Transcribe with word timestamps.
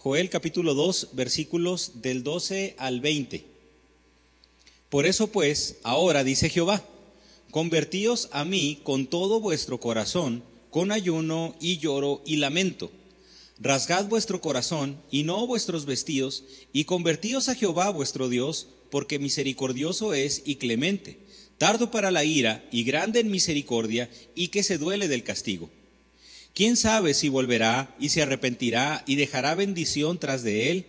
Joel 0.00 0.30
capítulo 0.30 0.74
2, 0.74 1.08
versículos 1.14 2.02
del 2.02 2.22
12 2.22 2.76
al 2.78 3.00
20. 3.00 3.44
Por 4.90 5.06
eso 5.06 5.26
pues, 5.26 5.78
ahora 5.82 6.22
dice 6.22 6.50
Jehová, 6.50 6.84
convertíos 7.50 8.28
a 8.30 8.44
mí 8.44 8.78
con 8.84 9.08
todo 9.08 9.40
vuestro 9.40 9.80
corazón, 9.80 10.44
con 10.70 10.92
ayuno 10.92 11.56
y 11.60 11.78
lloro 11.78 12.22
y 12.24 12.36
lamento. 12.36 12.92
Rasgad 13.58 14.06
vuestro 14.06 14.40
corazón 14.40 15.02
y 15.10 15.24
no 15.24 15.44
vuestros 15.48 15.84
vestidos, 15.84 16.44
y 16.72 16.84
convertíos 16.84 17.48
a 17.48 17.56
Jehová 17.56 17.90
vuestro 17.90 18.28
Dios, 18.28 18.68
porque 18.92 19.18
misericordioso 19.18 20.14
es 20.14 20.42
y 20.44 20.56
clemente, 20.56 21.18
tardo 21.58 21.90
para 21.90 22.12
la 22.12 22.22
ira 22.22 22.64
y 22.70 22.84
grande 22.84 23.18
en 23.18 23.32
misericordia, 23.32 24.08
y 24.36 24.48
que 24.48 24.62
se 24.62 24.78
duele 24.78 25.08
del 25.08 25.24
castigo 25.24 25.70
¿Quién 26.58 26.76
sabe 26.76 27.14
si 27.14 27.28
volverá 27.28 27.94
y 28.00 28.08
se 28.08 28.20
arrepentirá 28.20 29.04
y 29.06 29.14
dejará 29.14 29.54
bendición 29.54 30.18
tras 30.18 30.42
de 30.42 30.72
él? 30.72 30.86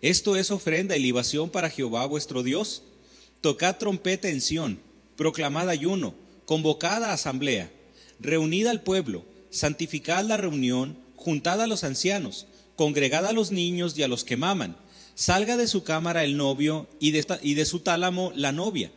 Esto 0.00 0.34
es 0.34 0.50
ofrenda 0.50 0.96
y 0.96 1.00
libación 1.00 1.48
para 1.48 1.70
Jehová 1.70 2.04
vuestro 2.06 2.42
Dios. 2.42 2.82
Tocad 3.40 3.76
trompeta 3.76 4.28
en 4.30 4.40
Sión, 4.40 4.80
proclamad 5.14 5.68
ayuno, 5.68 6.16
convocad 6.44 7.04
asamblea, 7.04 7.70
reunid 8.18 8.66
al 8.66 8.82
pueblo, 8.82 9.24
santificad 9.50 10.24
la 10.24 10.38
reunión, 10.38 10.98
juntad 11.14 11.62
a 11.62 11.68
los 11.68 11.84
ancianos, 11.84 12.48
congregad 12.74 13.24
a 13.24 13.32
los 13.32 13.52
niños 13.52 13.96
y 13.96 14.02
a 14.02 14.08
los 14.08 14.24
que 14.24 14.36
maman. 14.36 14.76
Salga 15.14 15.56
de 15.56 15.68
su 15.68 15.84
cámara 15.84 16.24
el 16.24 16.36
novio 16.36 16.88
y 16.98 17.12
de, 17.12 17.24
y 17.42 17.54
de 17.54 17.64
su 17.64 17.78
tálamo 17.78 18.32
la 18.34 18.50
novia. 18.50 18.90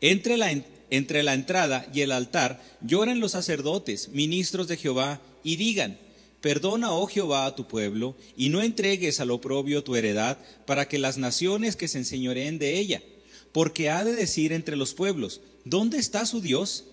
Entre 0.00 0.36
la, 0.36 0.50
entre 0.90 1.22
la 1.22 1.34
entrada 1.34 1.86
y 1.94 2.00
el 2.00 2.10
altar 2.10 2.60
lloran 2.80 3.20
los 3.20 3.30
sacerdotes, 3.30 4.08
ministros 4.08 4.66
de 4.66 4.76
Jehová, 4.76 5.20
y 5.42 5.56
digan, 5.56 5.98
Perdona, 6.40 6.92
oh 6.92 7.06
Jehová, 7.06 7.44
a 7.44 7.54
tu 7.54 7.68
pueblo, 7.68 8.16
y 8.36 8.48
no 8.48 8.62
entregues 8.62 9.20
al 9.20 9.30
oprobio 9.30 9.84
tu 9.84 9.94
heredad, 9.94 10.38
para 10.66 10.88
que 10.88 10.98
las 10.98 11.18
naciones 11.18 11.76
que 11.76 11.86
se 11.86 11.98
enseñoreen 11.98 12.58
de 12.58 12.78
ella. 12.78 13.02
Porque 13.52 13.90
ha 13.90 14.04
de 14.04 14.14
decir 14.14 14.52
entre 14.52 14.76
los 14.76 14.94
pueblos, 14.94 15.42
¿dónde 15.64 15.98
está 15.98 16.24
su 16.24 16.40
Dios? 16.40 16.84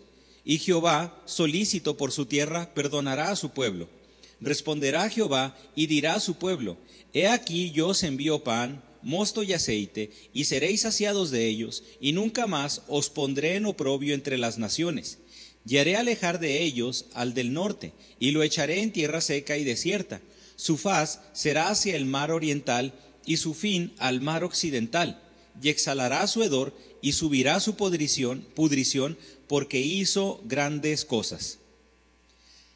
Y 0.44 0.58
Jehová, 0.58 1.22
solícito 1.26 1.96
por 1.96 2.12
su 2.12 2.26
tierra, 2.26 2.74
perdonará 2.74 3.32
a 3.32 3.36
su 3.38 3.52
pueblo. 3.52 3.88
Responderá 4.42 5.10
Jehová 5.10 5.58
y 5.76 5.88
dirá 5.88 6.16
a 6.16 6.20
su 6.20 6.36
pueblo, 6.36 6.78
He 7.14 7.28
aquí 7.28 7.72
yo 7.72 7.88
os 7.88 8.04
envío 8.04 8.44
pan, 8.44 8.84
mosto 9.02 9.44
y 9.44 9.54
aceite, 9.54 10.12
y 10.34 10.44
seréis 10.44 10.82
saciados 10.82 11.32
de 11.32 11.48
ellos, 11.48 11.84
y 12.02 12.12
nunca 12.12 12.48
más 12.48 12.82
os 12.88 13.10
pondré 13.10 13.56
en 13.56 13.66
oprobio 13.66 14.14
entre 14.14 14.38
las 14.38 14.58
naciones 14.58 15.20
y 15.68 15.78
haré 15.78 15.98
alejar 15.98 16.40
de 16.40 16.64
ellos 16.64 17.06
al 17.14 17.34
del 17.34 17.52
norte, 17.52 17.92
y 18.20 18.32
lo 18.32 18.42
echaré 18.42 18.82
en 18.82 18.92
tierra 18.92 19.20
seca 19.20 19.58
y 19.58 19.64
desierta. 19.64 20.22
Su 20.56 20.78
faz 20.78 21.20
será 21.34 21.70
hacia 21.70 21.96
el 21.96 22.06
mar 22.06 22.32
oriental, 22.32 22.94
y 23.26 23.38
su 23.38 23.54
fin 23.54 23.94
al 23.98 24.22
mar 24.22 24.46
occidental, 24.46 25.22
y 25.62 25.70
exhalará 25.70 26.26
su 26.28 26.44
hedor, 26.44 26.74
y 27.02 27.12
subirá 27.12 27.60
su 27.60 27.76
pudrición, 27.76 28.48
pudrición 28.56 29.18
porque 29.48 29.80
hizo 29.80 30.42
grandes 30.46 31.04
cosas. 31.04 31.60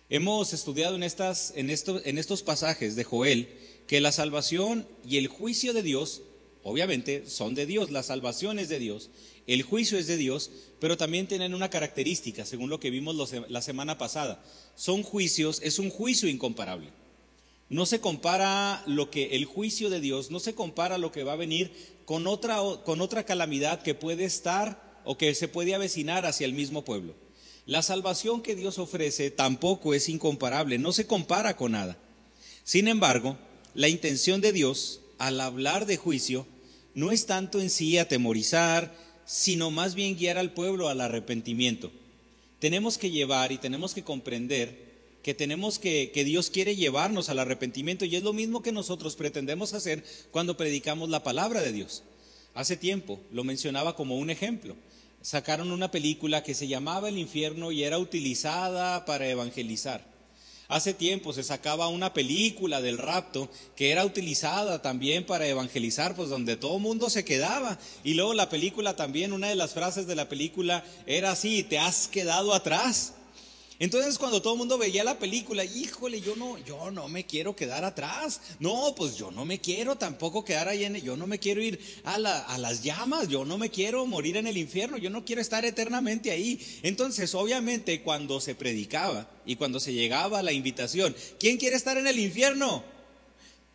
Hemos 0.10 0.52
estudiado 0.52 0.96
en, 0.96 1.04
estas, 1.04 1.54
en, 1.56 1.70
en 1.70 2.18
estos 2.18 2.44
pasajes 2.44 2.98
de 2.98 3.06
Joel 3.06 3.48
que 3.88 4.02
la 4.02 4.12
salvación 4.12 4.86
y 5.08 5.18
el 5.18 5.28
juicio 5.28 5.74
de 5.74 5.84
Dios, 5.84 6.22
obviamente, 6.64 7.24
son 7.28 7.56
de 7.56 7.66
Dios, 7.66 7.92
la 7.92 8.04
salvación 8.04 8.60
es 8.60 8.68
de 8.68 8.80
Dios, 8.80 9.10
el 9.48 9.64
juicio 9.64 9.98
es 9.98 10.08
de 10.08 10.18
Dios, 10.18 10.52
pero 10.82 10.98
también 10.98 11.28
tienen 11.28 11.54
una 11.54 11.70
característica, 11.70 12.44
según 12.44 12.72
lo 12.72 12.80
que 12.80 12.90
vimos 12.90 13.32
la 13.50 13.62
semana 13.62 14.00
pasada. 14.00 14.44
Son 14.76 15.04
juicios, 15.04 15.62
es 15.64 15.78
un 15.78 15.92
juicio 15.92 16.28
incomparable. 16.28 16.90
No 17.70 17.86
se 17.86 18.02
compara 18.02 18.82
lo 18.88 19.12
que 19.12 19.36
el 19.36 19.46
juicio 19.46 19.92
de 19.92 20.00
Dios, 20.00 20.32
no 20.32 20.40
se 20.40 20.56
compara 20.56 20.98
lo 20.98 21.12
que 21.12 21.24
va 21.24 21.34
a 21.34 21.36
venir 21.36 21.72
con 22.06 22.26
otra, 22.26 22.58
con 22.84 23.00
otra 23.00 23.28
calamidad 23.28 23.84
que 23.84 23.94
puede 23.94 24.26
estar 24.26 25.00
o 25.06 25.20
que 25.20 25.36
se 25.36 25.48
puede 25.48 25.76
avecinar 25.76 26.26
hacia 26.26 26.46
el 26.46 26.54
mismo 26.54 26.84
pueblo. 26.84 27.14
La 27.68 27.84
salvación 27.84 28.42
que 28.42 28.56
Dios 28.56 28.80
ofrece 28.80 29.30
tampoco 29.30 29.94
es 29.94 30.10
incomparable, 30.10 30.80
no 30.80 30.94
se 30.94 31.06
compara 31.06 31.58
con 31.58 31.74
nada. 31.74 31.96
Sin 32.64 32.88
embargo, 32.88 33.38
la 33.76 33.88
intención 33.88 34.42
de 34.42 34.52
Dios 34.52 35.02
al 35.20 35.42
hablar 35.42 35.86
de 35.86 35.98
juicio 35.98 36.48
no 36.96 37.12
es 37.12 37.28
tanto 37.28 37.60
en 37.60 37.70
sí 37.70 38.00
atemorizar, 38.00 39.11
sino 39.26 39.72
más 39.72 39.96
bien 39.96 40.18
guiar 40.18 40.38
al 40.38 40.52
pueblo 40.52 40.90
al 40.90 41.02
arrepentimiento. 41.02 41.92
Tenemos 42.60 42.98
que 42.98 43.12
llevar 43.12 43.52
y 43.52 43.58
tenemos 43.58 43.94
que 43.94 44.04
comprender 44.04 44.92
que 45.24 45.34
tenemos 45.34 45.80
que, 45.80 46.12
que 46.12 46.24
Dios 46.24 46.50
quiere 46.50 46.76
llevarnos 46.76 47.30
al 47.30 47.40
arrepentimiento 47.40 48.06
y 48.06 48.16
es 48.16 48.24
lo 48.24 48.34
mismo 48.34 48.62
que 48.62 48.72
nosotros 48.72 49.16
pretendemos 49.16 49.74
hacer 49.74 50.04
cuando 50.32 50.58
predicamos 50.58 51.10
la 51.10 51.24
palabra 51.24 51.62
de 51.62 51.72
Dios. 51.72 52.04
Hace 52.54 52.76
tiempo 52.76 53.20
lo 53.32 53.44
mencionaba 53.44 53.96
como 53.96 54.18
un 54.18 54.30
ejemplo. 54.30 54.76
Sacaron 55.22 55.72
una 55.72 55.92
película 55.92 56.44
que 56.44 56.56
se 56.56 56.68
llamaba 56.68 57.10
El 57.10 57.18
infierno 57.18 57.72
y 57.72 57.84
era 57.84 58.00
utilizada 58.00 59.06
para 59.06 59.28
evangelizar. 59.28 60.11
Hace 60.72 60.94
tiempo 60.94 61.34
se 61.34 61.44
sacaba 61.44 61.90
una 61.90 62.14
película 62.14 62.80
del 62.80 62.98
rapto 62.98 63.50
que 63.76 63.92
era 63.92 64.06
utilizada 64.06 64.82
también 64.82 65.26
para 65.26 65.46
evangelizar, 65.46 66.16
pues 66.16 66.30
donde 66.30 66.56
todo 66.56 66.78
el 66.78 66.82
mundo 66.82 67.10
se 67.10 67.26
quedaba. 67.26 67.78
Y 68.06 68.14
luego 68.14 68.34
la 68.34 68.48
película 68.48 68.96
también, 68.96 69.34
una 69.34 69.50
de 69.50 69.56
las 69.56 69.74
frases 69.74 70.08
de 70.08 70.16
la 70.16 70.30
película 70.30 70.86
era 71.06 71.32
así, 71.32 71.64
te 71.64 71.78
has 71.78 72.08
quedado 72.08 72.54
atrás. 72.54 73.16
Entonces 73.82 74.20
cuando 74.20 74.44
todo 74.44 74.54
el 74.54 74.60
mundo 74.60 74.78
veía 74.78 75.04
la 75.04 75.18
película, 75.18 75.66
híjole, 75.66 76.22
yo 76.22 76.36
no, 76.36 76.56
yo 76.60 76.92
no 76.92 77.08
me 77.08 77.26
quiero 77.26 77.56
quedar 77.56 77.84
atrás. 77.84 78.40
No, 78.60 78.94
pues 78.96 79.16
yo 79.18 79.32
no 79.32 79.44
me 79.44 79.60
quiero 79.60 79.98
tampoco 79.98 80.46
quedar 80.46 80.68
ahí 80.68 80.86
en, 80.86 80.98
yo 80.98 81.18
no 81.18 81.26
me 81.26 81.40
quiero 81.40 81.64
ir 81.64 81.80
a, 82.04 82.20
las 82.20 82.84
llamas, 82.84 83.28
yo 83.28 83.44
no 83.44 83.58
me 83.58 83.72
quiero 83.72 84.06
morir 84.06 84.38
en 84.38 84.46
el 84.46 84.58
infierno, 84.58 84.98
yo 85.00 85.10
no 85.10 85.26
quiero 85.26 85.42
estar 85.42 85.66
eternamente 85.66 86.30
ahí. 86.30 86.64
Entonces, 86.84 87.34
obviamente, 87.34 88.04
cuando 88.04 88.40
se 88.40 88.54
predicaba 88.54 89.28
y 89.48 89.56
cuando 89.56 89.80
se 89.80 89.94
llegaba 89.94 90.44
la 90.44 90.52
invitación, 90.52 91.16
¿quién 91.40 91.58
quiere 91.58 91.76
estar 91.76 91.98
en 91.98 92.06
el 92.06 92.20
infierno? 92.20 92.84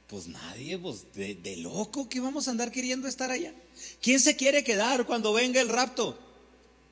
Pues 0.06 0.28
nadie, 0.28 0.78
pues 0.78 1.12
de, 1.14 1.34
de 1.34 1.56
loco 1.56 2.08
que 2.08 2.20
vamos 2.20 2.46
a 2.46 2.52
andar 2.52 2.70
queriendo 2.70 3.08
estar 3.08 3.32
allá. 3.32 3.52
¿Quién 4.00 4.20
se 4.20 4.36
quiere 4.36 4.62
quedar 4.62 5.04
cuando 5.04 5.32
venga 5.32 5.60
el 5.60 5.68
rapto? 5.68 6.16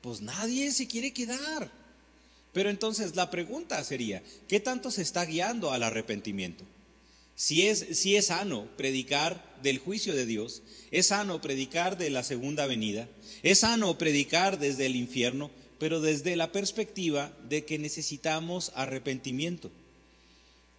Pues 0.01 0.19
nadie 0.19 0.69
se 0.73 0.85
quiere 0.85 1.13
quedar. 1.13 1.84
Pero 2.55 2.69
entonces 2.69 3.17
la 3.17 3.29
pregunta 3.29 3.83
sería, 3.83 4.23
¿qué 4.47 4.61
tanto 4.61 4.89
se 4.89 5.01
está 5.01 5.25
guiando 5.25 5.73
al 5.73 5.83
arrepentimiento? 5.83 6.63
Si 7.35 7.67
es, 7.67 7.85
si 7.99 8.15
es 8.15 8.27
sano 8.27 8.69
predicar 8.77 9.57
del 9.61 9.77
juicio 9.77 10.15
de 10.15 10.25
Dios, 10.25 10.61
es 10.89 11.07
sano 11.07 11.41
predicar 11.41 11.97
de 11.97 12.09
la 12.09 12.23
segunda 12.23 12.65
venida, 12.65 13.09
es 13.43 13.59
sano 13.59 13.97
predicar 13.97 14.57
desde 14.57 14.85
el 14.85 14.95
infierno, 14.95 15.51
pero 15.79 15.99
desde 15.99 16.37
la 16.37 16.53
perspectiva 16.53 17.37
de 17.49 17.65
que 17.65 17.77
necesitamos 17.77 18.71
arrepentimiento, 18.75 19.69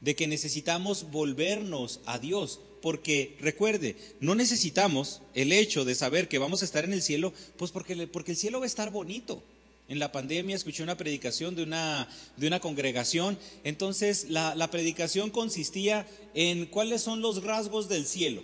de 0.00 0.16
que 0.16 0.28
necesitamos 0.28 1.10
volvernos 1.10 2.00
a 2.06 2.18
Dios, 2.18 2.58
porque 2.80 3.36
recuerde, 3.38 3.96
no 4.20 4.34
necesitamos 4.34 5.20
el 5.34 5.52
hecho 5.52 5.84
de 5.84 5.94
saber 5.94 6.26
que 6.26 6.38
vamos 6.38 6.62
a 6.62 6.64
estar 6.64 6.86
en 6.86 6.94
el 6.94 7.02
cielo, 7.02 7.34
pues 7.58 7.70
porque, 7.70 8.06
porque 8.06 8.30
el 8.30 8.38
cielo 8.38 8.60
va 8.60 8.64
a 8.64 8.66
estar 8.66 8.90
bonito. 8.90 9.42
En 9.88 10.00
la 10.00 10.10
pandemia 10.10 10.56
escuché 10.56 10.82
una 10.82 10.96
predicación 10.96 11.54
de 11.54 11.62
una, 11.62 12.08
de 12.36 12.46
una 12.48 12.58
congregación. 12.58 13.38
Entonces, 13.62 14.26
la, 14.30 14.54
la, 14.56 14.70
predicación 14.70 15.30
consistía 15.30 16.08
en 16.34 16.66
cuáles 16.66 17.02
son 17.02 17.20
los 17.20 17.44
rasgos 17.44 17.88
del 17.88 18.04
cielo. 18.04 18.42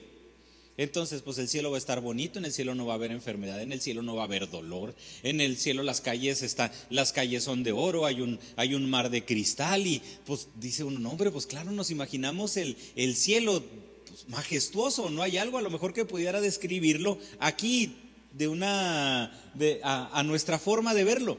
Entonces, 0.76 1.20
pues 1.20 1.36
el 1.38 1.48
cielo 1.48 1.70
va 1.70 1.76
a 1.76 1.78
estar 1.78 2.00
bonito, 2.00 2.38
en 2.38 2.46
el 2.46 2.52
cielo 2.52 2.74
no 2.74 2.86
va 2.86 2.94
a 2.94 2.96
haber 2.96 3.10
enfermedad, 3.10 3.60
en 3.60 3.72
el 3.72 3.80
cielo 3.80 4.02
no 4.02 4.14
va 4.14 4.22
a 4.22 4.24
haber 4.24 4.48
dolor, 4.48 4.94
en 5.22 5.42
el 5.42 5.58
cielo 5.58 5.82
las 5.82 6.00
calles 6.00 6.42
están, 6.42 6.72
las 6.88 7.12
calles 7.12 7.44
son 7.44 7.62
de 7.62 7.72
oro, 7.72 8.06
hay 8.06 8.22
un, 8.22 8.40
hay 8.56 8.74
un 8.74 8.88
mar 8.88 9.10
de 9.10 9.22
cristal 9.22 9.86
y 9.86 10.00
pues 10.24 10.48
dice 10.56 10.82
uno, 10.82 10.98
no 10.98 11.10
hombre, 11.10 11.30
pues 11.30 11.46
claro, 11.46 11.72
nos 11.72 11.90
imaginamos 11.90 12.56
el, 12.56 12.76
el 12.96 13.16
cielo 13.16 13.62
pues, 14.08 14.26
majestuoso, 14.28 15.10
no 15.10 15.22
hay 15.22 15.36
algo 15.36 15.58
a 15.58 15.62
lo 15.62 15.68
mejor 15.68 15.92
que 15.92 16.06
pudiera 16.06 16.40
describirlo 16.40 17.18
aquí 17.38 17.94
de 18.32 18.48
una, 18.48 19.32
de, 19.54 19.80
a, 19.82 20.22
nuestra 20.24 20.58
forma 20.58 20.94
de 20.94 21.04
verlo. 21.04 21.38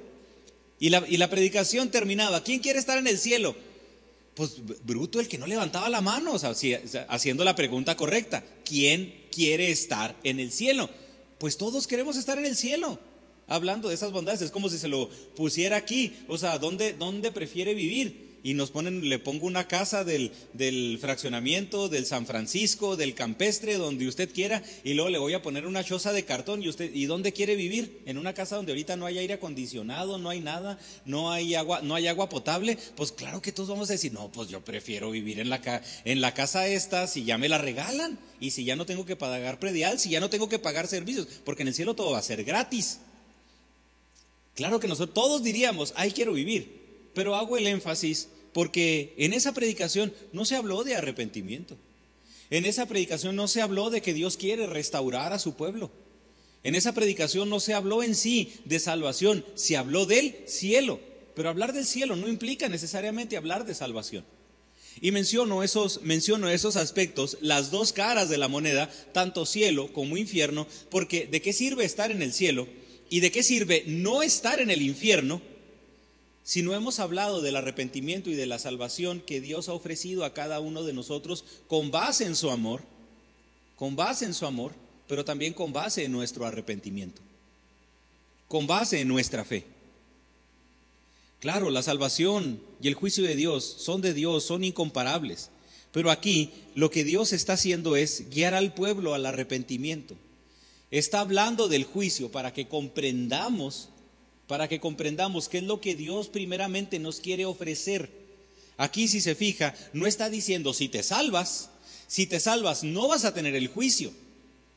Y 0.79 0.89
la, 0.89 1.03
y 1.07 1.17
la 1.17 1.29
predicación 1.29 1.89
terminaba, 1.89 2.43
¿quién 2.43 2.59
quiere 2.59 2.79
estar 2.79 2.97
en 2.97 3.07
el 3.07 3.17
cielo? 3.17 3.55
Pues 4.35 4.57
bruto 4.83 5.19
el 5.19 5.27
que 5.27 5.37
no 5.37 5.47
levantaba 5.47 5.89
la 5.89 6.01
mano, 6.01 6.33
o 6.33 6.39
sea, 6.39 6.53
haciendo 7.07 7.43
la 7.43 7.55
pregunta 7.55 7.95
correcta, 7.95 8.43
¿quién 8.65 9.13
quiere 9.31 9.69
estar 9.71 10.15
en 10.23 10.39
el 10.39 10.51
cielo? 10.51 10.89
Pues 11.37 11.57
todos 11.57 11.87
queremos 11.87 12.17
estar 12.17 12.37
en 12.37 12.45
el 12.45 12.55
cielo, 12.55 12.99
hablando 13.47 13.89
de 13.89 13.95
esas 13.95 14.11
bondades, 14.11 14.41
es 14.41 14.51
como 14.51 14.69
si 14.69 14.77
se 14.77 14.87
lo 14.87 15.09
pusiera 15.35 15.77
aquí, 15.77 16.13
o 16.27 16.37
sea, 16.37 16.57
¿dónde, 16.57 16.93
dónde 16.93 17.31
prefiere 17.31 17.73
vivir? 17.73 18.32
Y 18.43 18.53
nos 18.53 18.71
ponen, 18.71 19.09
le 19.09 19.19
pongo 19.19 19.47
una 19.47 19.67
casa 19.67 20.03
del, 20.03 20.31
del, 20.51 20.97
fraccionamiento, 20.99 21.87
del 21.87 22.05
San 22.05 22.27
Francisco, 22.27 22.97
del 22.97 23.15
campestre, 23.15 23.77
donde 23.77 24.07
usted 24.07 24.31
quiera, 24.31 24.61
y 24.83 24.93
luego 24.93 25.09
le 25.09 25.17
voy 25.17 25.33
a 25.33 25.41
poner 25.41 25.65
una 25.65 25.83
choza 25.83 26.11
de 26.11 26.25
cartón 26.25 26.61
y 26.61 26.67
usted, 26.67 26.93
¿y 26.93 27.05
dónde 27.05 27.31
quiere 27.31 27.55
vivir? 27.55 28.01
En 28.05 28.17
una 28.17 28.33
casa 28.33 28.57
donde 28.57 28.73
ahorita 28.73 28.97
no 28.97 29.05
hay 29.05 29.17
aire 29.17 29.35
acondicionado, 29.35 30.17
no 30.17 30.29
hay 30.29 30.41
nada, 30.41 30.77
no 31.05 31.31
hay 31.31 31.55
agua, 31.55 31.81
no 31.81 31.95
hay 31.95 32.07
agua 32.07 32.27
potable, 32.27 32.77
pues 32.95 33.13
claro 33.13 33.41
que 33.41 33.53
todos 33.53 33.69
vamos 33.69 33.89
a 33.89 33.93
decir, 33.93 34.11
no, 34.11 34.29
pues 34.31 34.49
yo 34.49 34.59
prefiero 34.61 35.09
vivir 35.09 35.39
en 35.39 35.49
la, 35.49 35.81
en 36.03 36.19
la 36.19 36.33
casa 36.33 36.67
esta 36.67 37.07
si 37.07 37.23
ya 37.23 37.37
me 37.37 37.47
la 37.47 37.57
regalan, 37.57 38.19
y 38.43 38.51
si 38.51 38.65
ya 38.65 38.75
no 38.75 38.85
tengo 38.85 39.05
que 39.05 39.15
pagar 39.15 39.57
predial, 39.57 39.99
si 39.99 40.09
ya 40.09 40.19
no 40.19 40.29
tengo 40.29 40.49
que 40.49 40.59
pagar 40.59 40.87
servicios, 40.87 41.27
porque 41.45 41.61
en 41.61 41.69
el 41.69 41.73
cielo 41.73 41.95
todo 41.95 42.11
va 42.11 42.19
a 42.19 42.23
ser 42.23 42.43
gratis. 42.43 42.99
Claro 44.53 44.81
que 44.81 44.89
nosotros 44.89 45.13
todos 45.13 45.43
diríamos, 45.43 45.93
ahí 45.95 46.11
quiero 46.11 46.33
vivir, 46.33 46.81
pero 47.13 47.35
hago 47.35 47.57
el 47.57 47.67
énfasis 47.67 48.27
porque 48.53 49.13
en 49.17 49.33
esa 49.33 49.53
predicación 49.53 50.13
no 50.31 50.45
se 50.45 50.55
habló 50.55 50.83
de 50.83 50.95
arrepentimiento. 50.95 51.75
En 52.49 52.65
esa 52.65 52.85
predicación 52.85 53.35
no 53.35 53.47
se 53.47 53.61
habló 53.61 53.89
de 53.89 54.01
que 54.01 54.13
Dios 54.13 54.37
quiere 54.37 54.67
restaurar 54.67 55.33
a 55.33 55.39
su 55.39 55.55
pueblo. 55.55 55.91
En 56.63 56.75
esa 56.75 56.93
predicación 56.93 57.49
no 57.49 57.59
se 57.59 57.73
habló 57.73 58.03
en 58.03 58.15
sí 58.15 58.53
de 58.65 58.79
salvación, 58.79 59.43
se 59.55 59.75
habló 59.75 60.05
del 60.05 60.35
cielo. 60.45 60.99
Pero 61.35 61.49
hablar 61.49 61.73
del 61.73 61.85
cielo 61.85 62.15
no 62.15 62.27
implica 62.27 62.69
necesariamente 62.69 63.37
hablar 63.37 63.65
de 63.65 63.73
salvación. 63.73 64.23
Y 65.01 65.11
menciono 65.11 65.63
esos, 65.63 66.01
menciono 66.03 66.49
esos 66.49 66.75
aspectos, 66.75 67.37
las 67.41 67.71
dos 67.71 67.91
caras 67.91 68.29
de 68.29 68.37
la 68.37 68.47
moneda, 68.47 68.89
tanto 69.11 69.45
cielo 69.45 69.91
como 69.91 70.17
infierno, 70.17 70.67
porque 70.91 71.25
¿de 71.25 71.41
qué 71.41 71.51
sirve 71.51 71.83
estar 71.83 72.11
en 72.11 72.21
el 72.21 72.31
cielo? 72.31 72.67
¿Y 73.09 73.19
de 73.19 73.31
qué 73.31 73.41
sirve 73.41 73.83
no 73.87 74.21
estar 74.21 74.61
en 74.61 74.69
el 74.69 74.81
infierno? 74.81 75.41
Si 76.43 76.61
no 76.61 76.73
hemos 76.73 76.99
hablado 76.99 77.41
del 77.41 77.55
arrepentimiento 77.55 78.29
y 78.29 78.35
de 78.35 78.45
la 78.45 78.59
salvación 78.59 79.21
que 79.21 79.39
Dios 79.39 79.69
ha 79.69 79.73
ofrecido 79.73 80.25
a 80.25 80.33
cada 80.33 80.59
uno 80.59 80.83
de 80.83 80.93
nosotros 80.93 81.45
con 81.67 81.89
base 81.89 82.25
en 82.25 82.35
su 82.35 82.49
amor, 82.49 82.83
con 83.77 83.95
base 83.95 84.25
en 84.25 84.33
su 84.33 84.45
amor, 84.45 84.73
pero 85.07 85.23
también 85.23 85.53
con 85.53 85.71
base 85.71 86.03
en 86.03 86.11
nuestro 86.11 86.45
arrepentimiento, 86.45 87.21
con 88.49 88.67
base 88.67 88.99
en 88.99 89.07
nuestra 89.07 89.45
fe. 89.45 89.65
Claro, 91.39 91.69
la 91.69 91.83
salvación 91.83 92.61
y 92.81 92.87
el 92.87 92.93
juicio 92.93 93.23
de 93.23 93.35
Dios 93.35 93.63
son 93.79 94.01
de 94.01 94.13
Dios, 94.13 94.43
son 94.43 94.63
incomparables, 94.63 95.49
pero 95.93 96.11
aquí 96.11 96.51
lo 96.75 96.89
que 96.89 97.03
Dios 97.03 97.31
está 97.31 97.53
haciendo 97.53 97.95
es 97.95 98.29
guiar 98.29 98.53
al 98.53 98.73
pueblo 98.73 99.13
al 99.13 99.25
arrepentimiento. 99.25 100.15
Está 100.91 101.21
hablando 101.21 101.69
del 101.69 101.85
juicio 101.85 102.31
para 102.31 102.53
que 102.53 102.67
comprendamos 102.67 103.89
para 104.47 104.67
que 104.67 104.79
comprendamos 104.79 105.49
qué 105.49 105.59
es 105.59 105.63
lo 105.63 105.81
que 105.81 105.95
Dios 105.95 106.27
primeramente 106.27 106.99
nos 106.99 107.19
quiere 107.19 107.45
ofrecer. 107.45 108.09
Aquí 108.77 109.07
si 109.07 109.21
se 109.21 109.35
fija, 109.35 109.75
no 109.93 110.07
está 110.07 110.29
diciendo 110.29 110.73
si 110.73 110.89
te 110.89 111.03
salvas, 111.03 111.69
si 112.07 112.25
te 112.25 112.39
salvas 112.39 112.83
no 112.83 113.07
vas 113.07 113.25
a 113.25 113.33
tener 113.33 113.55
el 113.55 113.67
juicio. 113.67 114.11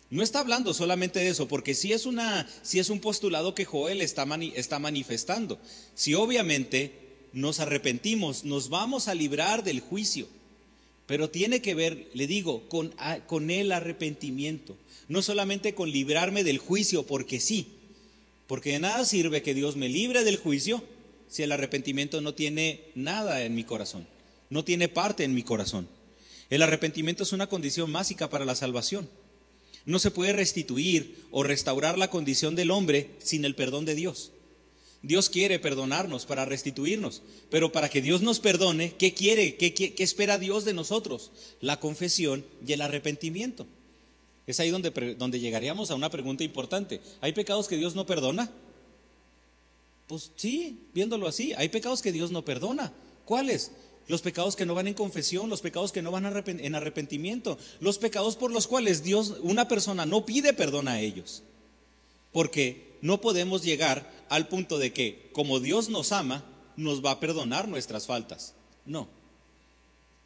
No 0.08 0.22
está 0.22 0.38
hablando 0.38 0.72
solamente 0.72 1.18
de 1.18 1.28
eso, 1.28 1.48
porque 1.48 1.74
si 1.74 1.92
es, 1.92 2.06
una, 2.06 2.48
si 2.62 2.78
es 2.78 2.90
un 2.90 3.00
postulado 3.00 3.54
que 3.54 3.64
Joel 3.64 4.00
está, 4.02 4.24
está 4.54 4.78
manifestando. 4.78 5.58
Si 5.96 6.14
obviamente 6.14 6.92
nos 7.32 7.58
arrepentimos, 7.58 8.44
nos 8.44 8.68
vamos 8.68 9.08
a 9.08 9.14
librar 9.14 9.64
del 9.64 9.80
juicio. 9.80 10.28
Pero 11.06 11.30
tiene 11.30 11.60
que 11.60 11.74
ver, 11.74 12.08
le 12.14 12.26
digo, 12.28 12.68
con, 12.68 12.94
con 13.26 13.50
el 13.50 13.72
arrepentimiento. 13.72 14.76
No 15.08 15.22
solamente 15.22 15.74
con 15.74 15.90
librarme 15.90 16.44
del 16.44 16.58
juicio, 16.58 17.04
porque 17.04 17.40
sí, 17.40 17.75
porque 18.46 18.72
de 18.72 18.80
nada 18.80 19.04
sirve 19.04 19.42
que 19.42 19.54
Dios 19.54 19.76
me 19.76 19.88
libre 19.88 20.24
del 20.24 20.36
juicio 20.36 20.82
si 21.28 21.42
el 21.42 21.52
arrepentimiento 21.52 22.20
no 22.20 22.34
tiene 22.34 22.84
nada 22.94 23.42
en 23.42 23.54
mi 23.54 23.64
corazón, 23.64 24.06
no 24.50 24.64
tiene 24.64 24.88
parte 24.88 25.24
en 25.24 25.34
mi 25.34 25.42
corazón. 25.42 25.88
El 26.48 26.62
arrepentimiento 26.62 27.24
es 27.24 27.32
una 27.32 27.48
condición 27.48 27.92
básica 27.92 28.30
para 28.30 28.44
la 28.44 28.54
salvación. 28.54 29.08
No 29.84 29.98
se 29.98 30.10
puede 30.10 30.32
restituir 30.32 31.24
o 31.30 31.42
restaurar 31.42 31.98
la 31.98 32.10
condición 32.10 32.54
del 32.54 32.70
hombre 32.70 33.10
sin 33.18 33.44
el 33.44 33.54
perdón 33.54 33.84
de 33.84 33.94
Dios. 33.94 34.32
Dios 35.02 35.28
quiere 35.28 35.58
perdonarnos 35.58 36.26
para 36.26 36.44
restituirnos, 36.44 37.22
pero 37.50 37.70
para 37.70 37.88
que 37.88 38.02
Dios 38.02 38.22
nos 38.22 38.40
perdone, 38.40 38.94
¿qué 38.98 39.14
quiere? 39.14 39.56
¿Qué, 39.56 39.74
qué, 39.74 39.94
qué 39.94 40.02
espera 40.02 40.38
Dios 40.38 40.64
de 40.64 40.72
nosotros? 40.72 41.30
La 41.60 41.78
confesión 41.78 42.44
y 42.66 42.72
el 42.72 42.80
arrepentimiento. 42.80 43.66
Es 44.46 44.60
ahí 44.60 44.70
donde, 44.70 44.90
donde 45.16 45.40
llegaríamos 45.40 45.90
a 45.90 45.94
una 45.94 46.10
pregunta 46.10 46.44
importante. 46.44 47.00
¿Hay 47.20 47.32
pecados 47.32 47.68
que 47.68 47.76
Dios 47.76 47.94
no 47.94 48.06
perdona? 48.06 48.50
Pues 50.06 50.30
sí, 50.36 50.86
viéndolo 50.94 51.26
así, 51.26 51.52
hay 51.54 51.68
pecados 51.68 52.00
que 52.00 52.12
Dios 52.12 52.30
no 52.30 52.44
perdona. 52.44 52.92
¿Cuáles? 53.24 53.72
Los 54.06 54.22
pecados 54.22 54.54
que 54.54 54.64
no 54.64 54.74
van 54.74 54.86
en 54.86 54.94
confesión, 54.94 55.50
los 55.50 55.60
pecados 55.60 55.90
que 55.90 56.02
no 56.02 56.12
van 56.12 56.26
en 56.46 56.74
arrepentimiento, 56.76 57.58
los 57.80 57.98
pecados 57.98 58.36
por 58.36 58.52
los 58.52 58.68
cuales 58.68 59.02
Dios, 59.02 59.34
una 59.42 59.66
persona 59.66 60.06
no 60.06 60.24
pide 60.24 60.52
perdón 60.52 60.86
a 60.86 61.00
ellos. 61.00 61.42
Porque 62.32 62.98
no 63.02 63.20
podemos 63.20 63.64
llegar 63.64 64.08
al 64.28 64.46
punto 64.46 64.78
de 64.78 64.92
que 64.92 65.28
como 65.32 65.58
Dios 65.58 65.88
nos 65.88 66.12
ama, 66.12 66.44
nos 66.76 67.04
va 67.04 67.12
a 67.12 67.20
perdonar 67.20 67.66
nuestras 67.66 68.06
faltas. 68.06 68.54
No. 68.84 69.08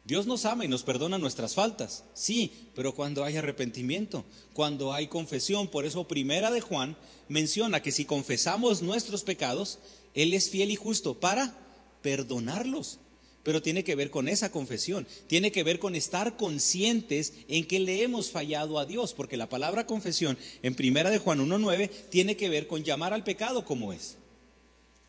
Dios 0.03 0.25
nos 0.25 0.45
ama 0.45 0.65
y 0.65 0.67
nos 0.67 0.83
perdona 0.83 1.19
nuestras 1.19 1.53
faltas, 1.53 2.03
sí, 2.13 2.51
pero 2.73 2.95
cuando 2.95 3.23
hay 3.23 3.37
arrepentimiento, 3.37 4.25
cuando 4.53 4.93
hay 4.93 5.07
confesión, 5.07 5.67
por 5.67 5.85
eso 5.85 6.07
primera 6.07 6.49
de 6.49 6.59
Juan 6.59 6.97
menciona 7.29 7.83
que 7.83 7.91
si 7.91 8.05
confesamos 8.05 8.81
nuestros 8.81 9.23
pecados, 9.23 9.77
Él 10.15 10.33
es 10.33 10.49
fiel 10.49 10.71
y 10.71 10.75
justo 10.75 11.19
para 11.19 11.55
perdonarlos. 12.01 12.99
Pero 13.43 13.61
tiene 13.61 13.83
que 13.83 13.95
ver 13.95 14.11
con 14.11 14.27
esa 14.27 14.51
confesión, 14.51 15.07
tiene 15.27 15.51
que 15.51 15.63
ver 15.63 15.79
con 15.79 15.95
estar 15.95 16.35
conscientes 16.35 17.33
en 17.47 17.65
que 17.65 17.79
le 17.79 18.03
hemos 18.03 18.29
fallado 18.29 18.77
a 18.77 18.85
Dios, 18.85 19.13
porque 19.13 19.37
la 19.37 19.49
palabra 19.49 19.87
confesión 19.87 20.37
en 20.61 20.75
primera 20.75 21.09
de 21.09 21.17
Juan 21.17 21.39
1.9 21.39 21.89
tiene 22.09 22.37
que 22.37 22.49
ver 22.49 22.67
con 22.67 22.83
llamar 22.83 23.13
al 23.13 23.23
pecado 23.23 23.65
como 23.65 23.93
es. 23.93 24.17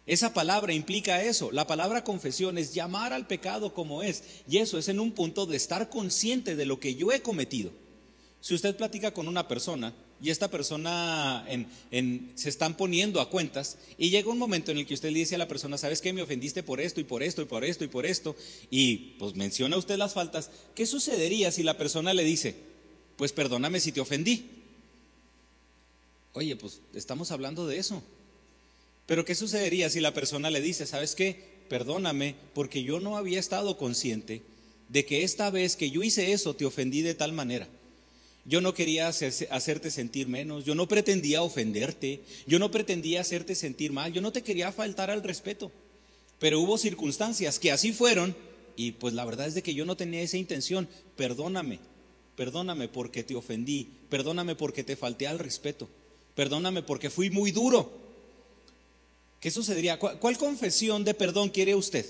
Esa 0.07 0.35
palabra 0.35 0.73
implica 0.73 1.23
eso. 1.23 1.53
La 1.53 1.67
palabra 1.67 2.03
confesión 2.03 2.59
es 2.59 2.75
llamar 2.75 3.13
al 3.13 3.27
pecado 3.27 3.73
como 3.73 4.03
es. 4.03 4.25
Y 4.49 4.59
eso 4.59 4.79
es 4.79 4.89
en 4.89 4.99
un 4.99 5.13
punto 5.13 5.47
de 5.47 5.57
estar 5.57 5.89
consciente 5.89 6.57
de 6.57 6.67
lo 6.67 6.81
que 6.81 6.95
yo 6.95 7.13
he 7.13 7.23
cometido. 7.23 7.71
Si 8.41 8.55
usted 8.55 8.77
platica 8.77 9.15
con 9.15 9.29
una 9.29 9.47
persona 9.47 9.95
y 10.21 10.31
esta 10.31 10.49
persona 10.49 11.47
se 12.35 12.49
están 12.49 12.77
poniendo 12.77 13.21
a 13.21 13.31
cuentas 13.31 13.79
y 13.97 14.11
llega 14.11 14.31
un 14.31 14.39
momento 14.39 14.73
en 14.73 14.79
el 14.79 14.87
que 14.87 14.95
usted 14.95 15.11
le 15.11 15.21
dice 15.21 15.37
a 15.37 15.39
la 15.39 15.47
persona, 15.47 15.79
¿sabes 15.79 16.01
qué? 16.01 16.13
Me 16.13 16.23
ofendiste 16.23 16.65
por 16.65 16.81
esto 16.81 17.01
y 17.01 17.05
por 17.05 17.23
esto 17.23 17.43
y 17.43 17.45
por 17.45 17.65
esto 17.65 17.85
y 17.85 17.89
por 17.89 18.05
esto. 18.05 18.35
Y 18.71 18.97
pues 19.21 19.37
menciona 19.37 19.77
usted 19.77 19.97
las 19.97 20.15
faltas. 20.15 20.51
¿Qué 20.75 20.87
sucedería 20.87 21.53
si 21.53 21.63
la 21.63 21.79
persona 21.79 22.13
le 22.13 22.25
dice, 22.25 22.57
pues 23.17 23.33
perdóname 23.33 23.79
si 23.79 23.93
te 23.93 24.01
ofendí? 24.01 24.51
Oye, 26.33 26.57
pues 26.57 26.81
estamos 26.95 27.31
hablando 27.31 27.69
de 27.69 27.79
eso. 27.79 28.03
Pero 29.13 29.27
¿qué 29.27 29.35
sucedería 29.35 29.91
si 29.91 30.01
la 30.01 30.15
persona 30.15 30.49
le 30.49 30.63
dice, 30.63 30.87
sabes 30.87 31.15
qué? 31.15 31.37
Perdóname 31.69 32.35
porque 32.55 32.83
yo 32.83 32.99
no 32.99 33.19
había 33.19 33.41
estado 33.41 33.77
consciente 33.77 34.41
de 34.89 35.05
que 35.05 35.23
esta 35.23 35.51
vez 35.51 35.77
que 35.77 35.91
yo 35.91 36.03
hice 36.03 36.33
eso 36.33 36.57
te 36.57 36.65
ofendí 36.65 37.03
de 37.03 37.13
tal 37.13 37.35
manera. 37.35 37.69
Yo 38.47 38.63
no 38.63 38.73
quería 38.73 39.09
hacerte 39.09 39.91
sentir 39.91 40.29
menos, 40.29 40.65
yo 40.65 40.75
no 40.75 40.89
pretendía 40.89 41.43
ofenderte, 41.43 42.23
yo 42.47 42.59
no 42.59 42.71
pretendía 42.71 43.21
hacerte 43.21 43.55
sentir 43.55 43.93
mal, 43.93 44.15
yo 44.15 44.23
no 44.23 44.33
te 44.33 44.41
quería 44.41 44.73
faltar 44.73 45.11
al 45.11 45.23
respeto. 45.23 45.71
Pero 46.39 46.61
hubo 46.61 46.79
circunstancias 46.79 47.59
que 47.59 47.71
así 47.71 47.93
fueron 47.93 48.35
y 48.77 48.93
pues 48.93 49.13
la 49.13 49.27
verdad 49.27 49.47
es 49.47 49.55
de 49.55 49.63
que 49.63 49.75
yo 49.75 49.85
no 49.85 49.95
tenía 49.95 50.23
esa 50.23 50.39
intención. 50.39 50.89
Perdóname, 51.17 51.81
perdóname 52.35 52.89
porque 52.89 53.25
te 53.25 53.35
ofendí, 53.35 53.91
perdóname 54.09 54.55
porque 54.57 54.85
te 54.85 54.97
falté 54.97 55.27
al 55.27 55.39
respeto, 55.39 55.91
perdóname 56.35 56.83
porque 56.83 57.11
fui 57.11 57.29
muy 57.29 57.53
duro. 57.53 58.02
¿Qué 59.43 59.51
sucedería? 59.51 59.99
¿Cuál, 59.99 60.39
confesión 60.39 61.03
de 61.03 61.15
perdón 61.15 61.51
quiere 61.51 61.75
usted? 61.75 62.07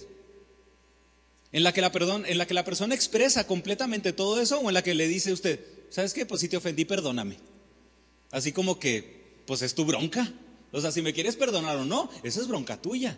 ¿En 1.51 1.63
la, 1.63 1.73
que 1.73 1.81
la 1.81 1.91
perdón, 1.91 2.27
¿En 2.27 2.37
la 2.37 2.47
que 2.47 2.53
la 2.53 2.63
persona 2.63 2.95
expresa 2.95 3.47
completamente 3.47 4.13
todo 4.13 4.39
eso 4.39 4.61
o 4.61 4.69
en 4.69 4.75
la 4.75 4.83
que 4.83 4.95
le 4.95 5.09
dice 5.09 5.33
usted, 5.33 5.59
¿sabes 5.89 6.13
qué? 6.13 6.27
Pues 6.27 6.43
si 6.43 6.49
te 6.49 6.59
ofendí, 6.59 6.85
perdóname. 6.85 7.39
Así 8.33 8.53
como 8.53 8.79
que, 8.79 9.23
pues 9.47 9.63
es 9.63 9.75
tu 9.75 9.87
bronca. 9.87 10.31
O 10.73 10.81
sea, 10.83 10.93
si 10.93 11.01
me 11.01 11.15
quieres 11.15 11.37
perdonar 11.37 11.79
o 11.79 11.87
no, 11.87 12.11
esa 12.23 12.39
es 12.39 12.49
bronca 12.49 12.83
tuya. 12.83 13.17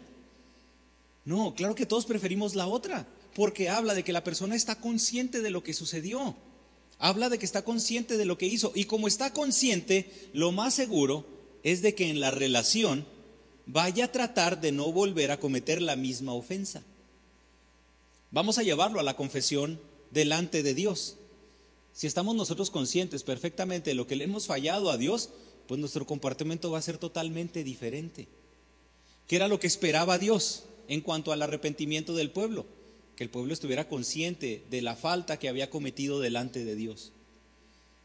No, 1.25 1.57
claro 1.57 1.75
que 1.75 1.85
todos 1.85 2.07
preferimos 2.07 2.55
la 2.55 2.69
otra, 2.69 3.09
porque 3.35 3.69
habla 3.69 3.95
de 3.95 4.05
que 4.05 4.13
la 4.13 4.23
persona 4.23 4.55
está 4.55 4.77
consciente 4.77 5.41
de 5.41 5.51
lo 5.51 5.65
que 5.65 5.75
sucedió. 5.75 6.37
Habla 7.01 7.31
de 7.31 7.39
que 7.41 7.47
está 7.47 7.63
consciente 7.65 8.17
de 8.17 8.27
lo 8.27 8.39
que 8.39 8.47
hizo. 8.47 8.71
Y 8.77 8.85
como 8.85 9.09
está 9.09 9.33
consciente, 9.33 10.09
lo 10.33 10.53
más 10.53 10.73
seguro 10.73 11.27
es 11.65 11.83
de 11.83 11.97
que 11.97 12.11
en 12.11 12.21
la 12.21 12.31
relación 12.31 13.13
vaya 13.67 14.07
a 14.07 14.13
tratar 14.13 14.61
de 14.61 14.73
no 14.73 14.93
volver 14.93 15.31
a 15.31 15.41
cometer 15.41 15.81
la 15.83 15.97
misma 15.97 16.33
ofensa. 16.33 16.83
Vamos 18.31 18.59
a 18.59 18.63
llevarlo 18.63 19.01
a 19.01 19.05
la 19.05 19.17
confesión 19.17 19.81
delante 20.11 20.63
de 20.63 20.75
Dios. 20.75 21.17
Si 21.93 22.07
estamos 22.07 22.35
nosotros 22.35 22.71
conscientes 22.71 23.23
perfectamente 23.23 23.91
de 23.91 23.95
lo 23.95 24.07
que 24.07 24.17
le 24.17 24.25
hemos 24.25 24.47
fallado 24.47 24.91
a 24.91 24.97
Dios, 24.97 25.31
pues 25.69 25.79
nuestro 25.81 26.07
comportamiento 26.07 26.71
va 26.71 26.79
a 26.79 26.83
ser 26.83 26.99
totalmente 26.99 27.63
diferente. 27.65 28.27
¿Qué 29.29 29.37
era 29.37 29.49
lo 29.49 29.61
que 29.61 29.67
esperaba 29.67 30.19
Dios 30.19 30.65
en 30.89 31.01
cuanto 31.01 31.33
al 31.33 31.43
arrepentimiento 31.43 32.15
del 32.15 32.31
pueblo? 32.31 32.67
que 33.15 33.25
el 33.25 33.31
pueblo 33.31 33.53
estuviera 33.53 33.89
consciente 33.89 34.65
de 34.71 34.83
la 34.83 34.97
falta 34.97 35.39
que 35.39 35.49
había 35.49 35.71
cometido 35.71 36.21
delante 36.21 36.65
de 36.65 36.75
Dios. 36.75 37.13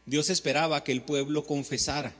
Dios 0.06 0.30
esperaba 0.30 0.84
que 0.84 0.92
el 0.92 1.02
pueblo 1.02 1.44
confesara. 1.44 2.14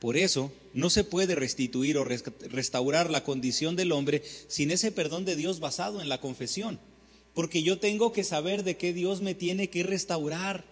Por 0.00 0.16
eso 0.16 0.50
no 0.72 0.88
se 0.88 1.04
puede 1.04 1.34
restituir 1.34 1.98
o 1.98 2.04
restaurar 2.04 3.10
la 3.10 3.22
condición 3.22 3.76
del 3.76 3.92
hombre 3.92 4.22
sin 4.48 4.70
ese 4.70 4.90
perdón 4.90 5.26
de 5.26 5.36
Dios 5.36 5.60
basado 5.60 6.00
en 6.00 6.08
la 6.08 6.20
confesión. 6.20 6.80
Porque 7.34 7.62
yo 7.62 7.78
tengo 7.78 8.10
que 8.12 8.24
saber 8.24 8.64
de 8.64 8.78
qué 8.78 8.94
Dios 8.94 9.20
me 9.20 9.34
tiene 9.34 9.68
que 9.68 9.82
restaurar. 9.82 10.64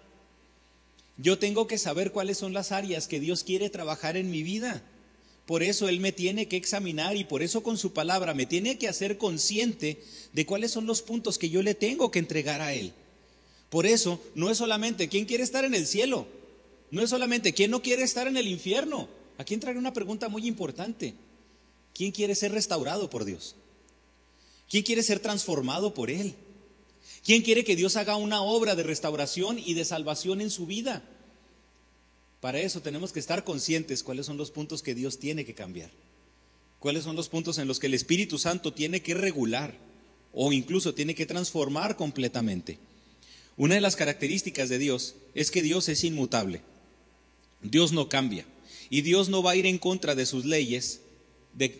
Yo 1.19 1.39
tengo 1.39 1.67
que 1.67 1.77
saber 1.77 2.11
cuáles 2.11 2.39
son 2.39 2.55
las 2.55 2.73
áreas 2.73 3.07
que 3.07 3.21
Dios 3.21 3.45
quiere 3.45 3.69
trabajar 3.69 4.17
en 4.17 4.31
mi 4.31 4.43
vida. 4.43 4.83
Por 5.45 5.63
eso 5.63 5.89
Él 5.89 6.01
me 6.01 6.13
tiene 6.13 6.49
que 6.49 6.57
examinar 6.57 7.17
y 7.17 7.25
por 7.25 7.43
eso 7.43 7.63
con 7.63 7.77
su 7.77 7.93
palabra 7.93 8.33
me 8.35 8.47
tiene 8.47 8.79
que 8.79 8.89
hacer 8.89 9.19
consciente 9.19 10.03
de 10.33 10.47
cuáles 10.47 10.71
son 10.71 10.87
los 10.87 11.03
puntos 11.03 11.39
que 11.39 11.51
yo 11.51 11.63
le 11.63 11.75
tengo 11.75 12.11
que 12.11 12.19
entregar 12.19 12.63
a 12.63 12.73
Él. 12.73 12.93
Por 13.69 13.85
eso 13.85 14.23
no 14.35 14.51
es 14.51 14.59
solamente 14.59 15.09
quién 15.09 15.27
quiere 15.27 15.45
estar 15.45 15.65
en 15.65 15.75
el 15.75 15.87
cielo, 15.87 16.27
no 16.91 17.03
es 17.03 17.11
solamente 17.11 17.53
quién 17.53 17.71
no 17.71 17.83
quiere 17.83 18.03
estar 18.03 18.27
en 18.27 18.37
el 18.39 18.49
infierno. 18.49 19.18
Aquí 19.39 19.55
entraré 19.55 19.79
una 19.79 19.93
pregunta 19.93 20.29
muy 20.29 20.47
importante. 20.47 21.15
¿Quién 21.95 22.11
quiere 22.11 22.35
ser 22.35 22.53
restaurado 22.53 23.09
por 23.09 23.25
Dios? 23.25 23.55
¿Quién 24.69 24.83
quiere 24.83 25.03
ser 25.03 25.21
transformado 25.21 25.95
por 25.95 26.11
Él? 26.11 26.35
¿Quién 27.25 27.43
quiere 27.43 27.65
que 27.65 27.77
Dios 27.77 27.97
haga 27.97 28.17
una 28.17 28.43
obra 28.43 28.75
de 28.75 28.83
restauración 28.83 29.59
y 29.59 29.75
de 29.75 29.85
salvación 29.85 30.41
en 30.41 30.51
su 30.51 30.67
vida? 30.67 31.05
Para 32.41 32.61
eso 32.61 32.83
tenemos 32.83 33.13
que 33.13 33.21
estar 33.21 33.45
conscientes 33.45 34.03
cuáles 34.03 34.27
son 34.27 34.37
los 34.37 34.51
puntos 34.51 34.83
que 34.83 34.95
Dios 34.95 35.19
tiene 35.19 35.45
que 35.45 35.55
cambiar, 35.55 35.91
cuáles 36.79 37.05
son 37.05 37.17
los 37.17 37.29
puntos 37.29 37.59
en 37.59 37.67
los 37.67 37.79
que 37.79 37.87
el 37.87 37.95
Espíritu 37.95 38.39
Santo 38.39 38.73
tiene 38.73 39.03
que 39.03 39.15
regular 39.15 39.77
o 40.33 40.53
incluso 40.53 40.95
tiene 40.95 41.15
que 41.15 41.27
transformar 41.27 41.97
completamente. 41.97 42.79
Una 43.57 43.77
de 43.77 43.81
las 43.81 43.97
características 43.97 44.69
de 44.69 44.79
Dios 44.79 45.15
es 45.35 45.51
que 45.51 45.63
Dios 45.63 45.89
es 45.89 46.05
inmutable. 46.05 46.61
Dios 47.63 47.93
no 47.93 48.09
cambia 48.09 48.47
y 48.91 49.03
Dios 49.03 49.29
no 49.29 49.43
va 49.43 49.53
a 49.53 49.57
ir 49.57 49.67
en 49.67 49.79
contra 49.79 50.15
de 50.15 50.27
sus 50.27 50.45
leyes 50.45 51.01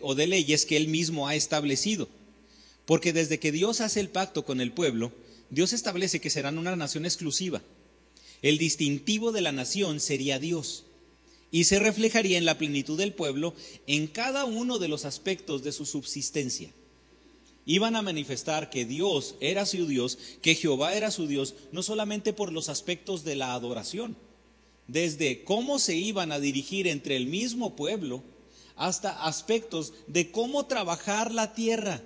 o 0.01 0.15
de 0.15 0.27
leyes 0.27 0.65
que 0.65 0.77
Él 0.77 0.87
mismo 0.87 1.27
ha 1.27 1.35
establecido. 1.35 2.07
Porque 2.85 3.13
desde 3.13 3.39
que 3.39 3.51
Dios 3.51 3.81
hace 3.81 3.99
el 3.99 4.09
pacto 4.09 4.45
con 4.45 4.61
el 4.61 4.71
pueblo, 4.71 5.11
Dios 5.49 5.73
establece 5.73 6.19
que 6.19 6.29
serán 6.29 6.57
una 6.57 6.75
nación 6.75 7.05
exclusiva. 7.05 7.61
El 8.41 8.57
distintivo 8.57 9.31
de 9.31 9.41
la 9.41 9.51
nación 9.51 9.99
sería 9.99 10.39
Dios 10.39 10.85
y 11.51 11.63
se 11.63 11.79
reflejaría 11.79 12.37
en 12.37 12.45
la 12.45 12.57
plenitud 12.57 12.97
del 12.97 13.13
pueblo 13.13 13.53
en 13.87 14.07
cada 14.07 14.45
uno 14.45 14.79
de 14.79 14.87
los 14.87 15.05
aspectos 15.05 15.63
de 15.63 15.71
su 15.71 15.85
subsistencia. 15.85 16.71
Iban 17.65 17.95
a 17.95 18.01
manifestar 18.01 18.69
que 18.69 18.85
Dios 18.85 19.35
era 19.39 19.65
su 19.65 19.85
Dios, 19.85 20.17
que 20.41 20.55
Jehová 20.55 20.95
era 20.95 21.11
su 21.11 21.27
Dios, 21.27 21.55
no 21.71 21.83
solamente 21.83 22.33
por 22.33 22.51
los 22.51 22.69
aspectos 22.69 23.23
de 23.23 23.35
la 23.35 23.53
adoración, 23.53 24.15
desde 24.89 25.43
cómo 25.43 25.79
se 25.79 25.95
iban 25.95 26.31
a 26.31 26.39
dirigir 26.39 26.87
entre 26.87 27.15
el 27.15 27.27
mismo 27.27 27.75
pueblo 27.75 28.23
hasta 28.75 29.25
aspectos 29.25 29.93
de 30.07 30.31
cómo 30.31 30.65
trabajar 30.65 31.31
la 31.31 31.53
tierra 31.53 32.01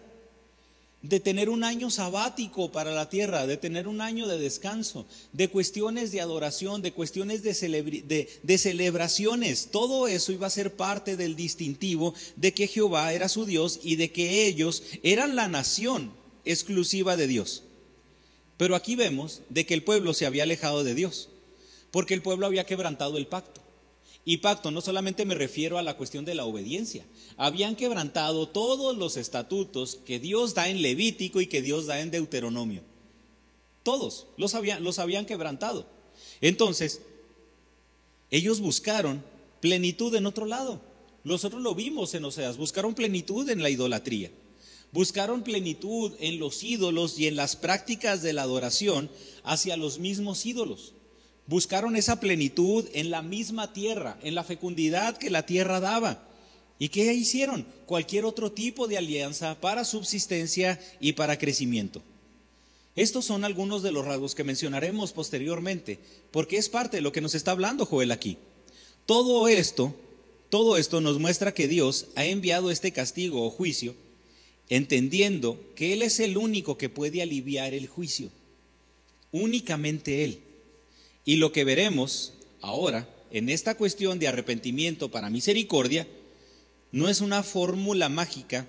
de 1.03 1.19
tener 1.19 1.49
un 1.49 1.65
año 1.65 1.91
sabático 1.91 2.71
para 2.71 2.91
la 2.91 3.09
tierra, 3.09 3.45
de 3.45 3.57
tener 3.57 3.89
un 3.89 3.99
año 3.99 4.25
de 4.25 4.39
descanso, 4.39 5.05
de 5.33 5.49
cuestiones 5.49 6.13
de 6.13 6.21
adoración, 6.21 6.81
de 6.81 6.93
cuestiones 6.93 7.43
de, 7.43 8.57
celebraciones. 8.57 9.67
Todo 9.69 10.07
eso 10.07 10.31
iba 10.31 10.47
a 10.47 10.49
ser 10.49 10.73
parte 10.75 11.17
del 11.17 11.35
distintivo 11.35 12.13
de 12.37 12.53
que 12.53 12.67
Jehová 12.67 13.11
era 13.13 13.27
su 13.27 13.45
Dios 13.45 13.81
y 13.83 13.97
de 13.97 14.13
que 14.13 14.47
ellos 14.47 14.81
eran 15.03 15.35
la 15.35 15.49
nación 15.49 16.13
exclusiva 16.45 17.17
de 17.17 17.27
Dios. 17.27 17.63
Pero 18.55 18.73
aquí 18.77 18.95
vemos 18.95 19.41
de 19.49 19.65
que 19.65 19.73
el 19.73 19.83
pueblo 19.83 20.13
se 20.13 20.25
había 20.25 20.43
alejado 20.43 20.85
de 20.85 20.95
Dios, 20.95 21.27
porque 21.93 22.15
el 22.15 22.23
pueblo 22.23 22.47
había 22.47 22.65
quebrantado 22.65 23.19
el 23.19 23.27
pacto. 23.27 23.62
Y 24.25 24.38
pacto 24.38 24.71
no 24.71 24.81
solamente 24.81 25.25
me 25.25 25.35
refiero 25.35 25.77
a 25.77 25.83
la 25.83 25.95
cuestión 25.95 26.25
de 26.25 26.33
la 26.33 26.43
obediencia. 26.43 27.05
Habían 27.38 27.75
quebrantado 27.75 28.50
todos 28.50 28.97
los 28.97 29.15
estatutos 29.15 30.00
que 30.03 30.17
Dios 30.17 30.55
da 30.55 30.69
en 30.69 30.81
Levítico 30.81 31.39
y 31.39 31.45
que 31.45 31.62
Dios 31.62 31.85
da 31.85 32.01
en 32.01 32.09
Deuteronomio. 32.09 32.81
Todos 33.83 34.25
los 34.38 34.55
habían, 34.55 34.83
los 34.83 34.97
habían 34.97 35.27
quebrantado. 35.27 35.85
Entonces, 36.41 37.03
ellos 38.31 38.59
buscaron 38.59 39.23
plenitud 39.59 40.15
en 40.15 40.25
otro 40.25 40.47
lado. 40.47 40.81
Nosotros 41.23 41.62
lo 41.62 41.75
vimos 41.75 42.15
en 42.15 42.25
Oseas, 42.25 42.57
buscaron 42.57 42.95
plenitud 42.95 43.47
en 43.51 43.62
la 43.62 43.69
idolatría. 43.69 44.31
Buscaron 44.91 45.43
plenitud 45.43 46.13
en 46.19 46.39
los 46.39 46.63
ídolos 46.63 47.19
y 47.19 47.27
en 47.27 47.35
las 47.35 47.55
prácticas 47.55 48.23
de 48.23 48.33
la 48.33 48.41
adoración 48.41 49.12
hacia 49.43 49.77
los 49.77 50.00
mismos 50.00 50.43
ídolos. 50.47 50.93
Buscaron 51.47 51.95
esa 51.95 52.19
plenitud 52.19 52.85
en 52.93 53.12
la 53.12 53.21
misma 53.21 53.73
tierra, 53.73 54.17
en 54.23 54.35
la 54.35 54.43
fecundidad 54.43 55.17
que 55.17 55.29
la 55.29 55.45
tierra 55.45 55.79
daba. 55.79 56.27
¿Y 56.79 56.89
qué 56.89 57.13
hicieron? 57.13 57.65
Cualquier 57.85 58.25
otro 58.25 58.51
tipo 58.51 58.88
de 58.88 58.97
alianza 58.97 59.59
para 59.59 59.85
subsistencia 59.85 60.79
y 61.00 61.13
para 61.13 61.38
crecimiento. 61.38 62.01
Estos 62.95 63.25
son 63.25 63.43
algunos 63.43 63.81
de 63.83 63.91
los 63.91 64.05
rasgos 64.05 64.35
que 64.35 64.43
mencionaremos 64.43 65.13
posteriormente, 65.13 66.00
porque 66.31 66.57
es 66.57 66.69
parte 66.69 66.97
de 66.97 67.01
lo 67.01 67.12
que 67.12 67.21
nos 67.21 67.35
está 67.35 67.51
hablando 67.51 67.85
Joel 67.85 68.12
aquí. 68.12 68.38
Todo 69.05 69.47
esto, 69.47 69.95
todo 70.50 70.77
esto 70.77 71.01
nos 71.01 71.19
muestra 71.19 71.53
que 71.53 71.67
Dios 71.67 72.07
ha 72.15 72.25
enviado 72.25 72.69
este 72.69 72.91
castigo 72.91 73.45
o 73.45 73.50
juicio, 73.50 73.95
entendiendo 74.69 75.59
que 75.75 75.93
Él 75.93 76.03
es 76.03 76.19
el 76.19 76.38
único 76.38 76.77
que 76.77 76.89
puede 76.89 77.21
aliviar 77.21 77.73
el 77.73 77.88
juicio. 77.88 78.29
Únicamente 79.31 80.23
Él. 80.23 80.39
Y 81.25 81.37
lo 81.37 81.51
que 81.51 81.63
veremos 81.63 82.33
ahora 82.61 83.07
en 83.31 83.49
esta 83.49 83.75
cuestión 83.75 84.19
de 84.19 84.27
arrepentimiento 84.27 85.09
para 85.09 85.29
misericordia 85.29 86.07
no 86.91 87.09
es 87.09 87.21
una 87.21 87.43
fórmula 87.43 88.09
mágica 88.09 88.67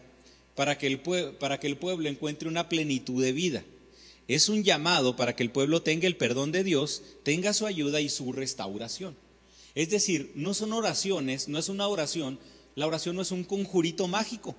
para 0.54 0.78
que, 0.78 0.87
el 0.87 1.00
para 1.38 1.61
que 1.61 1.66
el 1.66 1.76
pueblo 1.76 2.08
encuentre 2.08 2.49
una 2.49 2.68
plenitud 2.68 3.23
de 3.23 3.32
vida. 3.32 3.64
Es 4.26 4.49
un 4.49 4.64
llamado 4.64 5.16
para 5.16 5.37
que 5.37 5.42
el 5.42 5.50
pueblo 5.50 5.82
tenga 5.82 6.06
el 6.06 6.16
perdón 6.16 6.50
de 6.50 6.64
Dios, 6.64 7.02
tenga 7.25 7.52
su 7.52 7.66
ayuda 7.66 8.00
y 8.00 8.08
su 8.08 8.32
restauración. 8.32 9.16
Es 9.75 9.90
decir, 9.90 10.32
no 10.34 10.54
son 10.54 10.73
oraciones, 10.73 11.49
no 11.49 11.58
es 11.58 11.68
una 11.68 11.88
oración, 11.88 12.38
la 12.75 12.87
oración 12.87 13.16
no 13.16 13.23
es 13.23 13.32
un 13.32 13.44
conjurito 13.44 14.08
mágico. 14.08 14.54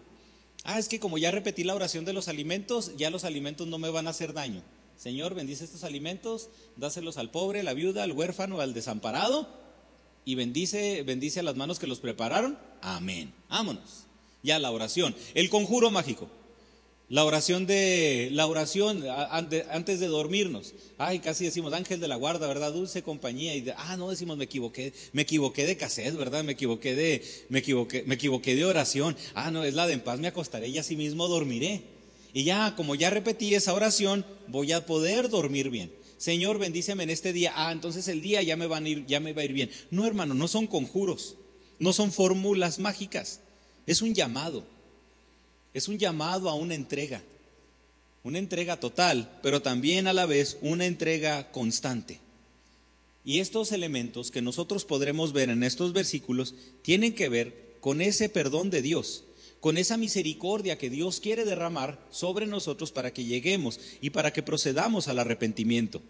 Ah, 0.63 0.77
es 0.77 0.87
que 0.87 0.99
como 0.99 1.17
ya 1.17 1.31
repetí 1.31 1.63
la 1.63 1.75
oración 1.75 2.05
de 2.05 2.13
los 2.13 2.27
alimentos, 2.27 2.91
ya 2.97 3.09
los 3.09 3.23
alimentos 3.23 3.67
no 3.67 3.79
me 3.79 3.89
van 3.89 4.07
a 4.07 4.11
hacer 4.11 4.33
daño. 4.33 4.61
Señor, 4.97 5.33
bendice 5.35 5.65
estos 5.65 5.83
alimentos, 5.83 6.49
dáselos 6.77 7.17
al 7.17 7.31
pobre, 7.31 7.63
la 7.63 7.73
viuda, 7.73 8.03
al 8.03 8.11
huérfano, 8.11 8.61
al 8.61 8.73
desamparado, 8.73 9.47
y 10.23 10.35
bendice, 10.35 11.03
bendice 11.03 11.39
a 11.39 11.43
las 11.43 11.55
manos 11.55 11.79
que 11.79 11.87
los 11.87 11.99
prepararon. 11.99 12.57
Amén. 12.81 13.33
Vámonos. 13.49 14.05
Ya 14.41 14.59
la 14.59 14.71
oración. 14.71 15.15
El 15.33 15.49
conjuro 15.49 15.91
mágico. 15.91 16.29
La 17.07 17.23
oración 17.23 17.67
de 17.67 18.29
la 18.31 18.47
oración 18.47 19.03
antes 19.07 19.99
de 19.99 20.07
dormirnos. 20.07 20.73
Ay, 20.97 21.19
casi 21.19 21.45
decimos 21.45 21.71
ángel 21.73 21.99
de 21.99 22.07
la 22.07 22.15
guarda, 22.15 22.47
¿verdad? 22.47 22.73
Dulce 22.73 23.03
compañía 23.03 23.55
y 23.55 23.63
ah, 23.77 23.95
no 23.95 24.09
decimos 24.09 24.37
me 24.37 24.45
equivoqué, 24.45 24.91
me 25.13 25.21
equivoqué 25.21 25.67
de 25.67 25.77
cassette, 25.77 26.15
¿verdad? 26.15 26.43
Me 26.43 26.53
equivoqué 26.53 26.95
de 26.95 27.23
me 27.49 27.59
equivoqué, 27.59 28.03
me 28.07 28.15
equivoqué 28.15 28.55
de 28.55 28.65
oración. 28.65 29.15
Ah, 29.35 29.51
no, 29.51 29.63
es 29.63 29.75
la 29.75 29.85
de 29.85 29.93
en 29.93 30.01
paz 30.01 30.19
me 30.19 30.27
acostaré 30.27 30.69
y 30.69 30.79
así 30.79 30.95
mismo 30.95 31.27
dormiré. 31.27 31.94
Y 32.36 32.44
ya, 32.44 32.75
como 32.75 32.96
ya 32.96 33.10
repetí 33.10 33.56
esa 33.56 33.74
oración, 33.74 34.25
voy 34.48 34.74
a 34.74 34.86
poder 34.86 35.30
dormir 35.30 35.70
bien. 35.70 35.89
Señor, 36.18 36.60
bendíceme 36.60 37.04
en 37.04 37.10
este 37.10 37.32
día. 37.32 37.54
Ah, 37.56 37.72
entonces 37.72 38.10
el 38.10 38.22
día 38.22 38.44
ya 38.44 38.58
me, 38.58 38.68
van 38.68 38.84
a 38.84 38.89
ir, 38.89 39.06
ya 39.06 39.22
me 39.22 39.32
va 39.32 39.42
a 39.42 39.46
ir 39.46 39.54
bien. 39.54 39.72
No, 39.89 40.06
hermano, 40.06 40.34
no 40.34 40.50
son 40.50 40.68
conjuros, 40.68 41.38
no 41.80 41.94
son 41.94 42.12
fórmulas 42.12 42.77
mágicas. 42.77 43.39
Es 43.88 44.01
un 44.01 44.13
llamado. 44.13 44.65
Es 45.74 45.88
un 45.88 45.98
llamado 45.98 46.50
a 46.50 46.56
una 46.56 46.75
entrega. 46.75 47.24
Una 48.25 48.38
entrega 48.38 48.82
total, 48.82 49.39
pero 49.42 49.62
también 49.62 50.06
a 50.06 50.12
la 50.12 50.25
vez 50.25 50.58
una 50.60 50.86
entrega 50.86 51.54
constante. 51.54 52.20
Y 53.24 53.39
estos 53.39 53.72
elementos 53.72 54.30
que 54.30 54.42
nosotros 54.42 54.84
podremos 54.84 55.32
ver 55.32 55.50
en 55.50 55.63
estos 55.63 55.94
versículos 55.94 56.54
tienen 56.82 57.15
que 57.15 57.30
ver 57.30 57.77
con 57.80 58.01
ese 58.01 58.27
perdón 58.27 58.72
de 58.72 58.82
Dios 58.82 59.24
con 59.65 59.79
esa 59.79 59.98
misericordia 59.98 60.77
que 60.77 60.91
Dios 60.91 61.19
quiere 61.19 61.43
derramar 61.43 62.00
sobre 62.12 62.45
nosotros 62.45 62.91
para 62.91 63.12
que 63.12 63.25
lleguemos 63.25 63.79
y 64.00 64.12
para 64.12 64.31
que 64.31 64.43
procedamos 64.43 65.07
al 65.07 65.17
arrepentimiento. 65.17 66.03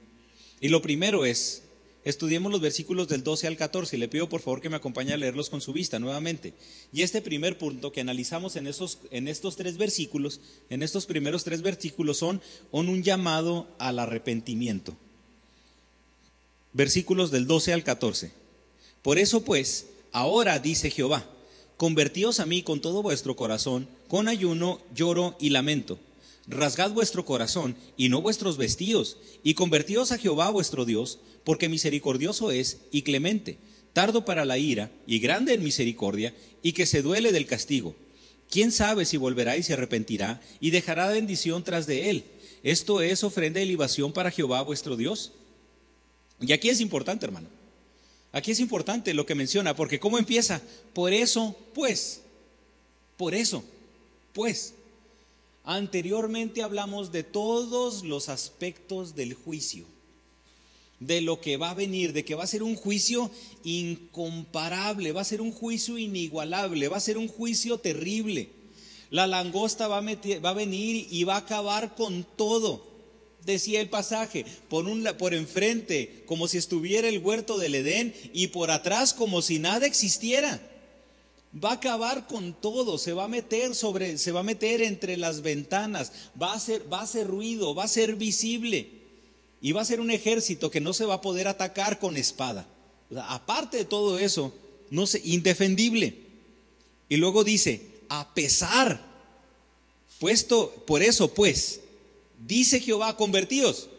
Y 0.60 0.68
lo 0.68 0.82
primero 0.82 1.26
es, 1.26 1.64
estudiemos 2.04 2.52
los 2.52 2.60
versículos 2.60 3.08
del 3.08 3.24
12 3.24 3.48
al 3.48 3.56
14 3.56 3.96
y 3.96 4.00
le 4.00 4.10
pido 4.10 4.28
por 4.28 4.42
favor 4.42 4.60
que 4.60 4.68
me 4.68 4.76
acompañe 4.76 5.14
a 5.14 5.18
leerlos 5.18 5.50
con 5.50 5.62
su 5.62 5.72
vista 5.72 6.00
nuevamente. 6.00 6.54
Y 6.92 7.04
este 7.04 7.22
primer 7.22 7.58
punto 7.58 7.94
que 7.94 8.02
analizamos 8.02 8.58
en, 8.58 8.68
en 9.12 9.28
estos 9.30 9.56
tres 9.56 9.78
versículos, 9.78 10.42
en 10.70 10.84
estos 10.84 11.06
primeros 11.06 11.46
tres 11.46 11.62
versículos 11.62 12.18
son 12.18 12.42
un 12.74 13.04
llamado 13.04 13.70
al 13.80 14.00
arrepentimiento. 14.00 14.98
Versículos 16.74 17.32
del 17.32 17.48
12 17.48 17.72
al 17.72 17.86
14. 17.86 18.34
Por 19.02 19.18
eso 19.18 19.46
pues, 19.46 19.86
ahora 20.12 20.60
dice 20.60 20.92
Jehová, 20.92 21.26
Convertíos 21.78 22.40
a 22.40 22.46
mí 22.46 22.64
con 22.64 22.80
todo 22.80 23.04
vuestro 23.04 23.36
corazón, 23.36 23.90
con 24.08 24.30
ayuno, 24.30 24.80
lloro 24.94 25.36
y 25.40 25.50
lamento. 25.50 26.00
rasgad 26.48 26.92
vuestro 26.92 27.26
corazón 27.26 27.76
y 27.98 28.10
no 28.10 28.22
vuestros 28.22 28.58
vestidos, 28.58 29.18
y 29.44 29.56
convertíos 29.56 30.12
a 30.12 30.18
Jehová 30.18 30.50
vuestro 30.52 30.86
Dios, 30.86 31.20
porque 31.44 31.70
misericordioso 31.70 32.52
es 32.52 32.82
y 32.92 33.02
clemente, 33.02 33.58
tardo 33.94 34.26
para 34.26 34.46
la 34.46 34.58
ira 34.58 34.92
y 35.08 35.20
grande 35.20 35.54
en 35.54 35.64
misericordia, 35.64 36.34
y 36.62 36.74
que 36.74 36.86
se 36.86 37.02
duele 37.02 37.32
del 37.32 37.46
castigo. 37.46 37.96
¿Quién 38.50 38.72
sabe 38.72 39.06
si 39.06 39.18
volverá 39.18 39.58
y 39.58 39.64
se 39.64 39.74
arrepentirá 39.74 40.40
y 40.62 40.70
dejará 40.70 41.08
bendición 41.08 41.64
tras 41.64 41.88
de 41.88 42.10
él? 42.10 42.24
Esto 42.64 43.02
es 43.02 43.24
ofrenda 43.24 43.60
y 43.60 43.66
libación 43.66 44.14
para 44.14 44.32
Jehová 44.32 44.62
vuestro 44.62 44.96
Dios. 44.96 45.34
Y 46.40 46.54
aquí 46.54 46.70
es 46.70 46.80
importante, 46.80 47.26
hermano. 47.26 47.48
Aquí 48.36 48.52
es 48.52 48.60
importante 48.60 49.14
lo 49.14 49.26
que 49.26 49.34
menciona, 49.34 49.78
porque 49.78 49.98
¿cómo 49.98 50.18
empieza? 50.18 50.62
Por 50.94 51.14
eso, 51.14 51.56
pues, 51.74 52.20
por 53.16 53.34
eso, 53.34 53.64
pues. 54.34 54.74
Anteriormente 55.64 56.62
hablamos 56.62 57.14
de 57.14 57.24
todos 57.24 58.04
los 58.04 58.28
aspectos 58.28 59.16
del 59.16 59.36
juicio, 59.36 59.86
de 61.00 61.22
lo 61.22 61.40
que 61.40 61.56
va 61.56 61.70
a 61.70 61.76
venir, 61.76 62.12
de 62.12 62.26
que 62.26 62.36
va 62.36 62.44
a 62.44 62.48
ser 62.48 62.62
un 62.62 62.76
juicio 62.76 63.32
incomparable, 63.64 65.14
va 65.14 65.22
a 65.22 65.24
ser 65.24 65.40
un 65.40 65.54
juicio 65.54 65.98
inigualable, 65.98 66.90
va 66.90 66.98
a 66.98 67.00
ser 67.00 67.18
un 67.18 67.30
juicio 67.30 67.78
terrible. 67.78 68.50
La 69.12 69.28
langosta 69.28 69.88
va 69.88 70.00
a, 70.00 70.40
va 70.42 70.50
a 70.50 70.54
venir 70.54 71.08
y 71.10 71.24
va 71.24 71.36
a 71.36 71.40
acabar 71.40 71.96
con 71.96 72.28
todo 72.36 72.95
decía 73.46 73.82
el 73.82 73.90
pasaje, 73.90 74.46
por, 74.70 74.86
un, 74.86 75.08
por 75.18 75.34
enfrente 75.34 76.24
como 76.26 76.48
si 76.48 76.58
estuviera 76.58 77.08
el 77.08 77.20
huerto 77.20 77.58
del 77.58 77.76
Edén 77.76 78.14
y 78.34 78.48
por 78.48 78.72
atrás 78.72 79.14
como 79.14 79.42
si 79.42 79.60
nada 79.60 79.86
existiera. 79.86 80.62
Va 81.64 81.70
a 81.70 81.76
acabar 81.76 82.28
con 82.28 82.54
todo, 82.54 82.98
se 82.98 83.14
va 83.14 83.26
a 83.26 83.30
meter 83.30 83.76
sobre, 83.76 84.18
se 84.18 84.32
va 84.32 84.42
a 84.42 84.44
meter 84.44 84.82
entre 84.82 85.16
las 85.16 85.42
ventanas, 85.42 86.12
va 86.42 86.52
a 86.52 86.56
hacer, 86.56 86.92
va 86.92 87.02
a 87.02 87.24
ruido, 87.24 87.74
va 87.74 87.86
a 87.86 87.88
ser 87.88 88.16
visible 88.16 88.90
y 89.62 89.72
va 89.72 89.82
a 89.82 89.86
ser 89.86 90.02
un 90.02 90.12
ejército 90.12 90.70
que 90.70 90.82
no 90.82 90.92
se 90.94 91.06
va 91.06 91.16
a 91.16 91.22
poder 91.22 91.48
atacar 91.48 92.00
con 92.00 92.18
espada. 92.18 92.68
aparte 93.30 93.78
de 93.78 93.86
todo 93.86 94.20
eso, 94.20 94.54
no 94.90 95.08
sé, 95.08 95.22
indefendible. 95.24 96.18
Y 97.08 97.18
luego 97.18 97.44
dice, 97.44 97.82
a 98.10 98.34
pesar, 98.34 99.02
puesto 100.20 100.72
por 100.86 101.02
eso 101.02 101.34
pues, 101.34 101.82
Dice 102.48 102.80
Jehová, 102.80 103.18
convertíos, 103.18 103.90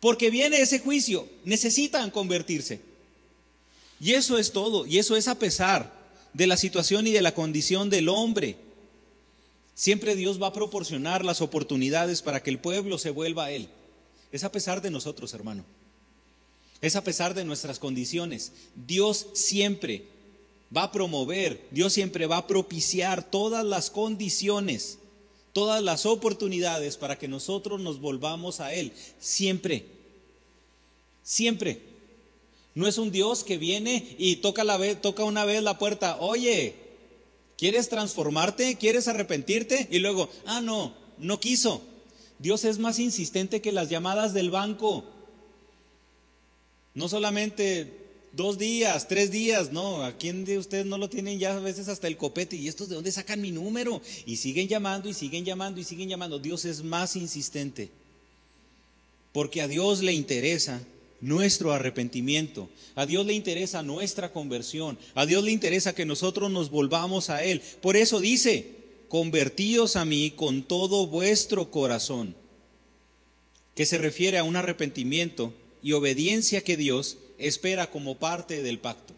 porque 0.00 0.30
viene 0.30 0.60
ese 0.60 0.80
juicio, 0.80 1.28
necesitan 1.44 2.10
convertirse. 2.10 2.80
Y 4.00 4.14
eso 4.14 4.36
es 4.36 4.50
todo, 4.50 4.84
y 4.84 4.98
eso 4.98 5.14
es 5.14 5.28
a 5.28 5.38
pesar 5.38 5.92
de 6.32 6.48
la 6.48 6.56
situación 6.56 7.06
y 7.06 7.12
de 7.12 7.22
la 7.22 7.34
condición 7.34 7.88
del 7.88 8.08
hombre. 8.08 8.56
Siempre 9.76 10.16
Dios 10.16 10.42
va 10.42 10.48
a 10.48 10.52
proporcionar 10.52 11.24
las 11.24 11.40
oportunidades 11.40 12.20
para 12.20 12.42
que 12.42 12.50
el 12.50 12.58
pueblo 12.58 12.98
se 12.98 13.10
vuelva 13.10 13.44
a 13.44 13.50
Él. 13.52 13.68
Es 14.32 14.42
a 14.42 14.50
pesar 14.50 14.82
de 14.82 14.90
nosotros, 14.90 15.32
hermano. 15.32 15.64
Es 16.80 16.96
a 16.96 17.04
pesar 17.04 17.32
de 17.32 17.44
nuestras 17.44 17.78
condiciones. 17.78 18.50
Dios 18.74 19.28
siempre 19.34 20.06
va 20.76 20.84
a 20.84 20.92
promover, 20.92 21.64
Dios 21.70 21.92
siempre 21.92 22.26
va 22.26 22.38
a 22.38 22.46
propiciar 22.48 23.30
todas 23.30 23.64
las 23.64 23.88
condiciones 23.90 24.98
todas 25.52 25.82
las 25.82 26.06
oportunidades 26.06 26.96
para 26.96 27.18
que 27.18 27.28
nosotros 27.28 27.80
nos 27.80 28.00
volvamos 28.00 28.60
a 28.60 28.72
Él. 28.72 28.92
Siempre. 29.18 29.86
Siempre. 31.22 31.80
No 32.74 32.86
es 32.86 32.98
un 32.98 33.10
Dios 33.10 33.44
que 33.44 33.58
viene 33.58 34.16
y 34.18 34.36
toca, 34.36 34.64
una 35.24 35.44
vez 35.44 35.62
la 35.62 35.78
puerta. 35.78 36.16
Oye, 36.20 36.74
¿quieres 37.58 37.88
transformarte? 37.88 38.76
¿Quieres 38.76 39.08
arrepentirte? 39.08 39.88
Y 39.90 39.98
luego, 39.98 40.30
ah, 40.46 40.60
no, 40.60 40.94
no 41.18 41.38
quiso. 41.38 41.82
Dios 42.38 42.64
es 42.64 42.78
más 42.78 42.98
insistente 42.98 43.60
que 43.60 43.72
las 43.72 43.90
llamadas 43.90 44.32
del 44.32 44.50
banco. 44.50 45.04
No 46.94 47.08
solamente 47.08 48.01
dos 48.32 48.58
días, 48.58 49.08
tres 49.08 49.30
días, 49.30 49.72
no, 49.72 50.02
¿a 50.02 50.16
quién 50.16 50.44
de 50.44 50.58
ustedes 50.58 50.86
no 50.86 50.98
lo 50.98 51.08
tienen 51.08 51.38
ya 51.38 51.56
a 51.56 51.60
veces 51.60 51.88
hasta 51.88 52.06
el 52.06 52.16
copete? 52.16 52.56
¿Y 52.56 52.68
estos 52.68 52.88
de 52.88 52.94
dónde 52.94 53.12
sacan 53.12 53.40
mi 53.40 53.52
número? 53.52 54.00
Y 54.26 54.36
siguen 54.36 54.68
llamando 54.68 55.08
y 55.08 55.14
siguen 55.14 55.44
llamando 55.44 55.80
y 55.80 55.84
siguen 55.84 56.08
llamando. 56.08 56.38
Dios 56.38 56.64
es 56.64 56.82
más 56.82 57.16
insistente, 57.16 57.90
porque 59.32 59.60
a 59.62 59.68
Dios 59.68 60.02
le 60.02 60.12
interesa 60.12 60.82
nuestro 61.20 61.72
arrepentimiento, 61.72 62.68
a 62.94 63.06
Dios 63.06 63.24
le 63.26 63.34
interesa 63.34 63.82
nuestra 63.82 64.32
conversión, 64.32 64.98
a 65.14 65.24
Dios 65.24 65.44
le 65.44 65.52
interesa 65.52 65.94
que 65.94 66.04
nosotros 66.04 66.50
nos 66.50 66.70
volvamos 66.70 67.30
a 67.30 67.44
Él. 67.44 67.62
Por 67.80 67.96
eso 67.96 68.20
dice, 68.20 68.66
convertíos 69.08 69.96
a 69.96 70.04
mí 70.04 70.32
con 70.34 70.62
todo 70.62 71.06
vuestro 71.06 71.70
corazón, 71.70 72.34
que 73.74 73.86
se 73.86 73.98
refiere 73.98 74.38
a 74.38 74.44
un 74.44 74.56
arrepentimiento 74.56 75.54
y 75.82 75.92
obediencia 75.92 76.62
que 76.62 76.76
Dios 76.76 77.18
espera 77.42 77.90
como 77.90 78.16
parte 78.16 78.62
del 78.62 78.78
pacto. 78.78 79.14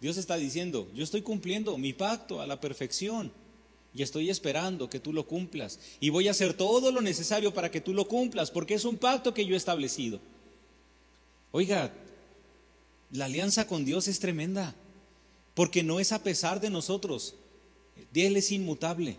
Dios 0.00 0.16
está 0.16 0.36
diciendo, 0.36 0.88
yo 0.94 1.02
estoy 1.02 1.22
cumpliendo 1.22 1.76
mi 1.76 1.92
pacto 1.92 2.40
a 2.40 2.46
la 2.46 2.60
perfección 2.60 3.32
y 3.94 4.02
estoy 4.02 4.30
esperando 4.30 4.88
que 4.88 5.00
tú 5.00 5.12
lo 5.12 5.26
cumplas 5.26 5.80
y 5.98 6.10
voy 6.10 6.28
a 6.28 6.30
hacer 6.30 6.54
todo 6.54 6.92
lo 6.92 7.00
necesario 7.00 7.52
para 7.52 7.70
que 7.70 7.80
tú 7.80 7.92
lo 7.94 8.06
cumplas 8.06 8.50
porque 8.50 8.74
es 8.74 8.84
un 8.84 8.96
pacto 8.96 9.34
que 9.34 9.44
yo 9.44 9.54
he 9.54 9.56
establecido. 9.56 10.20
Oiga, 11.50 11.92
la 13.10 13.24
alianza 13.24 13.66
con 13.66 13.84
Dios 13.84 14.06
es 14.06 14.20
tremenda 14.20 14.74
porque 15.54 15.82
no 15.82 15.98
es 15.98 16.12
a 16.12 16.22
pesar 16.22 16.60
de 16.60 16.70
nosotros, 16.70 17.34
Él 18.14 18.36
es 18.36 18.52
inmutable. 18.52 19.16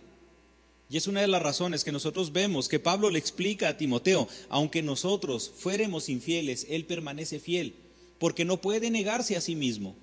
Y 0.90 0.96
es 0.96 1.06
una 1.06 1.20
de 1.20 1.28
las 1.28 1.40
razones 1.40 1.84
que 1.84 1.92
nosotros 1.92 2.32
vemos 2.32 2.68
que 2.68 2.80
Pablo 2.80 3.10
le 3.10 3.20
explica 3.20 3.68
a 3.68 3.76
Timoteo, 3.76 4.26
aunque 4.48 4.82
nosotros 4.82 5.52
fuéramos 5.56 6.08
infieles, 6.08 6.66
Él 6.68 6.84
permanece 6.84 7.38
fiel, 7.38 7.74
porque 8.18 8.44
no 8.44 8.60
puede 8.60 8.90
negarse 8.90 9.36
a 9.36 9.40
sí 9.40 9.54
mismo. 9.54 9.94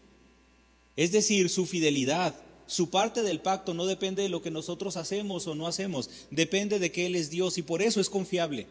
Es 0.96 1.12
decir, 1.12 1.50
su 1.50 1.66
fidelidad, 1.66 2.34
su 2.68 2.90
parte 2.90 3.22
del 3.22 3.42
pacto 3.42 3.74
no 3.74 3.86
depende 3.86 4.24
de 4.24 4.30
lo 4.30 4.42
que 4.42 4.50
nosotros 4.50 4.96
hacemos 4.96 5.46
o 5.48 5.56
no 5.56 5.68
hacemos, 5.68 6.10
depende 6.32 6.80
de 6.80 6.90
que 6.90 7.06
Él 7.06 7.18
es 7.18 7.30
Dios 7.30 7.58
y 7.58 7.64
por 7.64 7.82
eso 7.82 8.00
es 8.00 8.10
confiable. 8.10 8.66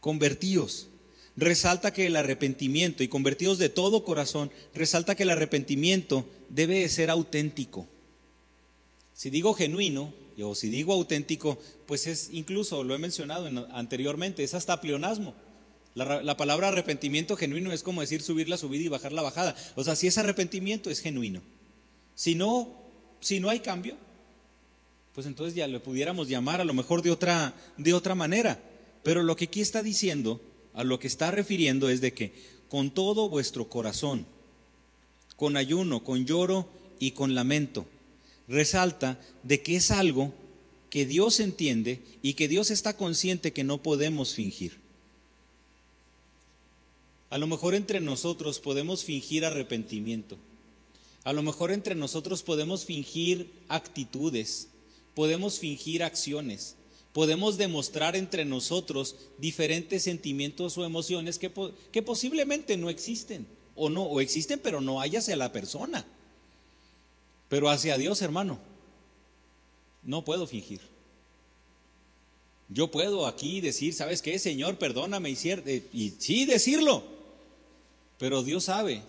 Convertíos. 0.00 0.88
Resalta 1.36 1.92
que 1.92 2.06
el 2.06 2.16
arrepentimiento, 2.16 3.02
y 3.02 3.08
convertidos 3.08 3.58
de 3.58 3.68
todo 3.68 4.02
corazón, 4.02 4.50
resalta 4.74 5.14
que 5.14 5.24
el 5.24 5.30
arrepentimiento 5.30 6.26
debe 6.48 6.88
ser 6.88 7.10
auténtico. 7.10 7.86
Si 9.18 9.30
digo 9.30 9.52
genuino 9.52 10.14
o 10.40 10.54
si 10.54 10.68
digo 10.68 10.92
auténtico, 10.92 11.58
pues 11.86 12.06
es 12.06 12.28
incluso, 12.30 12.84
lo 12.84 12.94
he 12.94 12.98
mencionado 12.98 13.48
anteriormente, 13.72 14.44
es 14.44 14.54
hasta 14.54 14.80
pleonasmo. 14.80 15.34
La, 15.96 16.36
palabra 16.36 16.68
arrepentimiento 16.68 17.36
genuino 17.36 17.72
es 17.72 17.82
como 17.82 18.00
decir 18.00 18.22
subir 18.22 18.48
la 18.48 18.56
subida 18.56 18.84
y 18.84 18.86
bajar 18.86 19.10
la 19.10 19.22
bajada. 19.22 19.56
O 19.74 19.82
sea, 19.82 19.96
si 19.96 20.06
es 20.06 20.18
arrepentimiento, 20.18 20.88
es 20.88 21.00
genuino. 21.00 21.42
Si 22.14 22.36
no, 22.36 22.72
si 23.18 23.40
no 23.40 23.50
hay 23.50 23.58
cambio, 23.58 23.96
pues 25.14 25.26
entonces 25.26 25.56
ya 25.56 25.66
lo 25.66 25.82
pudiéramos 25.82 26.28
llamar 26.28 26.60
a 26.60 26.64
lo 26.64 26.72
mejor 26.72 27.02
de 27.02 27.10
otra, 27.10 27.56
de 27.76 27.94
otra 27.94 28.14
manera. 28.14 28.62
Pero 29.02 29.24
lo 29.24 29.34
que 29.34 29.46
aquí 29.46 29.60
está 29.60 29.82
diciendo, 29.82 30.40
a 30.74 30.84
lo 30.84 31.00
que 31.00 31.08
está 31.08 31.32
refiriendo 31.32 31.90
es 31.90 32.00
de 32.00 32.14
que 32.14 32.34
con 32.68 32.92
todo 32.92 33.28
vuestro 33.28 33.68
corazón, 33.68 34.26
con 35.34 35.56
ayuno, 35.56 36.04
con 36.04 36.24
lloro 36.24 36.68
y 37.00 37.10
con 37.10 37.34
lamento, 37.34 37.84
resalta 38.48 39.20
de 39.42 39.62
que 39.62 39.76
es 39.76 39.90
algo 39.90 40.32
que 40.90 41.06
Dios 41.06 41.38
entiende 41.40 42.00
y 42.22 42.34
que 42.34 42.48
Dios 42.48 42.70
está 42.70 42.96
consciente 42.96 43.52
que 43.52 43.64
no 43.64 43.82
podemos 43.82 44.34
fingir. 44.34 44.78
A 47.30 47.38
lo 47.38 47.46
mejor 47.46 47.74
entre 47.74 48.00
nosotros 48.00 48.58
podemos 48.58 49.04
fingir 49.04 49.44
arrepentimiento. 49.44 50.38
A 51.24 51.32
lo 51.34 51.42
mejor 51.42 51.72
entre 51.72 51.94
nosotros 51.94 52.42
podemos 52.42 52.86
fingir 52.86 53.50
actitudes, 53.68 54.68
podemos 55.14 55.58
fingir 55.58 56.02
acciones, 56.02 56.74
podemos 57.12 57.58
demostrar 57.58 58.16
entre 58.16 58.46
nosotros 58.46 59.16
diferentes 59.36 60.04
sentimientos 60.04 60.78
o 60.78 60.86
emociones 60.86 61.38
que, 61.38 61.50
posiblemente 62.02 62.78
no 62.78 62.88
existen 62.88 63.46
o 63.76 63.90
no 63.90 64.04
o 64.04 64.20
existen 64.20 64.58
pero 64.62 64.80
no 64.80 65.00
hay 65.00 65.16
hacia 65.16 65.36
la 65.36 65.52
persona. 65.52 66.06
Pero 67.48 67.70
hacia 67.70 67.96
Dios, 67.96 68.22
hermano, 68.22 68.58
no 70.02 70.24
puedo 70.24 70.46
fingir. 70.46 70.80
Yo 72.68 72.90
puedo 72.90 73.26
aquí 73.26 73.60
decir, 73.60 73.94
¿sabes 73.94 74.20
qué, 74.20 74.38
Señor? 74.38 74.76
Perdóname 74.78 75.30
y, 75.30 75.34
y 75.92 76.14
sí 76.18 76.44
decirlo. 76.44 77.02
Pero 78.18 78.42
Dios 78.42 78.64
sabe 78.64 79.02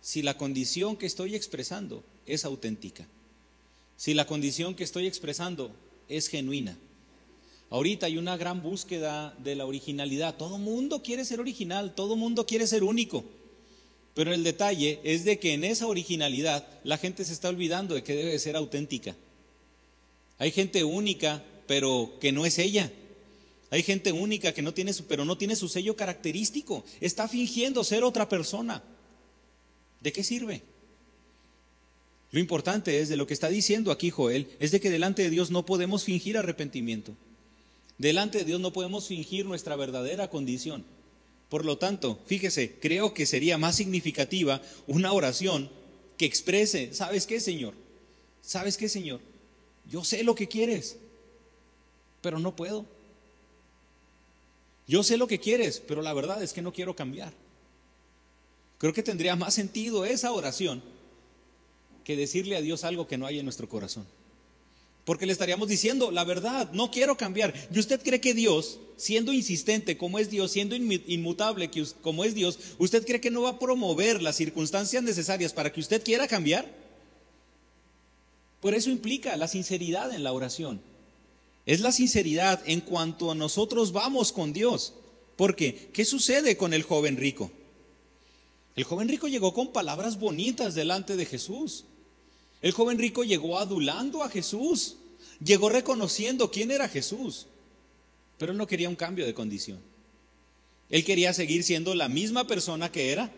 si 0.00 0.20
la 0.20 0.36
condición 0.36 0.96
que 0.96 1.06
estoy 1.06 1.34
expresando 1.34 2.04
es 2.26 2.44
auténtica. 2.44 3.06
Si 3.96 4.14
la 4.14 4.26
condición 4.26 4.74
que 4.74 4.84
estoy 4.84 5.06
expresando 5.06 5.70
es 6.08 6.28
genuina. 6.28 6.76
Ahorita 7.70 8.06
hay 8.06 8.18
una 8.18 8.36
gran 8.36 8.62
búsqueda 8.62 9.34
de 9.38 9.54
la 9.54 9.64
originalidad. 9.64 10.36
Todo 10.36 10.58
mundo 10.58 11.02
quiere 11.02 11.24
ser 11.24 11.40
original, 11.40 11.94
todo 11.94 12.16
mundo 12.16 12.44
quiere 12.44 12.66
ser 12.66 12.84
único. 12.84 13.24
Pero 14.14 14.34
el 14.34 14.44
detalle 14.44 15.00
es 15.04 15.24
de 15.24 15.38
que 15.38 15.54
en 15.54 15.64
esa 15.64 15.86
originalidad 15.86 16.66
la 16.84 16.98
gente 16.98 17.24
se 17.24 17.32
está 17.32 17.48
olvidando 17.48 17.94
de 17.94 18.02
que 18.02 18.14
debe 18.14 18.38
ser 18.38 18.56
auténtica. 18.56 19.16
Hay 20.38 20.50
gente 20.50 20.84
única, 20.84 21.42
pero 21.66 22.12
que 22.20 22.32
no 22.32 22.44
es 22.44 22.58
ella. 22.58 22.92
Hay 23.70 23.82
gente 23.82 24.12
única 24.12 24.52
que 24.52 24.60
no 24.60 24.74
tiene 24.74 24.92
su, 24.92 25.04
pero 25.04 25.24
no 25.24 25.38
tiene 25.38 25.56
su 25.56 25.68
sello 25.68 25.96
característico. 25.96 26.84
Está 27.00 27.26
fingiendo 27.26 27.84
ser 27.84 28.04
otra 28.04 28.28
persona. 28.28 28.82
¿De 30.00 30.12
qué 30.12 30.22
sirve? 30.22 30.62
Lo 32.32 32.40
importante 32.40 33.00
es 33.00 33.08
de 33.08 33.16
lo 33.16 33.26
que 33.26 33.34
está 33.34 33.48
diciendo 33.48 33.90
aquí 33.90 34.10
Joel, 34.10 34.48
es 34.58 34.72
de 34.72 34.80
que 34.80 34.90
delante 34.90 35.22
de 35.22 35.30
Dios 35.30 35.50
no 35.50 35.64
podemos 35.64 36.04
fingir 36.04 36.36
arrepentimiento. 36.36 37.14
Delante 37.98 38.38
de 38.38 38.44
Dios 38.44 38.60
no 38.60 38.72
podemos 38.72 39.06
fingir 39.06 39.46
nuestra 39.46 39.76
verdadera 39.76 40.28
condición. 40.28 40.84
Por 41.52 41.66
lo 41.66 41.76
tanto, 41.76 42.18
fíjese, 42.24 42.78
creo 42.80 43.12
que 43.12 43.26
sería 43.26 43.58
más 43.58 43.76
significativa 43.76 44.62
una 44.86 45.12
oración 45.12 45.68
que 46.16 46.24
exprese, 46.24 46.94
¿sabes 46.94 47.26
qué, 47.26 47.40
Señor? 47.40 47.74
¿Sabes 48.40 48.78
qué, 48.78 48.88
Señor? 48.88 49.20
Yo 49.84 50.02
sé 50.02 50.24
lo 50.24 50.34
que 50.34 50.48
quieres, 50.48 50.96
pero 52.22 52.38
no 52.38 52.56
puedo. 52.56 52.86
Yo 54.88 55.02
sé 55.02 55.18
lo 55.18 55.26
que 55.26 55.40
quieres, 55.40 55.82
pero 55.86 56.00
la 56.00 56.14
verdad 56.14 56.42
es 56.42 56.54
que 56.54 56.62
no 56.62 56.72
quiero 56.72 56.96
cambiar. 56.96 57.34
Creo 58.78 58.94
que 58.94 59.02
tendría 59.02 59.36
más 59.36 59.52
sentido 59.52 60.06
esa 60.06 60.32
oración 60.32 60.82
que 62.02 62.16
decirle 62.16 62.56
a 62.56 62.62
Dios 62.62 62.82
algo 62.82 63.06
que 63.06 63.18
no 63.18 63.26
hay 63.26 63.40
en 63.40 63.44
nuestro 63.44 63.68
corazón. 63.68 64.06
Porque 65.04 65.26
le 65.26 65.32
estaríamos 65.32 65.68
diciendo, 65.68 66.10
la 66.12 66.24
verdad, 66.24 66.70
no 66.72 66.90
quiero 66.90 67.16
cambiar. 67.16 67.52
¿Y 67.72 67.78
usted 67.78 68.00
cree 68.02 68.20
que 68.20 68.34
Dios, 68.34 68.78
siendo 68.96 69.32
insistente 69.32 69.96
como 69.96 70.18
es 70.18 70.30
Dios, 70.30 70.52
siendo 70.52 70.76
inmutable 70.76 71.70
como 72.00 72.24
es 72.24 72.34
Dios, 72.34 72.58
usted 72.78 73.04
cree 73.04 73.20
que 73.20 73.30
no 73.30 73.42
va 73.42 73.50
a 73.50 73.58
promover 73.58 74.22
las 74.22 74.36
circunstancias 74.36 75.02
necesarias 75.02 75.52
para 75.52 75.72
que 75.72 75.80
usted 75.80 76.04
quiera 76.04 76.28
cambiar? 76.28 76.72
Por 78.60 78.74
eso 78.74 78.90
implica 78.90 79.36
la 79.36 79.48
sinceridad 79.48 80.14
en 80.14 80.22
la 80.22 80.32
oración. 80.32 80.80
Es 81.66 81.80
la 81.80 81.90
sinceridad 81.90 82.62
en 82.64 82.80
cuanto 82.80 83.32
a 83.32 83.34
nosotros 83.34 83.90
vamos 83.90 84.30
con 84.32 84.52
Dios. 84.52 84.94
Porque, 85.34 85.90
¿qué 85.92 86.04
sucede 86.04 86.56
con 86.56 86.72
el 86.72 86.84
joven 86.84 87.16
rico? 87.16 87.50
El 88.76 88.84
joven 88.84 89.08
rico 89.08 89.26
llegó 89.26 89.52
con 89.52 89.72
palabras 89.72 90.18
bonitas 90.20 90.74
delante 90.74 91.16
de 91.16 91.26
Jesús. 91.26 91.84
El 92.62 92.72
joven 92.72 92.98
rico 92.98 93.24
llegó 93.24 93.58
adulando 93.58 94.22
a 94.22 94.30
Jesús, 94.30 94.96
llegó 95.44 95.68
reconociendo 95.68 96.50
quién 96.50 96.70
era 96.70 96.88
Jesús, 96.88 97.46
pero 98.38 98.54
no 98.54 98.68
quería 98.68 98.88
un 98.88 98.96
cambio 98.96 99.26
de 99.26 99.34
condición. 99.34 99.80
Él 100.88 101.04
quería 101.04 101.34
seguir 101.34 101.64
siendo 101.64 101.94
la 101.94 102.08
misma 102.08 102.46
persona 102.46 102.92
que 102.92 103.10
era, 103.10 103.32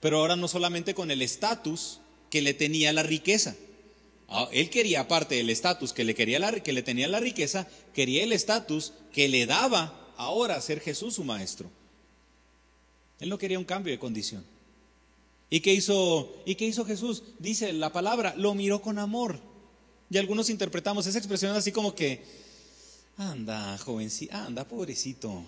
pero 0.00 0.18
ahora 0.18 0.36
no 0.36 0.46
solamente 0.46 0.94
con 0.94 1.10
el 1.10 1.22
estatus 1.22 2.00
que 2.30 2.42
le 2.42 2.54
tenía 2.54 2.92
la 2.92 3.02
riqueza. 3.02 3.56
Ah, 4.28 4.48
él 4.52 4.70
quería, 4.70 5.00
aparte 5.00 5.34
del 5.34 5.50
estatus 5.50 5.92
que 5.92 6.04
le, 6.04 6.14
que 6.14 6.72
le 6.72 6.82
tenía 6.82 7.08
la 7.08 7.18
riqueza, 7.18 7.66
quería 7.94 8.22
el 8.22 8.32
estatus 8.32 8.92
que 9.12 9.28
le 9.28 9.46
daba 9.46 10.12
ahora 10.16 10.60
ser 10.60 10.80
Jesús 10.80 11.14
su 11.14 11.24
maestro. 11.24 11.70
Él 13.18 13.30
no 13.30 13.38
quería 13.38 13.58
un 13.58 13.64
cambio 13.64 13.92
de 13.92 13.98
condición. 13.98 14.44
¿Y 15.50 15.60
qué 15.60 15.72
hizo, 15.72 16.42
¿Y 16.44 16.56
qué 16.56 16.66
hizo 16.66 16.84
Jesús? 16.84 17.22
Dice 17.38 17.72
la 17.72 17.92
palabra, 17.92 18.34
lo 18.36 18.54
miró 18.54 18.82
con 18.82 18.98
amor. 18.98 19.40
Y 20.10 20.18
algunos 20.18 20.50
interpretamos 20.50 21.06
esa 21.06 21.18
expresión 21.18 21.54
así 21.54 21.72
como 21.72 21.94
que, 21.94 22.22
anda, 23.16 23.76
jovencito, 23.78 24.36
anda, 24.36 24.66
pobrecito, 24.66 25.42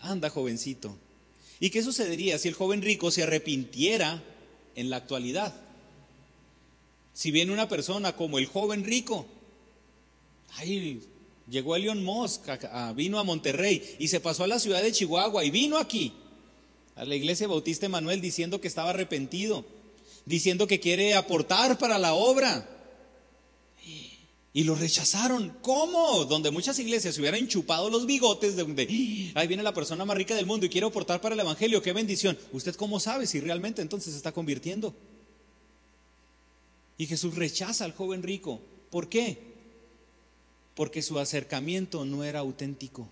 anda, 0.00 0.30
jovencito. 0.30 0.96
¿Y 1.60 1.70
qué 1.70 1.82
sucedería 1.82 2.38
si 2.38 2.48
el 2.48 2.54
joven 2.54 2.82
rico 2.82 3.10
se 3.10 3.22
arrepintiera 3.22 4.22
en 4.74 4.90
la 4.90 4.96
actualidad? 4.96 5.54
Si 7.12 7.30
viene 7.30 7.52
una 7.52 7.68
persona 7.68 8.14
como 8.14 8.38
el 8.38 8.46
joven 8.46 8.84
rico, 8.84 9.26
ay, 10.56 11.02
llegó 11.50 11.76
Elon 11.76 12.04
Musk, 12.04 12.48
vino 12.94 13.18
a 13.18 13.24
Monterrey 13.24 13.96
y 13.98 14.08
se 14.08 14.20
pasó 14.20 14.44
a 14.44 14.48
la 14.48 14.60
ciudad 14.60 14.82
de 14.82 14.92
Chihuahua 14.92 15.44
y 15.44 15.50
vino 15.50 15.78
aquí 15.78 16.12
a 16.98 17.04
la 17.04 17.14
iglesia 17.14 17.46
Bautista 17.46 17.86
Emanuel 17.86 18.20
diciendo 18.20 18.60
que 18.60 18.66
estaba 18.66 18.90
arrepentido, 18.90 19.64
diciendo 20.26 20.66
que 20.66 20.80
quiere 20.80 21.14
aportar 21.14 21.78
para 21.78 21.96
la 21.96 22.14
obra. 22.14 22.68
Y 24.52 24.64
lo 24.64 24.74
rechazaron. 24.74 25.56
¿Cómo? 25.62 26.24
Donde 26.24 26.50
muchas 26.50 26.76
iglesias 26.80 27.14
se 27.14 27.20
hubieran 27.20 27.46
chupado 27.46 27.88
los 27.88 28.04
bigotes 28.06 28.56
de 28.56 28.62
donde 28.62 29.32
ahí 29.34 29.46
viene 29.46 29.62
la 29.62 29.74
persona 29.74 30.04
más 30.04 30.16
rica 30.16 30.34
del 30.34 30.46
mundo 30.46 30.66
y 30.66 30.68
quiere 30.68 30.88
aportar 30.88 31.20
para 31.20 31.36
el 31.36 31.40
evangelio. 31.40 31.80
Qué 31.80 31.92
bendición. 31.92 32.36
¿Usted 32.52 32.74
cómo 32.74 32.98
sabe 32.98 33.28
si 33.28 33.38
realmente 33.38 33.80
entonces 33.80 34.12
se 34.12 34.16
está 34.16 34.32
convirtiendo? 34.32 34.92
Y 36.96 37.06
Jesús 37.06 37.36
rechaza 37.36 37.84
al 37.84 37.94
joven 37.94 38.24
rico. 38.24 38.60
¿Por 38.90 39.08
qué? 39.08 39.38
Porque 40.74 41.02
su 41.02 41.20
acercamiento 41.20 42.04
no 42.04 42.24
era 42.24 42.40
auténtico. 42.40 43.08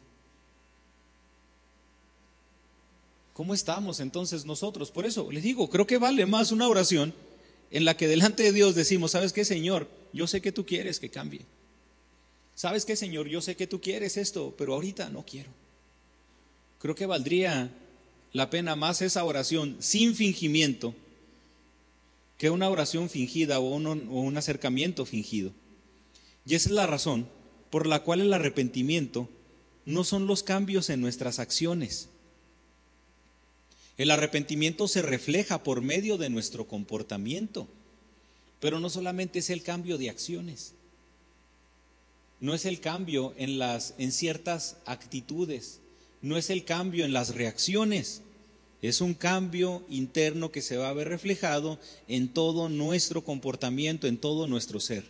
¿Cómo 3.37 3.53
estamos 3.53 4.01
entonces 4.01 4.47
nosotros? 4.47 4.91
Por 4.91 5.05
eso 5.05 5.31
les 5.31 5.43
digo, 5.43 5.69
creo 5.69 5.87
que 5.87 5.99
vale 5.99 6.25
más 6.25 6.53
una 6.53 6.69
oración 6.69 7.13
en 7.71 7.85
la 7.85 7.95
que 7.95 8.09
delante 8.09 8.45
de 8.45 8.53
Dios 8.53 8.75
decimos, 8.75 9.11
¿sabes 9.11 9.35
qué, 9.35 9.45
Señor? 9.45 9.91
Yo 10.15 10.27
sé 10.27 10.41
que 10.41 10.53
tú 10.53 10.65
quieres 10.65 10.99
que 10.99 11.11
cambie. 11.11 11.43
¿Sabes 12.55 12.87
qué, 12.87 12.97
Señor? 12.97 13.29
Yo 13.29 13.43
sé 13.43 13.55
que 13.55 13.67
tú 13.67 13.79
quieres 13.79 14.17
esto, 14.17 14.55
pero 14.57 14.73
ahorita 14.73 15.11
no 15.11 15.27
quiero. 15.27 15.51
Creo 16.79 16.95
que 16.95 17.05
valdría 17.05 17.71
la 18.33 18.49
pena 18.49 18.75
más 18.75 19.03
esa 19.03 19.23
oración 19.23 19.77
sin 19.81 20.15
fingimiento 20.15 20.95
que 22.39 22.49
una 22.49 22.71
oración 22.71 23.11
fingida 23.11 23.59
o 23.59 23.69
un, 23.69 24.39
acercamiento 24.39 25.05
fingido. 25.05 25.53
Y 26.47 26.55
esa 26.55 26.71
es 26.71 26.75
la 26.75 26.87
razón 26.87 27.29
por 27.69 27.87
la 27.87 28.03
cual 28.03 28.23
el 28.23 28.33
arrepentimiento 28.33 29.29
no 29.85 30.05
son 30.05 30.27
los 30.27 30.43
cambios 30.43 30.89
en 30.89 31.03
nuestras 31.03 31.39
acciones 31.39 32.09
el 33.99 34.11
arrepentimiento 34.11 34.89
se 34.89 35.03
refleja 35.03 35.63
por 35.63 35.81
medio 35.81 36.19
de 36.19 36.29
nuestro 36.29 36.67
comportamiento, 36.67 37.69
pero 38.61 38.81
no 38.81 38.91
solamente 38.91 39.39
es 39.39 39.51
el 39.51 39.63
cambio 39.63 39.99
de 39.99 40.11
acciones, 40.11 40.75
no 42.41 42.55
es 42.55 42.65
el 42.67 42.81
cambio 42.81 43.35
en, 43.39 43.59
las, 43.59 43.95
en 43.99 44.13
ciertas 44.13 44.77
actitudes, 44.85 45.81
no 46.21 46.37
es 46.37 46.51
el 46.51 46.65
cambio 46.65 47.05
en 47.05 47.13
las 47.13 47.35
reacciones, 47.35 48.23
es 48.83 49.01
un 49.01 49.15
cambio 49.15 49.85
interno 49.89 50.53
que 50.53 50.63
se 50.63 50.77
va 50.77 50.89
a 50.89 50.93
ver 50.93 51.09
reflejado 51.09 51.81
en 52.09 52.29
todo 52.29 52.69
nuestro 52.69 53.25
comportamiento, 53.25 54.07
en 54.07 54.19
todo 54.19 54.47
nuestro 54.47 54.81
ser. 54.81 55.05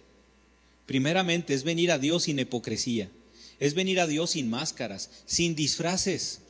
Primeramente 0.87 1.53
es 1.53 1.65
venir 1.65 1.91
a 1.91 1.99
Dios 1.99 2.25
sin 2.25 2.39
hipocresía, 2.39 3.11
es 3.59 3.75
venir 3.75 4.01
a 4.01 4.07
Dios 4.07 4.31
sin 4.31 4.49
máscaras, 4.49 5.11
sin 5.27 5.57
disfraces. 5.57 6.41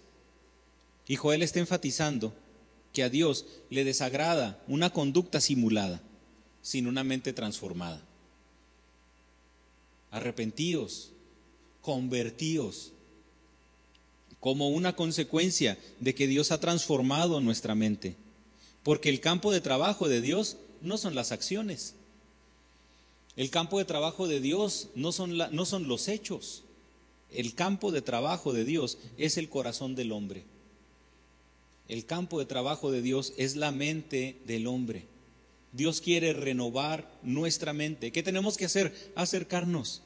Y 1.09 1.17
Joel 1.17 1.43
está 1.43 1.61
enfatizando 1.61 2.33
que 2.93 3.03
a 3.03 3.09
Dios 3.09 3.47
le 3.71 3.85
desagrada 3.85 4.63
una 4.67 4.91
conducta 4.91 5.41
simulada, 5.41 6.01
sin 6.63 6.87
una 6.87 7.05
mente 7.05 7.33
transformada. 7.33 8.03
Arrepentíos, 10.11 11.11
convertíos, 11.83 12.93
como 14.41 14.69
una 14.69 14.97
consecuencia 14.97 15.79
de 16.01 16.15
que 16.15 16.27
Dios 16.27 16.51
ha 16.53 16.61
transformado 16.61 17.41
nuestra 17.41 17.75
mente. 17.75 18.17
Porque 18.83 19.09
el 19.09 19.21
campo 19.21 19.53
de 19.53 19.61
trabajo 19.61 20.09
de 20.09 20.21
Dios 20.21 20.57
no 20.81 20.99
son 20.99 21.15
las 21.15 21.33
acciones. 21.33 21.95
El 23.37 23.51
campo 23.51 23.79
de 23.79 23.85
trabajo 23.85 24.27
de 24.27 24.41
Dios 24.41 24.89
no 24.95 25.13
son, 25.13 25.37
no 25.37 25.65
son 25.67 25.89
los 25.89 26.09
hechos. 26.09 26.63
El 27.31 27.55
campo 27.55 27.93
de 27.93 28.03
trabajo 28.03 28.53
de 28.53 28.65
Dios 28.65 28.99
es 29.19 29.37
el 29.37 29.49
corazón 29.49 29.95
del 29.95 30.13
hombre. 30.13 30.45
El 31.89 32.05
campo 32.05 32.39
de 32.39 32.47
trabajo 32.47 32.91
de 32.91 33.03
Dios 33.03 33.33
es 33.37 33.57
la 33.57 33.71
mente 33.71 34.37
del 34.47 34.67
hombre. 34.67 35.05
Dios 35.73 36.01
quiere 36.01 36.33
renovar 36.33 37.11
nuestra 37.23 37.73
mente. 37.73 38.11
¿Qué 38.11 38.23
tenemos 38.23 38.57
que 38.57 38.65
hacer? 38.65 39.13
Acercarnos. 39.15 40.03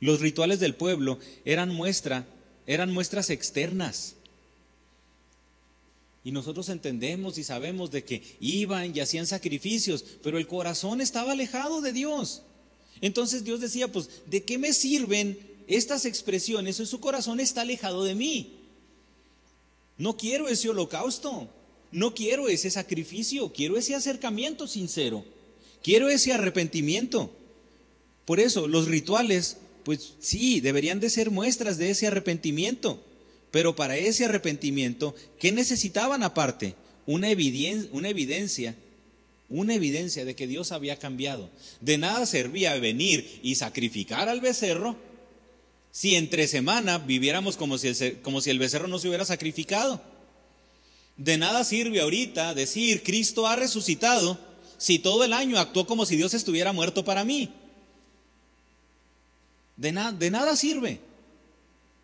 Los 0.00 0.20
rituales 0.20 0.60
del 0.60 0.74
pueblo 0.74 1.18
eran 1.44 1.74
muestra, 1.74 2.26
eran 2.66 2.92
muestras 2.92 3.30
externas. 3.30 4.14
Y 6.24 6.32
nosotros 6.32 6.68
entendemos 6.70 7.38
y 7.38 7.44
sabemos 7.44 7.90
de 7.92 8.02
que 8.02 8.22
iban 8.40 8.96
y 8.96 9.00
hacían 9.00 9.26
sacrificios, 9.26 10.04
pero 10.22 10.38
el 10.38 10.48
corazón 10.48 11.00
estaba 11.00 11.32
alejado 11.32 11.80
de 11.80 11.92
Dios. 11.92 12.42
Entonces 13.00 13.44
Dios 13.44 13.60
decía, 13.60 13.92
pues, 13.92 14.08
¿de 14.26 14.42
qué 14.42 14.58
me 14.58 14.72
sirven 14.72 15.38
estas 15.68 16.04
expresiones? 16.04 16.76
Su 16.76 16.98
corazón 16.98 17.40
está 17.40 17.60
alejado 17.60 18.04
de 18.04 18.14
mí. 18.14 18.55
No 19.98 20.16
quiero 20.16 20.48
ese 20.48 20.68
holocausto, 20.68 21.48
no 21.92 22.14
quiero 22.14 22.48
ese 22.48 22.70
sacrificio, 22.70 23.52
quiero 23.52 23.76
ese 23.76 23.94
acercamiento 23.94 24.66
sincero, 24.66 25.24
quiero 25.82 26.08
ese 26.08 26.32
arrepentimiento. 26.32 27.30
Por 28.24 28.40
eso 28.40 28.68
los 28.68 28.88
rituales, 28.88 29.58
pues 29.84 30.14
sí, 30.20 30.60
deberían 30.60 31.00
de 31.00 31.10
ser 31.10 31.30
muestras 31.30 31.78
de 31.78 31.90
ese 31.90 32.06
arrepentimiento, 32.06 33.02
pero 33.50 33.76
para 33.76 33.96
ese 33.96 34.24
arrepentimiento, 34.24 35.14
¿qué 35.38 35.52
necesitaban 35.52 36.22
aparte? 36.22 36.74
Una 37.06 37.28
una 37.92 38.08
evidencia 38.08 38.74
una 39.48 39.74
evidencia 39.74 40.24
de 40.24 40.34
que 40.34 40.46
Dios 40.46 40.72
había 40.72 40.98
cambiado. 40.98 41.50
De 41.80 41.98
nada 41.98 42.26
servía 42.26 42.74
venir 42.78 43.40
y 43.42 43.54
sacrificar 43.54 44.28
al 44.28 44.40
becerro 44.40 44.96
si 45.96 46.14
entre 46.14 46.46
semana 46.46 46.98
viviéramos 46.98 47.56
como 47.56 47.78
si, 47.78 47.88
el, 47.88 48.20
como 48.20 48.42
si 48.42 48.50
el 48.50 48.58
becerro 48.58 48.86
no 48.86 48.98
se 48.98 49.08
hubiera 49.08 49.24
sacrificado. 49.24 50.02
De 51.16 51.38
nada 51.38 51.64
sirve 51.64 52.02
ahorita 52.02 52.52
decir 52.52 53.02
Cristo 53.02 53.46
ha 53.46 53.56
resucitado 53.56 54.38
si 54.76 54.98
todo 54.98 55.24
el 55.24 55.32
año 55.32 55.58
actuó 55.58 55.86
como 55.86 56.04
si 56.04 56.16
Dios 56.16 56.34
estuviera 56.34 56.74
muerto 56.74 57.02
para 57.02 57.24
mí. 57.24 57.50
De, 59.78 59.90
de 60.18 60.30
nada 60.30 60.54
sirve. 60.56 61.00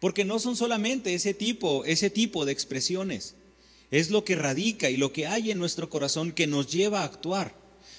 Porque 0.00 0.24
no 0.24 0.38
son 0.38 0.56
solamente 0.56 1.12
ese 1.12 1.34
tipo, 1.34 1.84
ese 1.84 2.08
tipo 2.08 2.46
de 2.46 2.52
expresiones. 2.52 3.34
Es 3.90 4.08
lo 4.08 4.24
que 4.24 4.36
radica 4.36 4.88
y 4.88 4.96
lo 4.96 5.12
que 5.12 5.26
hay 5.26 5.50
en 5.50 5.58
nuestro 5.58 5.90
corazón 5.90 6.32
que 6.32 6.46
nos 6.46 6.72
lleva 6.72 7.02
a 7.02 7.04
actuar. 7.04 7.54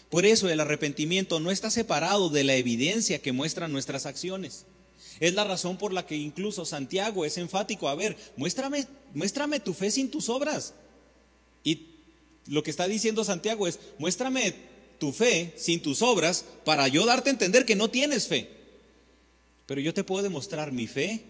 Por 0.09 0.25
eso 0.25 0.49
el 0.49 0.59
arrepentimiento 0.59 1.39
no 1.39 1.51
está 1.51 1.69
separado 1.69 2.31
de 2.31 2.43
la 2.43 2.55
evidencia 2.55 3.21
que 3.21 3.31
muestran 3.31 3.71
nuestras 3.71 4.07
acciones. 4.07 4.65
Es 5.19 5.33
la 5.33 5.43
razón 5.43 5.77
por 5.77 5.93
la 5.93 6.05
que 6.05 6.15
incluso 6.15 6.65
Santiago 6.65 7.25
es 7.25 7.37
enfático. 7.37 7.87
A 7.87 7.95
ver, 7.95 8.17
muéstrame, 8.35 8.87
muéstrame 9.13 9.59
tu 9.59 9.73
fe 9.73 9.91
sin 9.91 10.09
tus 10.09 10.29
obras. 10.29 10.73
Y 11.63 11.87
lo 12.47 12.63
que 12.63 12.71
está 12.71 12.87
diciendo 12.87 13.23
Santiago 13.23 13.67
es, 13.67 13.79
muéstrame 13.99 14.53
tu 14.99 15.11
fe 15.11 15.53
sin 15.57 15.81
tus 15.81 16.01
obras 16.01 16.45
para 16.65 16.87
yo 16.87 17.05
darte 17.05 17.29
a 17.29 17.33
entender 17.33 17.65
que 17.65 17.75
no 17.75 17.89
tienes 17.89 18.27
fe. 18.27 18.49
Pero 19.65 19.81
yo 19.81 19.93
te 19.93 20.03
puedo 20.03 20.23
demostrar 20.23 20.71
mi 20.71 20.87
fe 20.87 21.21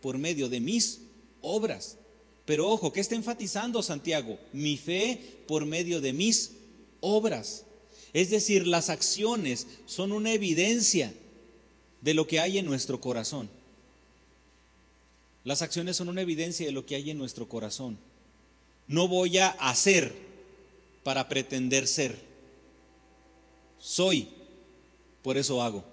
por 0.00 0.18
medio 0.18 0.48
de 0.48 0.60
mis 0.60 1.00
obras. 1.40 1.96
Pero 2.44 2.68
ojo, 2.68 2.92
¿qué 2.92 3.00
está 3.00 3.14
enfatizando 3.14 3.82
Santiago? 3.82 4.38
Mi 4.52 4.76
fe 4.76 5.20
por 5.46 5.66
medio 5.66 6.00
de 6.00 6.12
mis 6.12 6.52
obras. 7.00 7.64
Es 8.12 8.30
decir, 8.30 8.66
las 8.66 8.90
acciones 8.90 9.66
son 9.86 10.12
una 10.12 10.32
evidencia 10.32 11.12
de 12.02 12.14
lo 12.14 12.26
que 12.26 12.40
hay 12.40 12.58
en 12.58 12.66
nuestro 12.66 13.00
corazón. 13.00 13.48
Las 15.44 15.62
acciones 15.62 15.96
son 15.96 16.08
una 16.08 16.20
evidencia 16.20 16.66
de 16.66 16.72
lo 16.72 16.84
que 16.84 16.96
hay 16.96 17.10
en 17.10 17.18
nuestro 17.18 17.48
corazón. 17.48 17.98
No 18.86 19.08
voy 19.08 19.38
a 19.38 19.48
hacer 19.48 20.14
para 21.02 21.28
pretender 21.28 21.88
ser. 21.88 22.18
Soy, 23.80 24.28
por 25.22 25.36
eso 25.36 25.62
hago. 25.62 25.84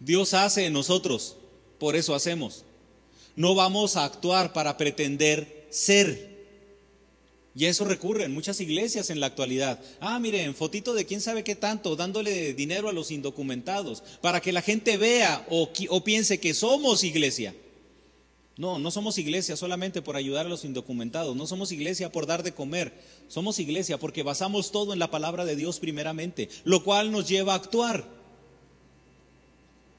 Dios 0.00 0.34
hace 0.34 0.66
en 0.66 0.72
nosotros, 0.72 1.36
por 1.78 1.96
eso 1.96 2.14
hacemos. 2.14 2.64
No 3.34 3.54
vamos 3.54 3.96
a 3.96 4.04
actuar 4.04 4.52
para 4.52 4.76
pretender 4.76 5.66
ser. 5.70 6.35
Y 7.56 7.64
eso 7.64 7.86
recurre 7.86 8.24
en 8.24 8.34
muchas 8.34 8.60
iglesias 8.60 9.08
en 9.08 9.18
la 9.18 9.28
actualidad. 9.28 9.80
Ah, 9.98 10.18
miren, 10.18 10.54
fotito 10.54 10.92
de 10.92 11.06
quién 11.06 11.22
sabe 11.22 11.42
qué 11.42 11.54
tanto, 11.54 11.96
dándole 11.96 12.52
dinero 12.52 12.90
a 12.90 12.92
los 12.92 13.10
indocumentados, 13.10 14.02
para 14.20 14.42
que 14.42 14.52
la 14.52 14.60
gente 14.60 14.98
vea 14.98 15.46
o, 15.48 15.70
o 15.88 16.04
piense 16.04 16.38
que 16.38 16.52
somos 16.52 17.02
iglesia. 17.02 17.54
No, 18.58 18.78
no 18.78 18.90
somos 18.90 19.16
iglesia 19.16 19.56
solamente 19.56 20.02
por 20.02 20.16
ayudar 20.16 20.44
a 20.44 20.50
los 20.50 20.66
indocumentados, 20.66 21.34
no 21.34 21.46
somos 21.46 21.72
iglesia 21.72 22.12
por 22.12 22.26
dar 22.26 22.42
de 22.42 22.52
comer, 22.52 22.92
somos 23.26 23.58
iglesia 23.58 23.96
porque 23.96 24.22
basamos 24.22 24.70
todo 24.70 24.92
en 24.92 24.98
la 24.98 25.10
palabra 25.10 25.46
de 25.46 25.56
Dios 25.56 25.80
primeramente, 25.80 26.50
lo 26.64 26.84
cual 26.84 27.10
nos 27.10 27.26
lleva 27.26 27.54
a 27.54 27.56
actuar. 27.56 28.06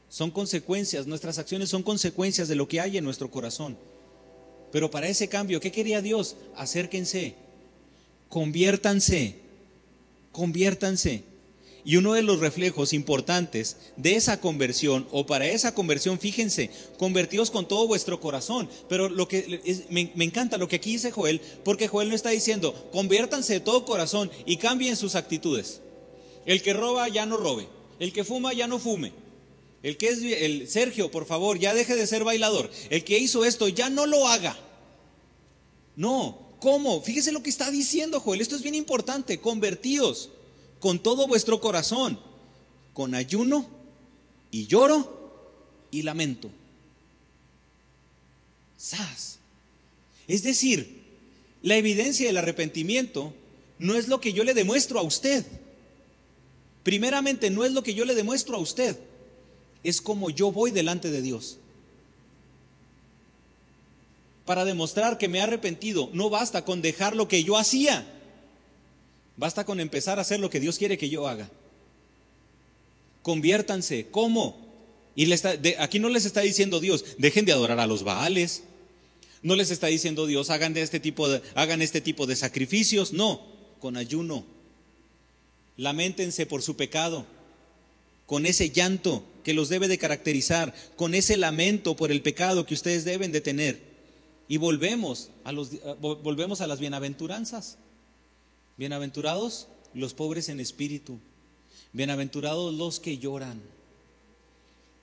Son 0.10 0.30
consecuencias, 0.30 1.08
nuestras 1.08 1.40
acciones 1.40 1.70
son 1.70 1.82
consecuencias 1.82 2.48
de 2.48 2.56
lo 2.56 2.68
que 2.68 2.82
hay 2.82 2.98
en 2.98 3.04
nuestro 3.04 3.32
corazón. 3.32 3.78
Pero 4.72 4.92
para 4.92 5.08
ese 5.08 5.28
cambio, 5.28 5.60
¿qué 5.60 5.72
quería 5.72 6.02
Dios? 6.02 6.36
Acérquense, 6.56 7.36
conviértanse, 8.30 9.36
conviértanse. 10.32 11.24
Y 11.84 11.96
uno 11.96 12.16
de 12.16 12.22
los 12.22 12.42
reflejos 12.42 12.92
importantes 12.92 13.78
de 13.96 14.16
esa 14.16 14.42
conversión, 14.42 15.08
o 15.12 15.26
para 15.26 15.48
esa 15.48 15.74
conversión, 15.74 16.20
fíjense, 16.20 16.70
convertidos 16.98 17.50
con 17.50 17.66
todo 17.66 17.88
vuestro 17.88 18.20
corazón. 18.20 18.70
Pero 18.90 19.08
lo 19.08 19.30
que 19.30 19.86
me, 19.90 20.12
me, 20.14 20.26
encanta 20.26 20.58
lo 20.58 20.68
que 20.68 20.76
aquí 20.76 20.92
dice 20.92 21.12
Joel, 21.12 21.40
porque 21.64 21.88
Joel 21.88 22.10
no 22.10 22.16
está 22.16 22.30
diciendo, 22.30 22.74
conviértanse 22.92 23.54
de 23.54 23.60
todo 23.62 23.86
corazón 23.86 24.30
y 24.46 24.58
cambien 24.58 24.98
sus 24.98 25.16
actitudes. 25.16 25.80
El 26.46 26.62
que 26.62 26.74
roba 26.74 27.08
ya 27.08 27.26
no 27.26 27.38
robe, 27.38 27.70
el 28.00 28.12
que 28.12 28.26
fuma 28.26 28.52
ya 28.52 28.68
no 28.68 28.80
fume. 28.80 29.14
El 29.84 29.96
que 29.96 30.10
es 30.10 30.22
el 30.22 30.68
Sergio, 30.68 31.10
por 31.12 31.26
favor, 31.26 31.60
ya 31.60 31.74
deje 31.74 31.96
de 31.96 32.08
ser 32.08 32.26
bailador. 32.26 32.70
El 32.90 33.06
que 33.06 33.20
hizo 33.20 33.46
esto 33.46 33.70
ya 33.70 33.90
no 33.90 34.06
lo 34.06 34.28
haga. 34.28 34.58
No, 35.96 36.47
¿cómo? 36.60 37.02
Fíjese 37.02 37.32
lo 37.32 37.44
que 37.44 37.50
está 37.50 37.72
diciendo 37.72 38.20
Joel, 38.20 38.42
esto 38.42 38.56
es 38.56 38.62
bien 38.62 38.76
importante, 38.76 39.40
convertidos 39.40 40.30
con 40.80 41.00
todo 41.00 41.28
vuestro 41.28 41.60
corazón, 41.60 42.20
con 42.94 43.16
ayuno 43.16 43.68
y 44.52 44.68
lloro 44.68 45.32
y 45.92 46.04
lamento. 46.04 46.50
¡Sas! 48.78 49.40
Es 50.28 50.44
decir, 50.44 51.04
la 51.62 51.76
evidencia 51.78 52.28
del 52.28 52.38
arrepentimiento 52.38 53.34
no 53.80 53.96
es 53.96 54.08
lo 54.08 54.22
que 54.22 54.34
yo 54.34 54.44
le 54.44 54.54
demuestro 54.54 55.00
a 55.00 55.04
usted. 55.04 55.46
Primeramente, 56.84 57.50
no 57.50 57.66
es 57.66 57.72
lo 57.72 57.84
que 57.84 57.94
yo 57.94 58.06
le 58.06 58.16
demuestro 58.16 58.56
a 58.56 58.60
usted, 58.60 58.98
es 59.84 60.02
como 60.02 60.30
yo 60.30 60.52
voy 60.52 60.72
delante 60.72 61.12
de 61.12 61.22
Dios. 61.22 61.58
Para 64.48 64.64
demostrar 64.64 65.18
que 65.18 65.28
me 65.28 65.40
he 65.40 65.42
arrepentido, 65.42 66.10
no 66.14 66.30
basta 66.30 66.64
con 66.64 66.82
dejar 66.82 67.18
lo 67.18 67.28
que 67.28 67.44
yo 67.44 67.58
hacía. 67.58 68.08
Basta 69.36 69.66
con 69.66 69.82
empezar 69.82 70.20
a 70.20 70.22
hacer 70.22 70.40
lo 70.40 70.50
que 70.50 70.62
Dios 70.62 70.78
quiere 70.78 70.98
que 70.98 71.10
yo 71.10 71.28
haga. 71.28 71.50
Conviértanse. 73.24 74.08
¿Cómo? 74.10 74.66
Y 75.18 75.30
aquí 75.80 76.00
no 76.00 76.08
les 76.08 76.24
está 76.24 76.40
diciendo 76.40 76.80
Dios, 76.80 77.04
dejen 77.18 77.44
de 77.44 77.52
adorar 77.52 77.78
a 77.82 77.88
los 77.88 78.04
Baales. 78.04 78.64
No 79.42 79.54
les 79.58 79.70
está 79.70 79.88
diciendo 79.88 80.26
Dios, 80.26 80.50
hagan, 80.50 80.74
de 80.74 80.82
este 80.82 81.02
tipo 81.02 81.28
de, 81.28 81.42
hagan 81.54 81.82
este 81.82 82.00
tipo 82.00 82.26
de 82.26 82.38
sacrificios. 82.38 83.12
No, 83.12 83.42
con 83.82 83.98
ayuno. 83.98 84.46
Lamentense 85.76 86.46
por 86.46 86.62
su 86.62 86.78
pecado. 86.78 87.26
Con 88.26 88.46
ese 88.46 88.70
llanto 88.70 89.26
que 89.44 89.54
los 89.54 89.68
debe 89.68 89.90
de 89.90 89.98
caracterizar, 89.98 90.74
con 90.96 91.16
ese 91.16 91.36
lamento 91.36 91.98
por 91.98 92.14
el 92.14 92.22
pecado 92.22 92.66
que 92.66 92.76
ustedes 92.76 93.04
deben 93.04 93.34
de 93.34 93.42
tener. 93.42 93.87
Y 94.48 94.58
volvemos 94.58 95.30
a, 95.44 95.52
los, 95.52 95.72
volvemos 96.00 96.62
a 96.62 96.68
las 96.68 96.80
bienaventuranzas. 96.80 97.78
Bienaventurados 98.78 99.68
los 99.94 100.14
pobres 100.14 100.50
en 100.50 100.60
espíritu. 100.60 101.20
Bienaventurados 101.92 102.74
los 102.74 103.00
que 103.00 103.18
lloran. 103.18 103.62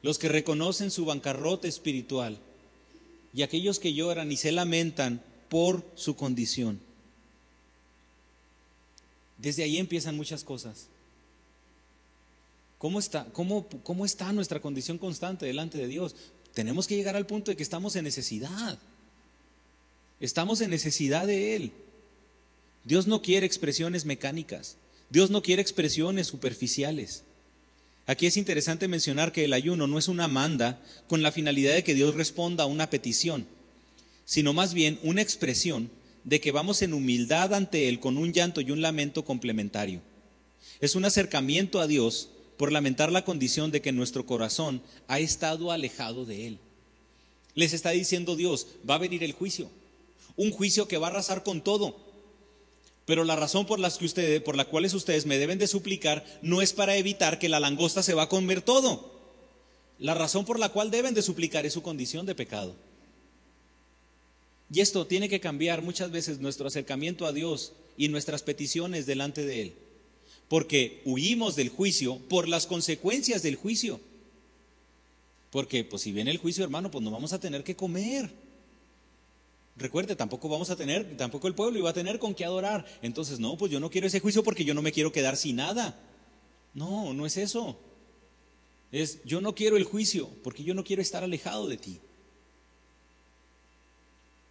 Los 0.02 0.18
que 0.18 0.28
reconocen 0.28 0.90
su 0.90 1.04
bancarrota 1.04 1.68
espiritual. 1.68 2.38
Y 3.34 3.42
aquellos 3.42 3.78
que 3.78 3.92
lloran 3.92 4.32
y 4.32 4.36
se 4.36 4.52
lamentan 4.52 5.22
por 5.48 5.84
su 5.94 6.16
condición. 6.16 6.80
Desde 9.36 9.64
ahí 9.64 9.78
empiezan 9.78 10.16
muchas 10.16 10.44
cosas. 10.44 10.86
¿Cómo 12.78 12.98
está, 12.98 13.26
¿Cómo 13.32 14.04
está 14.04 14.32
nuestra 14.32 14.60
condición 14.60 14.98
constante 14.98 15.46
delante 15.46 15.78
de 15.78 15.86
Dios? 15.86 16.14
Tenemos 16.54 16.86
que 16.86 16.96
llegar 16.96 17.16
al 17.16 17.26
punto 17.26 17.50
de 17.50 17.56
que 17.56 17.62
estamos 17.62 17.96
en 17.96 18.04
necesidad. 18.04 18.78
Estamos 20.20 20.60
en 20.60 20.70
necesidad 20.70 21.26
de 21.26 21.56
Él. 21.56 21.72
Dios 22.84 23.06
no 23.06 23.22
quiere 23.22 23.46
expresiones 23.46 24.04
mecánicas. 24.04 24.76
Dios 25.10 25.30
no 25.30 25.42
quiere 25.42 25.62
expresiones 25.62 26.26
superficiales. 26.26 27.24
Aquí 28.06 28.26
es 28.26 28.36
interesante 28.36 28.88
mencionar 28.88 29.32
que 29.32 29.44
el 29.44 29.52
ayuno 29.52 29.86
no 29.86 29.98
es 29.98 30.08
una 30.08 30.28
manda 30.28 30.80
con 31.08 31.22
la 31.22 31.32
finalidad 31.32 31.74
de 31.74 31.84
que 31.84 31.94
Dios 31.94 32.14
responda 32.14 32.64
a 32.64 32.66
una 32.66 32.90
petición, 32.90 33.46
sino 34.26 34.52
más 34.52 34.74
bien 34.74 34.98
una 35.02 35.22
expresión 35.22 35.90
de 36.24 36.40
que 36.40 36.52
vamos 36.52 36.82
en 36.82 36.92
humildad 36.92 37.54
ante 37.54 37.88
Él 37.88 38.00
con 38.00 38.18
un 38.18 38.32
llanto 38.32 38.60
y 38.60 38.70
un 38.70 38.82
lamento 38.82 39.24
complementario. 39.24 40.02
Es 40.80 40.94
un 40.94 41.04
acercamiento 41.04 41.80
a 41.80 41.86
Dios 41.86 42.28
por 42.58 42.72
lamentar 42.72 43.10
la 43.10 43.24
condición 43.24 43.70
de 43.70 43.80
que 43.80 43.92
nuestro 43.92 44.26
corazón 44.26 44.82
ha 45.08 45.18
estado 45.18 45.72
alejado 45.72 46.24
de 46.24 46.46
Él. 46.46 46.58
Les 47.54 47.72
está 47.72 47.90
diciendo 47.90 48.36
Dios, 48.36 48.66
va 48.88 48.96
a 48.96 48.98
venir 48.98 49.22
el 49.24 49.32
juicio, 49.32 49.70
un 50.36 50.50
juicio 50.50 50.88
que 50.88 50.98
va 50.98 51.08
a 51.08 51.10
arrasar 51.10 51.42
con 51.42 51.62
todo, 51.62 51.96
pero 53.06 53.24
la 53.24 53.36
razón 53.36 53.66
por, 53.66 53.78
las 53.78 53.98
que 53.98 54.06
ustedes, 54.06 54.40
por 54.42 54.56
la 54.56 54.64
cual 54.64 54.86
ustedes 54.86 55.26
me 55.26 55.38
deben 55.38 55.58
de 55.58 55.66
suplicar 55.66 56.24
no 56.42 56.62
es 56.62 56.72
para 56.72 56.96
evitar 56.96 57.38
que 57.38 57.48
la 57.48 57.60
langosta 57.60 58.02
se 58.02 58.14
va 58.14 58.24
a 58.24 58.28
comer 58.28 58.62
todo. 58.62 59.12
La 59.98 60.14
razón 60.14 60.44
por 60.44 60.58
la 60.58 60.70
cual 60.70 60.90
deben 60.90 61.14
de 61.14 61.22
suplicar 61.22 61.66
es 61.66 61.74
su 61.74 61.82
condición 61.82 62.24
de 62.26 62.34
pecado. 62.34 62.74
Y 64.72 64.80
esto 64.80 65.06
tiene 65.06 65.28
que 65.28 65.40
cambiar 65.40 65.82
muchas 65.82 66.10
veces 66.10 66.40
nuestro 66.40 66.66
acercamiento 66.66 67.26
a 67.26 67.32
Dios 67.32 67.72
y 67.96 68.08
nuestras 68.08 68.42
peticiones 68.42 69.06
delante 69.06 69.44
de 69.44 69.62
Él. 69.62 69.74
Porque 70.48 71.02
huimos 71.04 71.56
del 71.56 71.68
juicio 71.68 72.18
por 72.28 72.48
las 72.48 72.66
consecuencias 72.66 73.42
del 73.42 73.56
juicio. 73.56 74.00
Porque 75.50 75.84
pues 75.84 76.02
si 76.02 76.10
viene 76.10 76.30
el 76.30 76.38
juicio, 76.38 76.64
hermano, 76.64 76.90
pues 76.90 77.04
nos 77.04 77.12
vamos 77.12 77.32
a 77.32 77.38
tener 77.38 77.62
que 77.62 77.76
comer. 77.76 78.30
Recuerde, 79.76 80.14
tampoco 80.14 80.48
vamos 80.48 80.70
a 80.70 80.76
tener, 80.76 81.16
tampoco 81.16 81.48
el 81.48 81.54
pueblo 81.54 81.78
iba 81.78 81.90
a 81.90 81.94
tener 81.94 82.18
con 82.18 82.34
qué 82.34 82.44
adorar. 82.44 82.86
Entonces, 83.02 83.40
no, 83.40 83.56
pues 83.56 83.72
yo 83.72 83.80
no 83.80 83.90
quiero 83.90 84.06
ese 84.06 84.20
juicio 84.20 84.44
porque 84.44 84.64
yo 84.64 84.72
no 84.74 84.82
me 84.82 84.92
quiero 84.92 85.10
quedar 85.10 85.36
sin 85.36 85.56
nada. 85.56 85.98
No, 86.74 87.12
no 87.12 87.26
es 87.26 87.36
eso. 87.36 87.76
Es, 88.92 89.24
yo 89.24 89.40
no 89.40 89.54
quiero 89.54 89.76
el 89.76 89.84
juicio 89.84 90.28
porque 90.44 90.62
yo 90.62 90.74
no 90.74 90.84
quiero 90.84 91.02
estar 91.02 91.24
alejado 91.24 91.66
de 91.66 91.76
ti. 91.76 91.98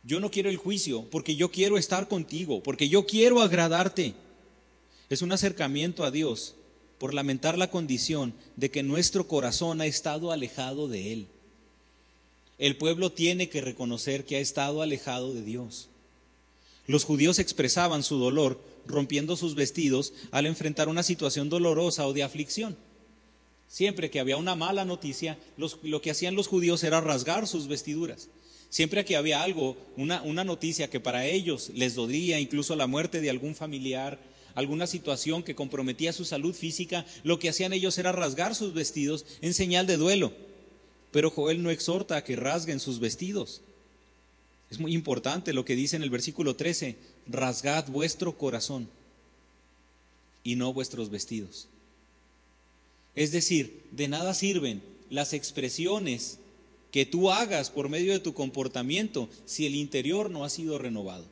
Yo 0.03 0.19
no 0.19 0.29
quiero 0.29 0.49
el 0.49 0.57
juicio 0.57 1.09
porque 1.09 1.37
yo 1.37 1.49
quiero 1.49 1.77
estar 1.77 2.09
contigo, 2.09 2.61
porque 2.61 2.89
yo 2.89 3.05
quiero 3.05 3.41
agradarte. 3.41 4.15
Es 5.09 5.21
un 5.21 5.31
acercamiento 5.31 6.03
a 6.03 6.11
Dios 6.11 6.55
por 6.97 7.13
lamentar 7.13 7.57
la 7.57 7.69
condición 7.69 8.33
de 8.57 8.69
que 8.69 8.83
nuestro 8.83 9.27
corazón 9.27 9.79
ha 9.79 9.85
estado 9.85 10.33
alejado 10.33 10.89
de 10.89 11.13
Él. 11.13 11.27
El 12.63 12.77
pueblo 12.77 13.11
tiene 13.11 13.49
que 13.49 13.59
reconocer 13.59 14.23
que 14.23 14.37
ha 14.37 14.39
estado 14.39 14.81
alejado 14.81 15.33
de 15.33 15.43
Dios. 15.43 15.89
Los 16.87 17.03
judíos 17.03 17.37
expresaban 17.37 18.03
su 18.03 18.17
dolor 18.17 18.57
rompiendo 18.87 19.35
sus 19.35 19.53
vestidos 19.53 20.13
al 20.31 20.45
enfrentar 20.45 20.87
una 20.87 21.03
situación 21.03 21.49
dolorosa 21.49 22.07
o 22.07 22.13
de 22.13 22.23
aflicción. 22.23 22.77
Siempre 23.67 24.09
que 24.09 24.21
había 24.21 24.37
una 24.37 24.55
mala 24.55 24.85
noticia, 24.85 25.37
lo 25.57 26.01
que 26.01 26.11
hacían 26.11 26.35
los 26.35 26.47
judíos 26.47 26.85
era 26.85 27.01
rasgar 27.01 27.47
sus 27.49 27.67
vestiduras. 27.67 28.29
Siempre 28.69 29.03
que 29.03 29.17
había 29.17 29.43
algo, 29.43 29.75
una, 29.97 30.21
una 30.21 30.45
noticia 30.45 30.89
que 30.89 31.01
para 31.01 31.25
ellos 31.25 31.69
les 31.75 31.95
dolía, 31.95 32.39
incluso 32.39 32.77
la 32.77 32.87
muerte 32.87 33.19
de 33.19 33.29
algún 33.29 33.55
familiar, 33.55 34.21
alguna 34.55 34.87
situación 34.87 35.43
que 35.43 35.53
comprometía 35.53 36.13
su 36.13 36.23
salud 36.23 36.55
física, 36.55 37.05
lo 37.25 37.39
que 37.39 37.49
hacían 37.49 37.73
ellos 37.73 37.97
era 37.97 38.13
rasgar 38.13 38.55
sus 38.55 38.73
vestidos 38.73 39.25
en 39.41 39.53
señal 39.53 39.85
de 39.85 39.97
duelo. 39.97 40.31
Pero 41.13 41.29
Joel 41.29 41.61
no 41.61 41.69
exhorta 41.69 42.17
a 42.17 42.23
que 42.23 42.35
rasguen 42.35 42.79
sus 42.79 42.99
vestidos. 42.99 43.61
Es 44.71 44.79
muy 44.79 44.93
importante 44.93 45.53
lo 45.53 45.63
que 45.63 45.75
dice 45.75 45.95
en 45.95 46.01
el 46.01 46.09
versículo 46.09 46.55
13, 46.55 46.97
rasgad 47.27 47.87
vuestro 47.87 48.35
corazón 48.35 48.89
y 50.43 50.55
no 50.55 50.73
vuestros 50.73 51.11
vestidos. 51.11 51.67
Es 53.15 53.31
decir, 53.31 53.83
de 53.91 54.07
nada 54.07 54.33
sirven 54.33 54.81
las 55.11 55.33
expresiones 55.33 56.39
que 56.91 57.05
tú 57.05 57.29
hagas 57.29 57.69
por 57.69 57.89
medio 57.89 58.11
de 58.11 58.19
tu 58.19 58.33
comportamiento 58.33 59.29
si 59.45 59.67
el 59.67 59.75
interior 59.75 60.31
no 60.31 60.43
ha 60.43 60.49
sido 60.49 60.79
renovado. 60.79 61.25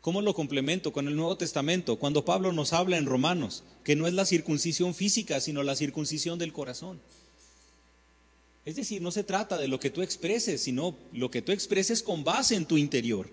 ¿Cómo 0.00 0.22
lo 0.22 0.32
complemento 0.32 0.94
con 0.94 1.08
el 1.08 1.14
Nuevo 1.14 1.36
Testamento? 1.36 1.96
Cuando 1.96 2.24
Pablo 2.24 2.52
nos 2.52 2.72
habla 2.72 2.96
en 2.96 3.04
Romanos 3.04 3.64
que 3.84 3.96
no 3.96 4.06
es 4.06 4.14
la 4.14 4.24
circuncisión 4.24 4.94
física, 4.94 5.42
sino 5.42 5.62
la 5.62 5.76
circuncisión 5.76 6.38
del 6.38 6.54
corazón. 6.54 6.98
Es 8.64 8.76
decir, 8.76 9.02
no 9.02 9.10
se 9.10 9.24
trata 9.24 9.58
de 9.58 9.68
lo 9.68 9.80
que 9.80 9.90
tú 9.90 10.02
expreses, 10.02 10.62
sino 10.62 10.96
lo 11.12 11.30
que 11.30 11.42
tú 11.42 11.52
expreses 11.52 12.02
con 12.02 12.22
base 12.22 12.54
en 12.54 12.66
tu 12.66 12.78
interior. 12.78 13.28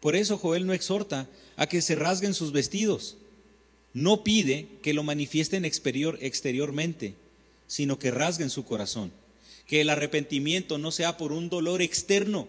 Por 0.00 0.16
eso 0.16 0.36
Joel 0.36 0.66
no 0.66 0.72
exhorta 0.72 1.28
a 1.56 1.66
que 1.66 1.80
se 1.80 1.94
rasguen 1.94 2.34
sus 2.34 2.52
vestidos. 2.52 3.16
No 3.94 4.24
pide 4.24 4.66
que 4.82 4.94
lo 4.94 5.02
manifiesten 5.02 5.64
exterior, 5.64 6.18
exteriormente, 6.20 7.14
sino 7.66 7.98
que 7.98 8.10
rasguen 8.10 8.50
su 8.50 8.64
corazón. 8.64 9.12
Que 9.66 9.80
el 9.80 9.90
arrepentimiento 9.90 10.78
no 10.78 10.90
sea 10.90 11.16
por 11.16 11.32
un 11.32 11.48
dolor 11.48 11.80
externo, 11.80 12.48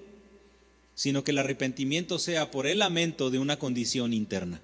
sino 0.95 1.23
que 1.23 1.31
el 1.31 1.37
arrepentimiento 1.37 2.19
sea 2.19 2.49
por 2.49 2.65
el 2.65 2.79
lamento 2.79 3.29
de 3.29 3.39
una 3.39 3.59
condición 3.59 4.13
interna. 4.13 4.61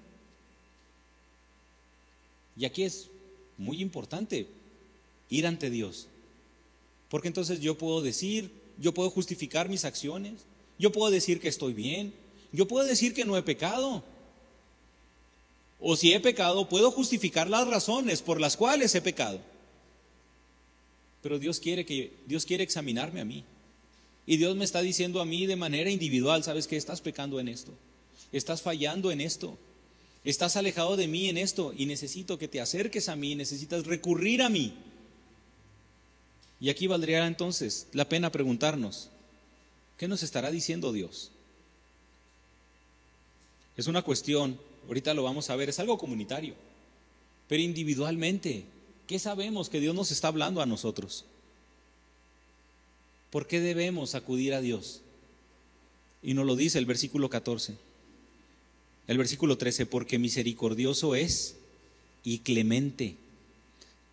Y 2.56 2.64
aquí 2.64 2.82
es 2.82 3.08
muy 3.56 3.80
importante 3.80 4.46
ir 5.30 5.46
ante 5.46 5.70
Dios. 5.70 6.08
Porque 7.14 7.28
entonces 7.28 7.60
yo 7.60 7.78
puedo 7.78 8.02
decir, 8.02 8.50
yo 8.76 8.92
puedo 8.92 9.08
justificar 9.08 9.68
mis 9.68 9.84
acciones, 9.84 10.46
yo 10.80 10.90
puedo 10.90 11.12
decir 11.12 11.38
que 11.38 11.46
estoy 11.46 11.72
bien, 11.72 12.12
yo 12.50 12.66
puedo 12.66 12.84
decir 12.84 13.14
que 13.14 13.24
no 13.24 13.36
he 13.36 13.42
pecado. 13.44 14.02
O 15.78 15.94
si 15.94 16.12
he 16.12 16.18
pecado, 16.18 16.68
puedo 16.68 16.90
justificar 16.90 17.48
las 17.48 17.68
razones 17.68 18.20
por 18.20 18.40
las 18.40 18.56
cuales 18.56 18.96
he 18.96 19.00
pecado. 19.00 19.38
Pero 21.22 21.38
Dios 21.38 21.60
quiere 21.60 21.86
que 21.86 22.14
Dios 22.26 22.44
quiere 22.44 22.64
examinarme 22.64 23.20
a 23.20 23.24
mí. 23.24 23.44
Y 24.26 24.36
Dios 24.36 24.56
me 24.56 24.64
está 24.64 24.82
diciendo 24.82 25.20
a 25.20 25.24
mí 25.24 25.46
de 25.46 25.54
manera 25.54 25.90
individual, 25.90 26.42
¿sabes 26.42 26.66
qué? 26.66 26.76
Estás 26.76 27.00
pecando 27.00 27.38
en 27.38 27.46
esto. 27.46 27.70
Estás 28.32 28.60
fallando 28.60 29.12
en 29.12 29.20
esto. 29.20 29.56
Estás 30.24 30.56
alejado 30.56 30.96
de 30.96 31.06
mí 31.06 31.28
en 31.28 31.38
esto 31.38 31.72
y 31.78 31.86
necesito 31.86 32.38
que 32.38 32.48
te 32.48 32.60
acerques 32.60 33.08
a 33.08 33.14
mí, 33.14 33.36
necesitas 33.36 33.86
recurrir 33.86 34.42
a 34.42 34.48
mí. 34.48 34.74
Y 36.60 36.70
aquí 36.70 36.86
valdría 36.86 37.26
entonces 37.26 37.88
la 37.92 38.08
pena 38.08 38.30
preguntarnos, 38.30 39.10
¿qué 39.98 40.08
nos 40.08 40.22
estará 40.22 40.50
diciendo 40.50 40.92
Dios? 40.92 41.30
Es 43.76 43.86
una 43.86 44.02
cuestión, 44.02 44.58
ahorita 44.86 45.14
lo 45.14 45.24
vamos 45.24 45.50
a 45.50 45.56
ver, 45.56 45.68
es 45.68 45.80
algo 45.80 45.98
comunitario, 45.98 46.54
pero 47.48 47.62
individualmente, 47.62 48.64
¿qué 49.06 49.18
sabemos 49.18 49.68
que 49.68 49.80
Dios 49.80 49.94
nos 49.94 50.10
está 50.10 50.28
hablando 50.28 50.62
a 50.62 50.66
nosotros? 50.66 51.24
¿Por 53.30 53.48
qué 53.48 53.60
debemos 53.60 54.14
acudir 54.14 54.54
a 54.54 54.60
Dios? 54.60 55.00
Y 56.22 56.34
nos 56.34 56.46
lo 56.46 56.54
dice 56.54 56.78
el 56.78 56.86
versículo 56.86 57.28
14. 57.28 57.74
El 59.08 59.18
versículo 59.18 59.58
13, 59.58 59.86
porque 59.86 60.18
misericordioso 60.18 61.14
es 61.14 61.56
y 62.22 62.38
clemente, 62.38 63.16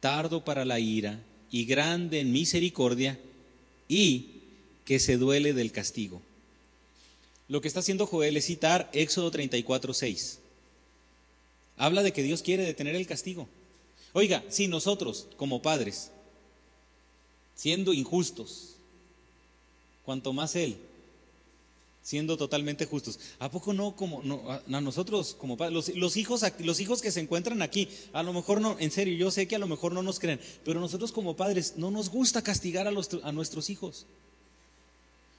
tardo 0.01 0.43
para 0.43 0.65
la 0.65 0.79
ira 0.79 1.19
y 1.51 1.65
grande 1.65 2.21
en 2.21 2.31
misericordia 2.31 3.19
y 3.87 4.27
que 4.85 4.99
se 4.99 5.17
duele 5.17 5.53
del 5.53 5.71
castigo. 5.71 6.21
Lo 7.47 7.59
que 7.59 7.67
está 7.67 7.81
haciendo 7.81 8.07
Joel 8.07 8.37
es 8.37 8.45
citar 8.45 8.89
Éxodo 8.93 9.29
34, 9.29 9.93
6. 9.93 10.39
Habla 11.77 12.03
de 12.03 12.13
que 12.13 12.23
Dios 12.23 12.41
quiere 12.41 12.63
detener 12.63 12.95
el 12.95 13.07
castigo. 13.07 13.49
Oiga, 14.13 14.43
si 14.49 14.67
nosotros 14.67 15.27
como 15.35 15.61
padres, 15.61 16.11
siendo 17.55 17.93
injustos, 17.93 18.75
cuanto 20.03 20.31
más 20.31 20.55
Él, 20.55 20.77
siendo 22.01 22.37
totalmente 22.37 22.85
justos. 22.85 23.19
¿A 23.39 23.51
poco 23.51 23.73
no 23.73 23.95
como 23.95 24.21
a, 24.49 24.81
nosotros 24.81 25.35
como 25.37 25.57
padres, 25.57 25.95
los, 25.95 26.17
hijos 26.17 26.43
los 26.59 26.79
hijos 26.79 27.01
que 27.01 27.11
se 27.11 27.19
encuentran 27.19 27.61
aquí, 27.61 27.87
a 28.13 28.23
lo 28.23 28.33
mejor 28.33 28.61
no, 28.61 28.75
en 28.79 28.91
serio, 28.91 29.15
yo 29.15 29.31
sé 29.31 29.47
que 29.47 29.55
a 29.55 29.59
lo 29.59 29.67
mejor 29.67 29.93
no 29.93 30.03
nos 30.03 30.19
creen, 30.19 30.39
pero 30.63 30.79
nosotros 30.79 31.11
como 31.11 31.35
padres 31.35 31.73
no 31.77 31.91
nos 31.91 32.09
gusta 32.09 32.41
castigar 32.41 32.87
a, 32.87 32.91
los, 32.91 33.09
a 33.23 33.31
nuestros 33.31 33.69
hijos. 33.69 34.05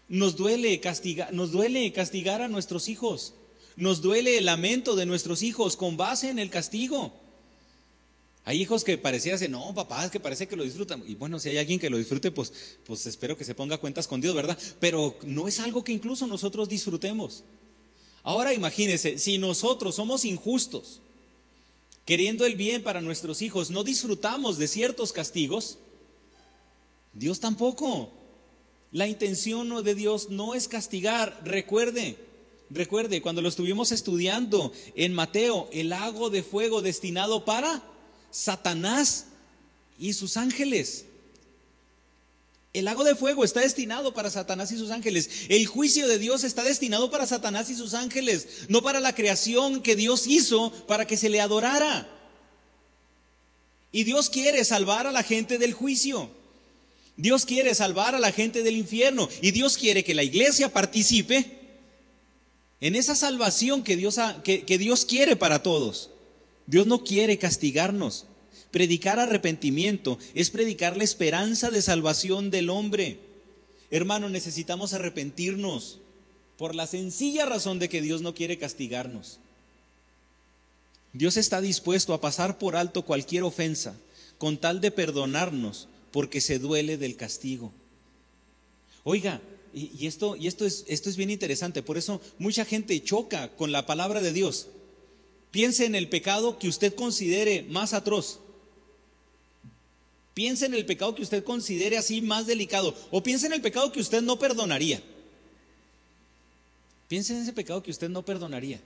Nos 0.08 0.36
duele 0.36 0.78
castigar, 0.80 1.32
nos 1.32 1.52
duele 1.52 1.92
castigar 1.92 2.42
a 2.42 2.48
nuestros 2.48 2.88
hijos. 2.88 3.34
Nos 3.76 4.02
duele 4.02 4.36
el 4.36 4.44
lamento 4.44 4.96
de 4.96 5.06
nuestros 5.06 5.42
hijos 5.42 5.76
con 5.76 5.96
base 5.96 6.28
en 6.28 6.38
el 6.38 6.50
castigo. 6.50 7.12
Hay 8.44 8.60
hijos 8.60 8.82
que 8.82 8.98
parecían 8.98 9.38
no, 9.52 9.72
papá, 9.72 10.04
es 10.04 10.10
que 10.10 10.18
parece 10.18 10.48
que 10.48 10.56
lo 10.56 10.64
disfrutan. 10.64 11.02
Y 11.06 11.14
bueno, 11.14 11.38
si 11.38 11.50
hay 11.50 11.58
alguien 11.58 11.78
que 11.78 11.88
lo 11.88 11.96
disfrute, 11.96 12.32
pues, 12.32 12.52
pues 12.84 13.06
espero 13.06 13.36
que 13.36 13.44
se 13.44 13.54
ponga 13.54 13.78
cuentas 13.78 14.08
con 14.08 14.20
Dios, 14.20 14.34
¿verdad? 14.34 14.58
Pero 14.80 15.16
no 15.22 15.46
es 15.46 15.60
algo 15.60 15.84
que 15.84 15.92
incluso 15.92 16.26
nosotros 16.26 16.68
disfrutemos. 16.68 17.44
Ahora 18.24 18.52
imagínense, 18.52 19.18
si 19.18 19.38
nosotros 19.38 19.94
somos 19.94 20.24
injustos, 20.24 21.00
queriendo 22.04 22.44
el 22.44 22.56
bien 22.56 22.82
para 22.82 23.00
nuestros 23.00 23.42
hijos, 23.42 23.70
no 23.70 23.84
disfrutamos 23.84 24.58
de 24.58 24.66
ciertos 24.66 25.12
castigos, 25.12 25.78
Dios 27.12 27.38
tampoco. 27.38 28.10
La 28.90 29.06
intención 29.06 29.84
de 29.84 29.94
Dios 29.94 30.30
no 30.30 30.54
es 30.54 30.66
castigar, 30.66 31.40
recuerde. 31.44 32.16
Recuerde, 32.70 33.22
cuando 33.22 33.42
lo 33.42 33.48
estuvimos 33.48 33.92
estudiando 33.92 34.72
en 34.94 35.14
Mateo, 35.14 35.68
el 35.72 35.90
lago 35.90 36.30
de 36.30 36.42
fuego 36.42 36.82
destinado 36.82 37.44
para 37.44 37.82
Satanás 38.32 39.26
y 39.98 40.14
sus 40.14 40.36
ángeles. 40.36 41.04
El 42.72 42.86
lago 42.86 43.04
de 43.04 43.14
fuego 43.14 43.44
está 43.44 43.60
destinado 43.60 44.14
para 44.14 44.30
Satanás 44.30 44.72
y 44.72 44.78
sus 44.78 44.90
ángeles. 44.90 45.28
El 45.50 45.66
juicio 45.66 46.08
de 46.08 46.18
Dios 46.18 46.42
está 46.42 46.64
destinado 46.64 47.10
para 47.10 47.26
Satanás 47.26 47.68
y 47.68 47.74
sus 47.76 47.92
ángeles, 47.92 48.48
no 48.68 48.82
para 48.82 48.98
la 48.98 49.14
creación 49.14 49.82
que 49.82 49.94
Dios 49.94 50.26
hizo 50.26 50.72
para 50.86 51.06
que 51.06 51.18
se 51.18 51.28
le 51.28 51.40
adorara. 51.40 52.08
Y 53.92 54.04
Dios 54.04 54.30
quiere 54.30 54.64
salvar 54.64 55.06
a 55.06 55.12
la 55.12 55.22
gente 55.22 55.58
del 55.58 55.74
juicio. 55.74 56.30
Dios 57.18 57.44
quiere 57.44 57.74
salvar 57.74 58.14
a 58.14 58.18
la 58.18 58.32
gente 58.32 58.62
del 58.62 58.76
infierno. 58.78 59.28
Y 59.42 59.50
Dios 59.50 59.76
quiere 59.76 60.02
que 60.02 60.14
la 60.14 60.22
iglesia 60.22 60.72
participe 60.72 61.58
en 62.80 62.96
esa 62.96 63.14
salvación 63.14 63.84
que 63.84 63.96
Dios, 63.96 64.18
que, 64.42 64.64
que 64.64 64.78
Dios 64.78 65.04
quiere 65.04 65.36
para 65.36 65.62
todos. 65.62 66.08
Dios 66.66 66.86
no 66.86 67.04
quiere 67.04 67.38
castigarnos. 67.38 68.26
Predicar 68.70 69.18
arrepentimiento 69.18 70.18
es 70.34 70.50
predicar 70.50 70.96
la 70.96 71.04
esperanza 71.04 71.70
de 71.70 71.82
salvación 71.82 72.50
del 72.50 72.70
hombre. 72.70 73.18
Hermano, 73.90 74.28
necesitamos 74.30 74.94
arrepentirnos 74.94 75.98
por 76.56 76.74
la 76.74 76.86
sencilla 76.86 77.44
razón 77.44 77.78
de 77.78 77.88
que 77.88 78.00
Dios 78.00 78.22
no 78.22 78.34
quiere 78.34 78.58
castigarnos. 78.58 79.38
Dios 81.12 81.36
está 81.36 81.60
dispuesto 81.60 82.14
a 82.14 82.20
pasar 82.20 82.58
por 82.58 82.76
alto 82.76 83.02
cualquier 83.02 83.42
ofensa 83.42 83.94
con 84.38 84.56
tal 84.56 84.80
de 84.80 84.90
perdonarnos 84.90 85.88
porque 86.10 86.40
se 86.40 86.58
duele 86.58 86.96
del 86.96 87.16
castigo. 87.16 87.72
Oiga, 89.04 89.40
y, 89.74 90.06
esto, 90.06 90.36
y 90.36 90.46
esto, 90.46 90.66
es, 90.66 90.84
esto 90.86 91.08
es 91.08 91.16
bien 91.16 91.30
interesante, 91.30 91.82
por 91.82 91.96
eso 91.96 92.20
mucha 92.38 92.64
gente 92.64 93.02
choca 93.02 93.48
con 93.56 93.72
la 93.72 93.86
palabra 93.86 94.20
de 94.20 94.32
Dios. 94.32 94.68
Piense 95.52 95.84
en 95.84 95.94
el 95.94 96.08
pecado 96.08 96.58
que 96.58 96.66
usted 96.66 96.94
considere 96.94 97.62
más 97.68 97.92
atroz. 97.92 98.40
Piense 100.34 100.64
en 100.64 100.74
el 100.74 100.86
pecado 100.86 101.14
que 101.14 101.22
usted 101.22 101.44
considere 101.44 101.98
así 101.98 102.22
más 102.22 102.46
delicado. 102.46 102.96
O 103.10 103.22
piense 103.22 103.46
en 103.46 103.52
el 103.52 103.60
pecado 103.60 103.92
que 103.92 104.00
usted 104.00 104.22
no 104.22 104.38
perdonaría. 104.38 105.02
Piense 107.06 107.34
en 107.34 107.42
ese 107.42 107.52
pecado 107.52 107.82
que 107.82 107.90
usted 107.90 108.08
no 108.08 108.24
perdonaría. 108.24 108.80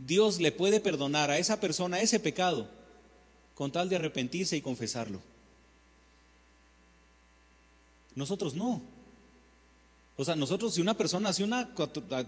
Dios 0.00 0.40
le 0.40 0.50
puede 0.50 0.80
perdonar 0.80 1.30
a 1.30 1.38
esa 1.38 1.60
persona 1.60 2.00
ese 2.00 2.18
pecado 2.18 2.68
con 3.54 3.70
tal 3.70 3.88
de 3.88 3.94
arrepentirse 3.94 4.56
y 4.56 4.60
confesarlo. 4.60 5.20
Nosotros 8.16 8.54
no. 8.54 8.93
O 10.16 10.24
sea, 10.24 10.36
nosotros 10.36 10.74
si 10.74 10.80
una 10.80 10.96
persona 10.96 11.30
hace, 11.30 11.42
una, 11.42 11.74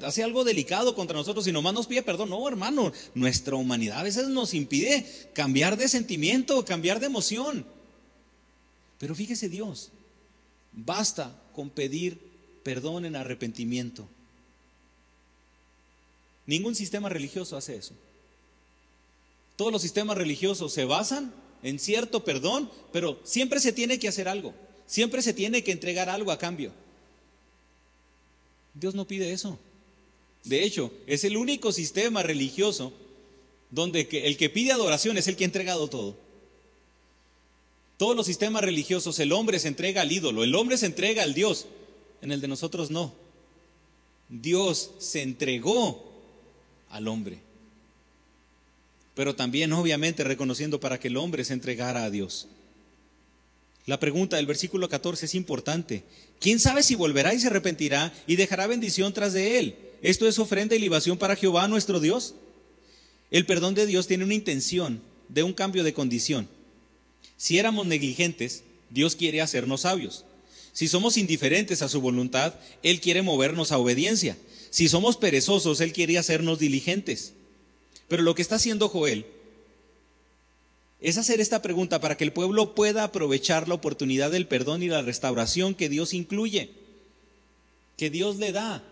hace 0.03 0.24
algo 0.24 0.43
delicado 0.43 0.95
contra 0.97 1.16
nosotros 1.16 1.47
y 1.47 1.53
nomás 1.53 1.72
nos 1.72 1.87
pide 1.87 2.03
perdón, 2.03 2.30
no, 2.30 2.49
hermano, 2.49 2.93
nuestra 3.14 3.55
humanidad 3.55 4.01
a 4.01 4.03
veces 4.03 4.28
nos 4.28 4.55
impide 4.55 5.07
cambiar 5.34 5.76
de 5.76 5.89
sentimiento, 5.89 6.64
cambiar 6.64 6.99
de 6.99 7.07
emoción. 7.07 7.64
Pero 8.99 9.14
fíjese 9.14 9.49
Dios, 9.49 9.91
basta 10.72 11.41
con 11.55 11.70
pedir 11.70 12.18
perdón 12.64 13.05
en 13.05 13.14
arrepentimiento. 13.14 14.09
Ningún 16.47 16.74
sistema 16.74 17.09
religioso 17.09 17.57
hace 17.57 17.76
eso. 17.76 17.95
Todos 19.55 19.72
los 19.72 19.82
sistemas 19.82 20.18
religiosos 20.18 20.72
se 20.72 20.84
basan 20.84 21.32
en 21.62 21.78
cierto 21.78 22.24
perdón, 22.24 22.68
pero 22.93 23.20
siempre 23.22 23.61
se 23.61 23.72
tiene 23.72 24.01
que 24.01 24.09
hacer 24.09 24.28
algo, 24.28 24.55
siempre 24.87 25.22
se 25.22 25.32
tiene 25.32 25.62
que 25.62 25.70
entregar 25.72 26.09
algo 26.09 26.32
a 26.32 26.39
cambio. 26.39 26.72
Dios 28.78 28.94
no 28.94 29.06
pide 29.06 29.32
eso. 29.32 29.58
De 30.44 30.62
hecho, 30.62 30.92
es 31.06 31.24
el 31.24 31.36
único 31.36 31.72
sistema 31.72 32.22
religioso 32.22 32.92
donde 33.70 34.08
el 34.10 34.36
que 34.36 34.50
pide 34.50 34.72
adoración 34.72 35.18
es 35.18 35.26
el 35.26 35.36
que 35.36 35.44
ha 35.44 35.46
entregado 35.46 35.88
todo. 35.88 36.16
Todos 37.96 38.14
los 38.14 38.26
sistemas 38.26 38.62
religiosos, 38.62 39.18
el 39.18 39.32
hombre 39.32 39.58
se 39.58 39.68
entrega 39.68 40.02
al 40.02 40.12
ídolo, 40.12 40.44
el 40.44 40.54
hombre 40.54 40.76
se 40.76 40.86
entrega 40.86 41.22
al 41.22 41.34
Dios. 41.34 41.66
En 42.20 42.30
el 42.30 42.40
de 42.40 42.48
nosotros 42.48 42.90
no. 42.90 43.12
Dios 44.28 44.90
se 44.98 45.22
entregó 45.22 46.04
al 46.90 47.08
hombre. 47.08 47.38
Pero 49.14 49.34
también, 49.34 49.72
obviamente, 49.72 50.24
reconociendo 50.24 50.78
para 50.78 51.00
que 51.00 51.08
el 51.08 51.16
hombre 51.16 51.44
se 51.44 51.54
entregara 51.54 52.04
a 52.04 52.10
Dios. 52.10 52.48
La 53.87 54.01
pregunta 54.01 54.37
del 54.37 54.47
versículo 54.47 54.89
14 54.89 55.26
es 55.26 55.34
importante. 55.37 56.03
¿Quién 56.41 56.59
sabe 56.59 56.82
si 56.82 56.97
volverá 56.97 57.32
y 57.34 57.39
se 57.39 57.47
arrepentirá 57.47 58.12
y 58.26 58.34
dejará 58.34 58.66
bendición 58.66 59.12
tras 59.12 59.32
de 59.32 59.61
él? 59.61 59.76
Esto 60.03 60.26
es 60.26 60.41
ofrenda 60.41 60.74
y 60.74 60.80
libación 60.80 61.18
para 61.18 61.37
Jehová 61.37 61.68
nuestro 61.68 62.01
Dios. 62.01 62.34
El 63.30 63.47
perdón 63.47 63.74
de 63.74 63.87
Dios 63.87 64.09
tiene 64.09 64.24
una 64.24 64.34
intención 64.34 65.01
de 65.28 65.45
un 65.45 65.53
cambio 65.53 65.84
de 65.84 65.95
condición. 65.95 66.49
Si 67.37 67.59
éramos 67.59 67.87
negligentes, 67.87 68.64
Dios 68.91 69.14
quiere 69.14 69.41
hacernos 69.41 69.82
sabios. 69.82 70.24
Si 70.72 70.89
somos 70.89 71.16
indiferentes 71.16 71.80
a 71.80 71.89
su 71.89 72.01
voluntad, 72.01 72.55
Él 72.82 73.01
quiere 73.01 73.22
movernos 73.22 73.70
a 73.70 73.78
obediencia. 73.78 74.37
Si 74.70 74.89
somos 74.89 75.16
perezosos, 75.16 75.80
Él 75.80 75.93
quiere 75.93 76.18
hacernos 76.18 76.59
diligentes. 76.59 77.34
Pero 78.09 78.24
lo 78.24 78.34
que 78.34 78.43
está 78.43 78.57
haciendo 78.57 78.89
Joel 78.89 79.26
es 81.07 81.18
hacer 81.18 81.40
esta 81.40 81.62
pregunta 81.62 82.00
para 82.00 82.16
que 82.16 82.24
el 82.24 82.32
pueblo 82.32 82.74
pueda 82.74 83.04
aprovechar 83.04 83.68
la 83.68 83.76
oportunidad 83.76 84.32
del 84.32 84.48
perdón 84.48 84.82
y 84.82 84.88
la 84.88 85.02
restauración 85.02 85.76
que 85.76 85.88
Dios 85.88 86.12
incluye, 86.12 86.70
que 87.96 88.11
Dios 88.11 88.38
le 88.38 88.50
da, 88.50 88.82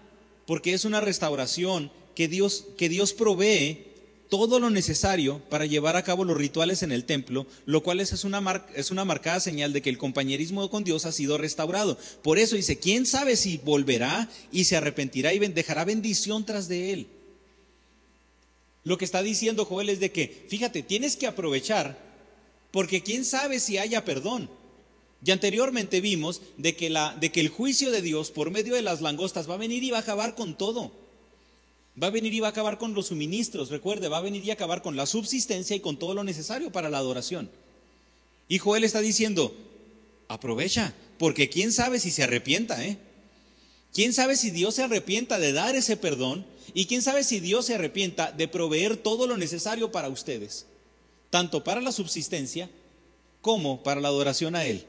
porque 0.47 0.75
es 0.75 0.85
una 0.85 1.01
restauración 1.01 1.91
que 2.15 2.29
Dios, 2.29 2.67
que 2.79 2.89
Dios 2.89 3.15
provee 3.15 3.87
todo 4.29 4.61
lo 4.61 4.71
necesario 4.71 5.41
para 5.51 5.67
llevar 5.67 5.97
a 5.97 6.05
cabo 6.05 6.23
los 6.23 6.37
rituales 6.37 6.85
en 6.85 6.93
el 6.93 7.05
templo, 7.05 7.49
lo 7.67 7.83
cual 7.83 7.99
es 7.99 8.23
una, 8.23 8.65
es 8.77 8.93
una 8.93 9.05
marcada 9.05 9.41
señal 9.41 9.73
de 9.73 9.83
que 9.83 9.91
el 9.91 9.99
compañerismo 9.99 10.71
con 10.71 10.85
Dios 10.85 11.07
ha 11.07 11.13
sido 11.13 11.37
restaurado. 11.37 11.99
Por 12.23 12.39
eso 12.39 12.55
dice, 12.55 12.79
¿quién 12.79 13.07
sabe 13.07 13.35
si 13.35 13.59
volverá 13.59 14.31
y 14.53 14.67
se 14.67 14.77
arrepentirá 14.77 15.35
y 15.35 15.41
dejará 15.41 15.85
bendición 15.85 16.47
tras 16.47 16.69
de 16.69 16.93
él? 16.93 17.07
Lo 18.85 18.99
que 18.99 19.07
está 19.07 19.23
diciendo 19.23 19.65
Joel 19.65 19.89
es 19.89 19.99
de 19.99 20.13
que, 20.13 20.47
fíjate, 20.49 20.83
tienes 20.83 21.17
que 21.17 21.27
aprovechar, 21.27 22.04
porque 22.75 23.05
quién 23.05 23.25
sabe 23.25 23.61
si 23.61 23.79
haya 23.79 24.05
perdón. 24.05 24.51
Y 25.25 25.31
anteriormente 25.31 26.01
vimos 26.01 26.43
de 26.57 26.75
que, 26.75 26.91
la, 26.91 27.17
de 27.21 27.31
que 27.31 27.39
el 27.39 27.49
juicio 27.49 27.93
de 27.93 28.03
Dios 28.03 28.33
por 28.33 28.51
medio 28.51 28.75
de 28.75 28.83
las 28.83 29.01
langostas 29.01 29.49
va 29.49 29.55
a 29.55 29.59
venir 29.59 29.85
y 29.85 29.93
va 29.93 29.99
a 29.99 30.01
acabar 30.01 30.35
con 30.35 30.59
todo. 30.59 30.91
Va 32.03 32.09
a 32.09 32.11
venir 32.11 32.35
y 32.35 32.41
va 32.41 32.49
a 32.49 32.51
acabar 32.51 32.77
con 32.79 32.93
los 32.93 33.07
suministros, 33.07 33.71
recuerde, 33.71 34.09
va 34.09 34.19
a 34.19 34.23
venir 34.23 34.45
y 34.45 34.51
acabar 34.51 34.83
con 34.83 34.97
la 34.97 35.07
subsistencia 35.07 35.77
y 35.77 35.81
con 35.81 36.01
todo 36.01 36.15
lo 36.15 36.25
necesario 36.25 36.73
para 36.73 36.91
la 36.91 36.99
adoración. 36.99 37.49
Y 38.49 38.59
Joel 38.59 38.83
está 38.83 39.01
diciendo, 39.01 39.55
aprovecha, 40.27 40.95
porque 41.17 41.49
quién 41.49 41.71
sabe 41.71 42.01
si 42.01 42.11
se 42.11 42.25
arrepienta, 42.25 42.85
¿eh? 42.85 42.99
¿Quién 43.93 44.13
sabe 44.13 44.35
si 44.35 44.51
Dios 44.51 44.75
se 44.75 44.83
arrepienta 44.83 45.39
de 45.39 45.53
dar 45.53 45.77
ese 45.77 45.97
perdón 45.97 46.45
y 46.75 46.87
quién 46.87 47.03
sabe 47.03 47.23
si 47.23 47.39
Dios 47.39 47.67
se 47.67 47.77
arrepienta 47.77 48.33
de 48.33 48.49
proveer 48.49 48.97
todo 48.97 49.29
lo 49.29 49.37
necesario 49.37 49.93
para 49.93 50.09
ustedes, 50.09 50.67
tanto 51.35 51.65
para 51.65 51.81
la 51.81 51.91
subsistencia 51.91 52.71
como 53.43 53.83
para 53.83 54.01
la 54.01 54.07
adoración 54.07 54.55
a 54.55 54.67
Él. 54.67 54.85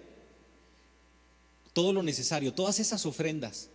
Todo 1.74 1.92
lo 1.92 2.04
necesario, 2.04 2.54
todas 2.54 2.80
esas 2.80 3.08
ofrendas. 3.08 3.70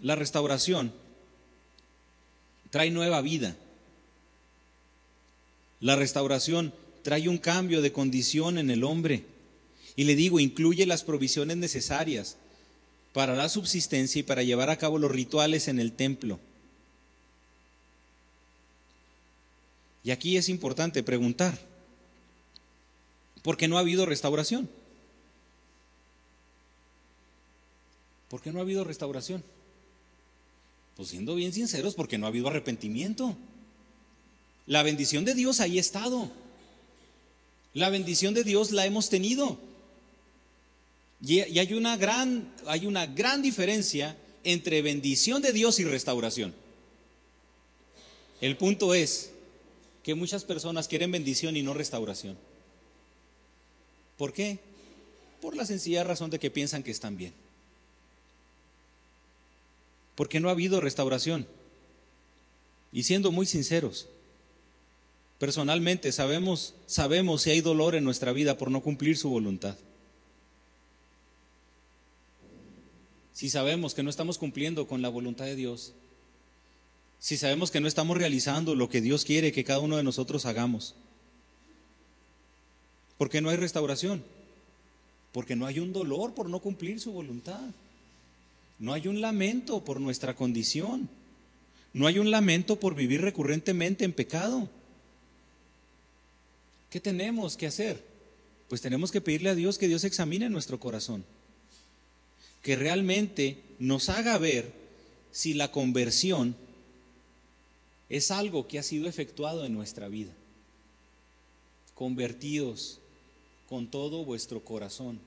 La 0.00 0.16
restauración 0.16 0.94
trae 2.70 2.90
nueva 2.90 3.20
vida. 3.20 3.54
La 5.80 5.96
restauración 5.96 6.72
trae 7.02 7.28
un 7.28 7.36
cambio 7.36 7.82
de 7.82 7.92
condición 7.92 8.56
en 8.56 8.70
el 8.70 8.82
hombre. 8.82 9.26
Y 9.96 10.04
le 10.04 10.16
digo, 10.16 10.40
incluye 10.40 10.86
las 10.86 11.04
provisiones 11.04 11.58
necesarias 11.58 12.38
para 13.12 13.36
la 13.36 13.50
subsistencia 13.50 14.20
y 14.20 14.22
para 14.22 14.44
llevar 14.44 14.70
a 14.70 14.78
cabo 14.78 14.98
los 14.98 15.10
rituales 15.10 15.68
en 15.68 15.78
el 15.78 15.92
templo. 15.92 16.40
Y 20.06 20.12
aquí 20.12 20.36
es 20.36 20.48
importante 20.48 21.02
preguntar, 21.02 21.58
¿por 23.42 23.56
qué 23.56 23.66
no 23.66 23.76
ha 23.76 23.80
habido 23.80 24.06
restauración? 24.06 24.70
¿Por 28.28 28.40
qué 28.40 28.52
no 28.52 28.60
ha 28.60 28.62
habido 28.62 28.84
restauración? 28.84 29.42
Pues 30.94 31.08
siendo 31.08 31.34
bien 31.34 31.52
sinceros, 31.52 31.96
porque 31.96 32.18
no 32.18 32.26
ha 32.26 32.28
habido 32.28 32.46
arrepentimiento. 32.46 33.36
La 34.68 34.84
bendición 34.84 35.24
de 35.24 35.34
Dios 35.34 35.58
ahí 35.58 35.76
ha 35.76 35.80
estado. 35.80 36.30
La 37.74 37.90
bendición 37.90 38.32
de 38.32 38.44
Dios 38.44 38.70
la 38.70 38.86
hemos 38.86 39.08
tenido. 39.10 39.58
Y, 41.20 41.40
hay, 41.40 41.72
una 41.72 41.96
gran, 41.96 42.54
hay 42.68 42.86
una 42.86 43.06
gran 43.06 43.42
diferencia 43.42 44.16
entre 44.44 44.82
bendición 44.82 45.42
de 45.42 45.52
Dios 45.52 45.80
y 45.80 45.84
restauración. 45.84 46.54
El 48.40 48.56
punto 48.56 48.94
es 48.94 49.32
que 50.06 50.14
muchas 50.14 50.44
personas 50.44 50.86
quieren 50.86 51.10
bendición 51.10 51.56
y 51.56 51.62
no 51.62 51.74
restauración. 51.74 52.38
¿Por 54.16 54.32
qué? 54.32 54.60
Por 55.42 55.56
la 55.56 55.66
sencilla 55.66 56.04
razón 56.04 56.30
de 56.30 56.38
que 56.38 56.48
piensan 56.48 56.84
que 56.84 56.92
están 56.92 57.16
bien. 57.16 57.32
Porque 60.14 60.38
no 60.38 60.48
ha 60.48 60.52
habido 60.52 60.80
restauración. 60.80 61.44
Y 62.92 63.02
siendo 63.02 63.32
muy 63.32 63.46
sinceros, 63.46 64.06
personalmente 65.40 66.12
sabemos, 66.12 66.74
sabemos 66.86 67.42
si 67.42 67.50
hay 67.50 67.60
dolor 67.60 67.96
en 67.96 68.04
nuestra 68.04 68.30
vida 68.30 68.56
por 68.56 68.70
no 68.70 68.82
cumplir 68.82 69.18
su 69.18 69.28
voluntad. 69.28 69.76
si 73.32 73.50
sabemos 73.50 73.92
que 73.92 74.02
no 74.02 74.08
estamos 74.08 74.38
cumpliendo 74.38 74.86
con 74.86 75.02
la 75.02 75.10
voluntad 75.10 75.44
de 75.44 75.56
Dios, 75.56 75.92
si 77.18 77.36
sabemos 77.36 77.70
que 77.70 77.80
no 77.80 77.88
estamos 77.88 78.16
realizando 78.16 78.74
lo 78.74 78.88
que 78.88 79.00
Dios 79.00 79.24
quiere 79.24 79.52
que 79.52 79.64
cada 79.64 79.80
uno 79.80 79.96
de 79.96 80.02
nosotros 80.02 80.46
hagamos? 80.46 80.94
¿Por 83.18 83.30
qué 83.30 83.40
no 83.40 83.50
hay 83.50 83.56
restauración? 83.56 84.22
Porque 85.32 85.56
no 85.56 85.66
hay 85.66 85.80
un 85.80 85.92
dolor 85.92 86.34
por 86.34 86.48
no 86.48 86.60
cumplir 86.60 87.00
su 87.00 87.12
voluntad. 87.12 87.64
No 88.78 88.92
hay 88.92 89.08
un 89.08 89.20
lamento 89.20 89.84
por 89.84 90.00
nuestra 90.00 90.36
condición. 90.36 91.08
No 91.92 92.06
hay 92.06 92.18
un 92.18 92.30
lamento 92.30 92.78
por 92.78 92.94
vivir 92.94 93.22
recurrentemente 93.22 94.04
en 94.04 94.12
pecado. 94.12 94.68
¿Qué 96.90 97.00
tenemos 97.00 97.56
que 97.56 97.66
hacer? 97.66 98.04
Pues 98.68 98.80
tenemos 98.80 99.10
que 99.10 99.20
pedirle 99.20 99.50
a 99.50 99.54
Dios 99.54 99.78
que 99.78 99.88
Dios 99.88 100.04
examine 100.04 100.50
nuestro 100.50 100.78
corazón 100.78 101.24
que 102.66 102.74
realmente 102.74 103.58
nos 103.78 104.08
haga 104.08 104.36
ver 104.38 104.72
si 105.30 105.54
la 105.54 105.70
conversión 105.70 106.56
es 108.08 108.30
algo 108.30 108.68
que 108.68 108.78
ha 108.78 108.82
sido 108.82 109.08
efectuado 109.08 109.64
en 109.64 109.74
nuestra 109.74 110.08
vida. 110.08 110.32
Convertidos 111.94 113.00
con 113.68 113.90
todo 113.90 114.24
vuestro 114.24 114.64
corazón, 114.64 115.18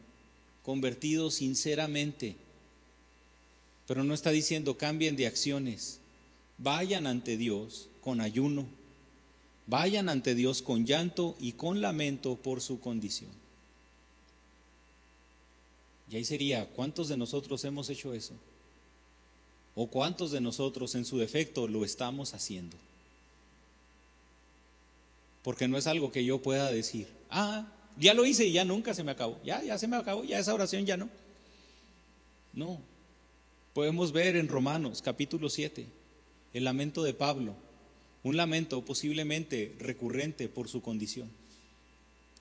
convertidos 0.63 1.35
sinceramente. 1.35 2.35
Pero 3.87 4.03
no 4.03 4.13
está 4.13 4.31
diciendo 4.31 4.77
cambien 4.77 5.15
de 5.15 5.27
acciones. 5.27 5.99
Vayan 6.57 7.07
ante 7.07 7.37
Dios 7.37 7.89
con 8.01 8.21
ayuno. 8.21 8.65
Vayan 9.67 10.09
ante 10.09 10.35
Dios 10.35 10.61
con 10.61 10.85
llanto 10.85 11.35
y 11.39 11.53
con 11.53 11.81
lamento 11.81 12.35
por 12.35 12.61
su 12.61 12.79
condición. 12.79 13.31
Y 16.11 16.15
ahí 16.15 16.25
sería, 16.25 16.67
¿cuántos 16.69 17.07
de 17.07 17.17
nosotros 17.17 17.63
hemos 17.65 17.89
hecho 17.89 18.13
eso? 18.13 18.33
¿O 19.75 19.87
cuántos 19.87 20.31
de 20.31 20.41
nosotros 20.41 20.95
en 20.95 21.05
su 21.05 21.17
defecto 21.17 21.67
lo 21.67 21.85
estamos 21.85 22.33
haciendo? 22.33 22.75
Porque 25.43 25.67
no 25.67 25.77
es 25.77 25.87
algo 25.87 26.11
que 26.11 26.25
yo 26.25 26.41
pueda 26.41 26.71
decir, 26.71 27.07
ah, 27.29 27.67
ya 27.97 28.13
lo 28.13 28.25
hice 28.25 28.45
y 28.45 28.53
ya 28.53 28.65
nunca 28.65 28.93
se 28.93 29.03
me 29.03 29.11
acabó, 29.11 29.39
ya, 29.43 29.63
ya 29.63 29.77
se 29.77 29.87
me 29.87 29.97
acabó, 29.97 30.23
ya 30.23 30.39
esa 30.39 30.53
oración 30.53 30.85
ya 30.85 30.97
no. 30.97 31.09
No, 32.53 32.79
podemos 33.73 34.11
ver 34.11 34.35
en 34.35 34.47
Romanos 34.47 35.01
capítulo 35.01 35.49
7 35.49 35.85
el 36.53 36.63
lamento 36.63 37.03
de 37.03 37.13
Pablo, 37.13 37.53
un 38.23 38.37
lamento 38.37 38.83
posiblemente 38.83 39.75
recurrente 39.79 40.49
por 40.49 40.67
su 40.67 40.81
condición, 40.81 41.29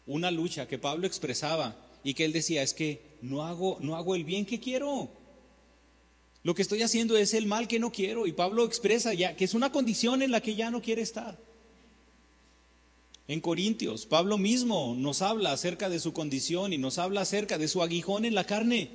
una 0.06 0.30
lucha 0.30 0.66
que 0.66 0.78
Pablo 0.78 1.06
expresaba 1.06 1.76
y 2.02 2.14
que 2.14 2.24
él 2.24 2.32
decía, 2.32 2.62
es 2.62 2.72
que 2.72 3.02
no 3.20 3.44
hago, 3.44 3.78
no 3.80 3.96
hago 3.96 4.14
el 4.14 4.24
bien 4.24 4.46
que 4.46 4.60
quiero, 4.60 5.10
lo 6.42 6.54
que 6.54 6.62
estoy 6.62 6.82
haciendo 6.82 7.16
es 7.16 7.34
el 7.34 7.46
mal 7.46 7.68
que 7.68 7.78
no 7.78 7.90
quiero. 7.90 8.26
Y 8.26 8.32
Pablo 8.32 8.64
expresa 8.64 9.14
ya 9.14 9.36
que 9.36 9.44
es 9.44 9.54
una 9.54 9.72
condición 9.72 10.22
en 10.22 10.30
la 10.30 10.40
que 10.40 10.54
ya 10.54 10.70
no 10.70 10.80
quiere 10.80 11.02
estar. 11.02 11.38
En 13.26 13.40
Corintios, 13.40 14.06
Pablo 14.06 14.38
mismo 14.38 14.94
nos 14.96 15.20
habla 15.20 15.52
acerca 15.52 15.90
de 15.90 16.00
su 16.00 16.12
condición 16.12 16.72
y 16.72 16.78
nos 16.78 16.96
habla 16.98 17.22
acerca 17.22 17.58
de 17.58 17.68
su 17.68 17.82
aguijón 17.82 18.24
en 18.24 18.34
la 18.34 18.44
carne. 18.44 18.90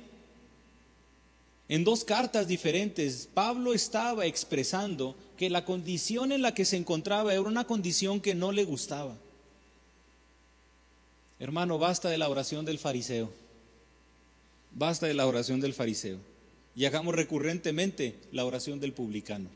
En 1.68 1.84
dos 1.84 2.04
cartas 2.04 2.48
diferentes, 2.48 3.28
Pablo 3.32 3.72
estaba 3.72 4.26
expresando 4.26 5.14
que 5.36 5.50
la 5.50 5.64
condición 5.64 6.32
en 6.32 6.42
la 6.42 6.52
que 6.52 6.64
se 6.64 6.76
encontraba 6.76 7.32
era 7.32 7.42
una 7.42 7.64
condición 7.64 8.20
que 8.20 8.34
no 8.34 8.50
le 8.50 8.64
gustaba. 8.64 9.16
Hermano, 11.38 11.78
basta 11.78 12.08
de 12.08 12.18
la 12.18 12.28
oración 12.28 12.64
del 12.64 12.78
fariseo. 12.78 13.30
Basta 14.72 15.06
de 15.06 15.14
la 15.14 15.26
oración 15.26 15.60
del 15.60 15.74
fariseo 15.74 16.33
y 16.76 16.84
hagamos 16.84 17.14
recurrentemente 17.14 18.16
la 18.32 18.44
oración 18.44 18.80
del 18.80 18.92
publicano. 18.92 19.48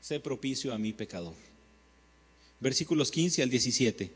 Sé 0.00 0.20
propicio 0.20 0.72
a 0.72 0.78
mi 0.78 0.92
pecador. 0.92 1.34
Versículos 2.60 3.10
15 3.10 3.42
al 3.42 3.50
17. 3.50 4.10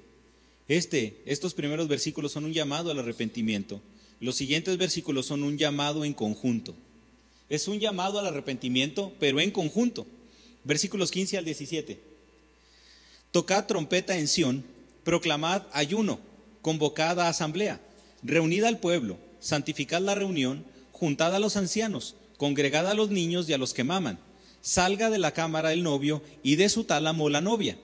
Este, 0.68 1.22
estos 1.26 1.54
primeros 1.54 1.88
versículos 1.88 2.32
son 2.32 2.44
un 2.44 2.52
llamado 2.52 2.90
al 2.90 2.98
arrepentimiento. 2.98 3.80
Los 4.20 4.36
siguientes 4.36 4.76
versículos 4.78 5.26
son 5.26 5.42
un 5.42 5.58
llamado 5.58 6.04
en 6.04 6.12
conjunto. 6.12 6.74
Es 7.48 7.68
un 7.68 7.78
llamado 7.78 8.18
al 8.18 8.26
arrepentimiento, 8.26 9.12
pero 9.20 9.40
en 9.40 9.50
conjunto. 9.50 10.06
Versículos 10.64 11.10
15 11.10 11.38
al 11.38 11.44
17. 11.44 12.00
Tocad 13.30 13.66
trompeta 13.66 14.18
en 14.18 14.26
Sión, 14.26 14.64
proclamad 15.04 15.62
ayuno, 15.72 16.18
convocada 16.62 17.28
asamblea, 17.28 17.80
reunida 18.22 18.66
al 18.66 18.80
pueblo, 18.80 19.18
santificad 19.38 20.00
la 20.00 20.14
reunión, 20.14 20.64
juntad 20.96 21.34
a 21.34 21.38
los 21.38 21.56
ancianos, 21.56 22.14
congregad 22.38 22.88
a 22.88 22.94
los 22.94 23.10
niños 23.10 23.46
y 23.48 23.52
a 23.52 23.58
los 23.58 23.74
que 23.74 23.84
maman. 23.84 24.18
Salga 24.62 25.10
de 25.10 25.18
la 25.18 25.32
cámara 25.32 25.74
el 25.74 25.82
novio 25.82 26.22
y 26.42 26.56
de 26.56 26.70
su 26.70 26.84
tálamo 26.84 27.28
la 27.28 27.42
novia. 27.42 27.76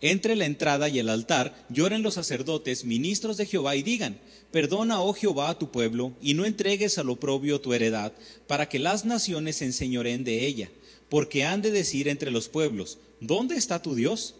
Entre 0.00 0.36
la 0.36 0.46
entrada 0.46 0.88
y 0.88 1.00
el 1.00 1.08
altar 1.08 1.66
lloren 1.68 2.02
los 2.02 2.14
sacerdotes, 2.14 2.84
ministros 2.84 3.36
de 3.36 3.46
Jehová, 3.46 3.74
y 3.74 3.82
digan, 3.82 4.18
Perdona, 4.52 5.02
oh 5.02 5.12
Jehová, 5.12 5.50
a 5.50 5.58
tu 5.58 5.70
pueblo, 5.70 6.12
y 6.22 6.34
no 6.34 6.44
entregues 6.44 6.96
al 6.96 7.10
oprobio 7.10 7.60
tu 7.60 7.74
heredad, 7.74 8.12
para 8.46 8.68
que 8.68 8.78
las 8.78 9.04
naciones 9.04 9.56
se 9.56 9.66
enseñoren 9.66 10.22
de 10.24 10.46
ella, 10.46 10.70
porque 11.08 11.44
han 11.44 11.62
de 11.62 11.72
decir 11.72 12.08
entre 12.08 12.30
los 12.30 12.48
pueblos, 12.48 12.98
¿dónde 13.20 13.56
está 13.56 13.82
tu 13.82 13.94
Dios? 13.94 14.36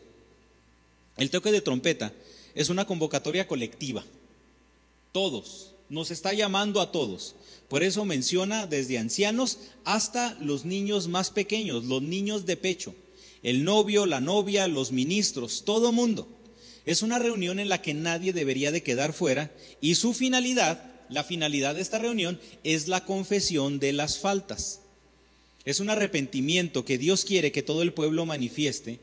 El 1.16 1.31
toque 1.31 1.53
de 1.53 1.61
trompeta 1.61 2.12
es 2.55 2.70
una 2.70 2.87
convocatoria 2.87 3.47
colectiva. 3.47 4.05
Todos, 5.12 5.74
nos 5.91 6.12
está 6.12 6.33
llamando 6.33 6.81
a 6.81 6.93
todos. 6.93 7.35
Por 7.71 7.85
eso 7.85 8.05
menciona 8.05 8.66
desde 8.66 8.99
ancianos 8.99 9.59
hasta 9.85 10.37
los 10.41 10.64
niños 10.64 11.07
más 11.07 11.31
pequeños, 11.31 11.85
los 11.85 12.03
niños 12.03 12.45
de 12.45 12.57
pecho, 12.57 12.97
el 13.45 13.62
novio, 13.62 14.07
la 14.07 14.21
novia, 14.21 14.66
los 14.66 14.91
ministros, 14.91 15.62
todo 15.64 15.93
mundo. 15.93 16.27
Es 16.85 17.03
una 17.03 17.21
reunión 17.21 17.61
en 17.61 17.68
la 17.68 17.81
que 17.81 17.95
nadie 17.95 18.33
debería 18.33 18.73
de 18.73 18.83
quedar 18.83 19.12
fuera 19.12 19.53
y 19.81 19.95
su 19.95 20.14
finalidad, 20.14 20.83
la 21.11 21.23
finalidad 21.23 21.77
de 21.77 21.83
esta 21.83 22.01
reunión 22.01 22.41
es 22.64 22.89
la 22.89 23.05
confesión 23.05 23.79
de 23.79 23.93
las 23.93 24.18
faltas. 24.18 24.81
Es 25.64 25.79
un 25.79 25.91
arrepentimiento 25.91 26.85
que 26.85 26.99
Dios 26.99 27.25
quiere 27.25 27.53
que 27.53 27.62
todo 27.62 27.83
el 27.83 27.93
pueblo 27.93 28.27
manifieste 28.27 28.99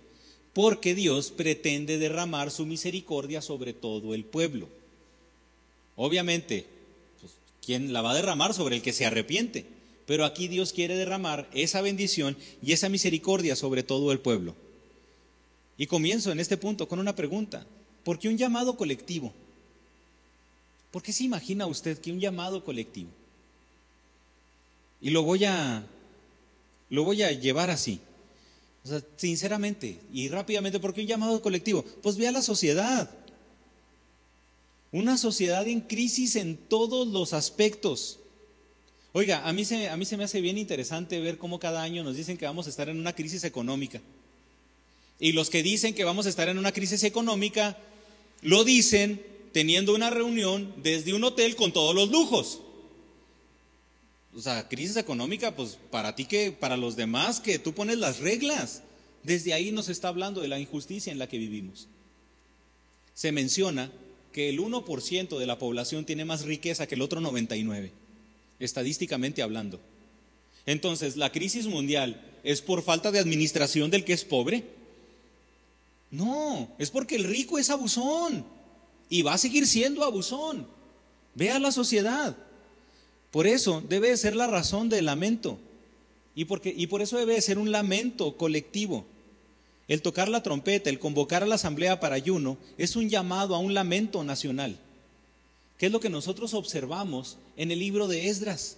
porque 0.51 0.93
Dios 0.93 1.31
pretende 1.31 1.99
derramar 1.99 2.51
su 2.51 2.65
misericordia 2.65 3.41
sobre 3.41 3.71
todo 3.71 4.13
el 4.13 4.25
pueblo. 4.25 4.67
Obviamente, 5.95 6.76
quien 7.67 7.91
la 7.91 8.01
va 8.01 8.11
a 8.11 8.15
derramar 8.15 8.53
sobre 8.53 8.77
el 8.77 8.81
que 8.81 8.93
se 8.93 9.05
arrepiente. 9.05 9.65
Pero 10.05 10.23
aquí 10.23 10.47
Dios 10.47 10.71
quiere 10.71 10.95
derramar 10.95 11.49
esa 11.53 11.81
bendición 11.81 12.37
y 12.63 12.71
esa 12.71 12.87
misericordia 12.87 13.57
sobre 13.57 13.83
todo 13.83 14.13
el 14.13 14.21
pueblo. 14.21 14.55
Y 15.77 15.85
comienzo 15.85 16.31
en 16.31 16.39
este 16.39 16.55
punto 16.55 16.87
con 16.87 16.97
una 16.97 17.13
pregunta. 17.13 17.67
¿Por 18.05 18.19
qué 18.19 18.29
un 18.29 18.37
llamado 18.37 18.77
colectivo? 18.77 19.33
¿Por 20.91 21.03
qué 21.03 21.11
se 21.11 21.25
imagina 21.25 21.67
usted 21.67 21.99
que 21.99 22.13
un 22.13 22.21
llamado 22.21 22.63
colectivo? 22.63 23.09
Y 25.01 25.09
lo 25.09 25.23
voy 25.23 25.43
a 25.43 25.83
lo 26.89 27.03
voy 27.03 27.21
a 27.23 27.33
llevar 27.33 27.69
así. 27.69 27.99
O 28.85 28.87
sea, 28.87 29.01
sinceramente 29.17 29.99
y 30.13 30.29
rápidamente, 30.29 30.79
¿por 30.79 30.93
qué 30.93 31.01
un 31.01 31.07
llamado 31.07 31.41
colectivo? 31.41 31.83
Pues 32.01 32.15
ve 32.15 32.29
a 32.29 32.31
la 32.31 32.41
sociedad. 32.41 33.11
Una 34.91 35.17
sociedad 35.17 35.67
en 35.67 35.81
crisis 35.81 36.35
en 36.35 36.57
todos 36.57 37.07
los 37.07 37.33
aspectos. 37.33 38.19
Oiga, 39.13 39.47
a 39.47 39.53
mí, 39.53 39.65
se, 39.65 39.89
a 39.89 39.97
mí 39.97 40.05
se 40.05 40.15
me 40.15 40.23
hace 40.23 40.41
bien 40.41 40.57
interesante 40.57 41.19
ver 41.19 41.37
cómo 41.37 41.59
cada 41.59 41.81
año 41.81 42.03
nos 42.03 42.15
dicen 42.15 42.37
que 42.37 42.45
vamos 42.45 42.67
a 42.67 42.69
estar 42.69 42.87
en 42.87 42.99
una 42.99 43.13
crisis 43.13 43.43
económica. 43.43 44.01
Y 45.19 45.31
los 45.31 45.49
que 45.49 45.63
dicen 45.63 45.93
que 45.93 46.03
vamos 46.03 46.25
a 46.25 46.29
estar 46.29 46.47
en 46.47 46.57
una 46.57 46.71
crisis 46.71 47.03
económica, 47.03 47.77
lo 48.41 48.63
dicen 48.63 49.21
teniendo 49.51 49.95
una 49.95 50.09
reunión 50.09 50.73
desde 50.83 51.13
un 51.13 51.23
hotel 51.23 51.55
con 51.55 51.73
todos 51.73 51.95
los 51.95 52.09
lujos. 52.09 52.61
O 54.35 54.39
sea, 54.39 54.67
crisis 54.69 54.97
económica, 54.97 55.55
pues 55.55 55.79
para 55.89 56.15
ti 56.15 56.25
que, 56.25 56.51
para 56.51 56.77
los 56.77 56.95
demás, 56.95 57.39
que 57.39 57.57
tú 57.57 57.73
pones 57.73 57.97
las 57.97 58.19
reglas. 58.19 58.83
Desde 59.23 59.53
ahí 59.53 59.71
nos 59.71 59.89
está 59.89 60.09
hablando 60.09 60.41
de 60.41 60.47
la 60.47 60.59
injusticia 60.59 61.11
en 61.11 61.17
la 61.17 61.27
que 61.27 61.39
vivimos. 61.39 61.87
Se 63.15 63.31
menciona 63.31 63.91
que 64.37 64.49
el 64.49 64.59
1% 64.59 65.39
de 65.39 65.47
la 65.47 65.57
población 65.57 66.05
tiene 66.05 66.23
más 66.23 66.43
riqueza 66.43 66.85
que 66.85 66.93
el 66.93 67.01
otro 67.01 67.19
99%, 67.21 67.89
estadísticamente 68.59 69.41
hablando. 69.41 69.79
Entonces, 70.67 71.17
¿la 71.17 71.31
crisis 71.31 71.65
mundial 71.65 72.23
es 72.43 72.61
por 72.61 72.83
falta 72.83 73.11
de 73.11 73.17
administración 73.17 73.89
del 73.89 74.05
que 74.05 74.13
es 74.13 74.23
pobre? 74.23 74.63
No, 76.11 76.69
es 76.77 76.91
porque 76.91 77.15
el 77.15 77.23
rico 77.23 77.57
es 77.57 77.71
abusón 77.71 78.45
y 79.09 79.23
va 79.23 79.33
a 79.33 79.39
seguir 79.39 79.65
siendo 79.65 80.03
abusón. 80.03 80.67
Vea 81.33 81.57
la 81.57 81.71
sociedad. 81.71 82.37
Por 83.31 83.47
eso 83.47 83.81
debe 83.89 84.15
ser 84.17 84.35
la 84.35 84.45
razón 84.45 84.87
del 84.87 85.05
lamento. 85.05 85.57
Y, 86.35 86.45
porque, 86.45 86.71
y 86.77 86.85
por 86.85 87.01
eso 87.01 87.17
debe 87.17 87.41
ser 87.41 87.57
un 87.57 87.71
lamento 87.71 88.37
colectivo. 88.37 89.03
El 89.87 90.01
tocar 90.01 90.27
la 90.27 90.43
trompeta, 90.43 90.89
el 90.89 90.99
convocar 90.99 91.43
a 91.43 91.47
la 91.47 91.55
asamblea 91.55 91.99
para 91.99 92.15
ayuno, 92.15 92.57
es 92.77 92.95
un 92.95 93.09
llamado 93.09 93.55
a 93.55 93.59
un 93.59 93.73
lamento 93.73 94.23
nacional, 94.23 94.77
¿Qué 95.77 95.85
es 95.85 95.91
lo 95.91 95.99
que 95.99 96.09
nosotros 96.09 96.53
observamos 96.53 97.37
en 97.55 97.71
el 97.71 97.79
libro 97.79 98.07
de 98.07 98.29
Esdras. 98.29 98.77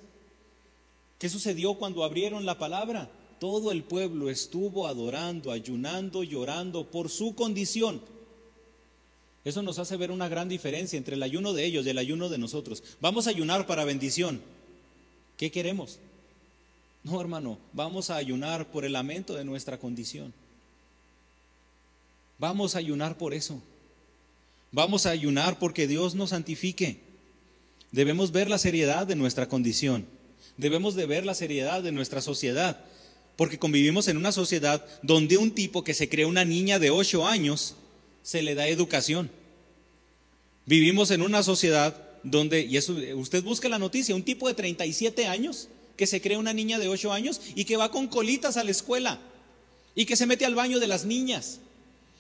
¿Qué 1.18 1.30
sucedió 1.30 1.76
cuando 1.76 2.04
abrieron 2.04 2.46
la 2.46 2.58
palabra? 2.58 3.10
Todo 3.40 3.72
el 3.72 3.84
pueblo 3.84 4.30
estuvo 4.30 4.86
adorando, 4.86 5.52
ayunando, 5.52 6.24
llorando 6.24 6.92
por 6.92 7.10
su 7.10 7.36
condición. 7.36 8.02
Eso 9.46 9.62
nos 9.62 9.80
hace 9.80 9.96
ver 9.96 10.12
una 10.12 10.28
gran 10.28 10.50
diferencia 10.50 10.98
entre 10.98 11.16
el 11.16 11.24
ayuno 11.24 11.54
de 11.54 11.64
ellos 11.64 11.86
y 11.86 11.90
el 11.90 11.98
ayuno 11.98 12.28
de 12.28 12.38
nosotros. 12.38 12.84
Vamos 13.00 13.28
a 13.28 13.30
ayunar 13.30 13.66
para 13.66 13.86
bendición. 13.86 14.42
¿Qué 15.38 15.52
queremos? 15.52 16.00
No, 17.06 17.20
hermano, 17.22 17.58
vamos 17.72 18.10
a 18.10 18.18
ayunar 18.18 18.70
por 18.72 18.84
el 18.84 18.92
lamento 18.92 19.36
de 19.36 19.46
nuestra 19.46 19.78
condición. 19.78 20.34
Vamos 22.40 22.76
a 22.76 22.80
ayunar 22.80 23.18
por 23.18 23.34
eso. 23.34 23.62
Vamos 24.72 25.06
a 25.06 25.10
ayunar 25.10 25.60
porque 25.60 25.88
Dios 25.88 26.16
nos 26.16 26.30
santifique. 26.30 27.00
Debemos 27.92 28.32
ver 28.32 28.50
la 28.50 28.58
seriedad 28.58 29.06
de 29.06 29.16
nuestra 29.16 29.48
condición. 29.48 30.06
Debemos 30.58 30.96
de 30.96 31.06
ver 31.06 31.26
la 31.26 31.34
seriedad 31.34 31.84
de 31.84 31.92
nuestra 31.92 32.22
sociedad. 32.22 32.80
Porque 33.36 33.60
convivimos 33.60 34.08
en 34.08 34.18
una 34.18 34.32
sociedad 34.32 34.86
donde 35.02 35.38
un 35.38 35.52
tipo 35.52 35.84
que 35.84 35.94
se 35.94 36.08
cree 36.08 36.26
una 36.26 36.46
niña 36.46 36.80
de 36.80 36.92
ocho 36.92 37.28
años 37.28 37.76
se 38.24 38.42
le 38.42 38.56
da 38.56 38.68
educación. 38.68 39.30
Vivimos 40.66 41.12
en 41.12 41.22
una 41.22 41.44
sociedad 41.44 41.96
donde, 42.24 42.62
y 42.62 42.78
eso, 42.78 42.96
usted 43.16 43.44
busca 43.44 43.70
la 43.70 43.80
noticia, 43.80 44.16
un 44.16 44.24
tipo 44.24 44.48
de 44.48 44.54
37 44.54 45.28
años 45.28 45.70
que 45.98 46.08
se 46.08 46.22
cree 46.22 46.38
una 46.38 46.54
niña 46.54 46.80
de 46.80 46.88
8 46.88 47.12
años 47.12 47.42
y 47.56 47.66
que 47.66 47.76
va 47.76 47.92
con 47.92 48.08
colitas 48.08 48.56
a 48.56 48.64
la 48.64 48.72
escuela 48.72 49.20
y 49.96 50.06
que 50.06 50.16
se 50.16 50.26
mete 50.26 50.46
al 50.46 50.56
baño 50.56 50.80
de 50.80 50.88
las 50.88 51.06
niñas 51.06 51.60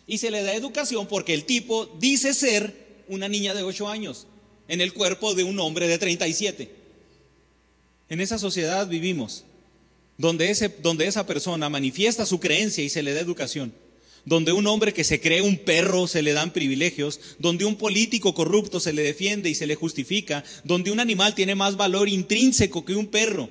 y 0.09 0.17
se 0.17 0.31
le 0.31 0.43
da 0.43 0.53
educación 0.53 1.07
porque 1.07 1.33
el 1.33 1.45
tipo 1.45 1.85
dice 1.99 2.33
ser 2.33 3.03
una 3.07 3.29
niña 3.29 3.53
de 3.53 3.63
8 3.63 3.87
años 3.87 4.27
en 4.67 4.81
el 4.81 4.91
cuerpo 4.91 5.35
de 5.35 5.43
un 5.43 5.59
hombre 5.59 5.87
de 5.87 5.97
37. 5.97 6.69
En 8.09 8.19
esa 8.19 8.39
sociedad 8.39 8.87
vivimos, 8.87 9.45
donde, 10.17 10.49
ese, 10.49 10.67
donde 10.67 11.07
esa 11.07 11.25
persona 11.25 11.69
manifiesta 11.69 12.25
su 12.25 12.39
creencia 12.39 12.83
y 12.83 12.89
se 12.89 13.03
le 13.03 13.13
da 13.13 13.21
educación 13.21 13.71
donde 14.25 14.51
un 14.51 14.67
hombre 14.67 14.93
que 14.93 15.03
se 15.03 15.21
cree 15.21 15.41
un 15.41 15.57
perro 15.57 16.05
se 16.05 16.21
le 16.21 16.33
dan 16.33 16.51
privilegios, 16.51 17.19
donde 17.39 17.65
un 17.65 17.77
político 17.77 18.33
corrupto 18.33 18.79
se 18.79 18.93
le 18.93 19.01
defiende 19.01 19.49
y 19.49 19.55
se 19.55 19.65
le 19.65 19.75
justifica, 19.75 20.43
donde 20.63 20.91
un 20.91 20.99
animal 20.99 21.35
tiene 21.35 21.55
más 21.55 21.77
valor 21.77 22.09
intrínseco 22.09 22.85
que 22.85 22.95
un 22.95 23.07
perro. 23.07 23.49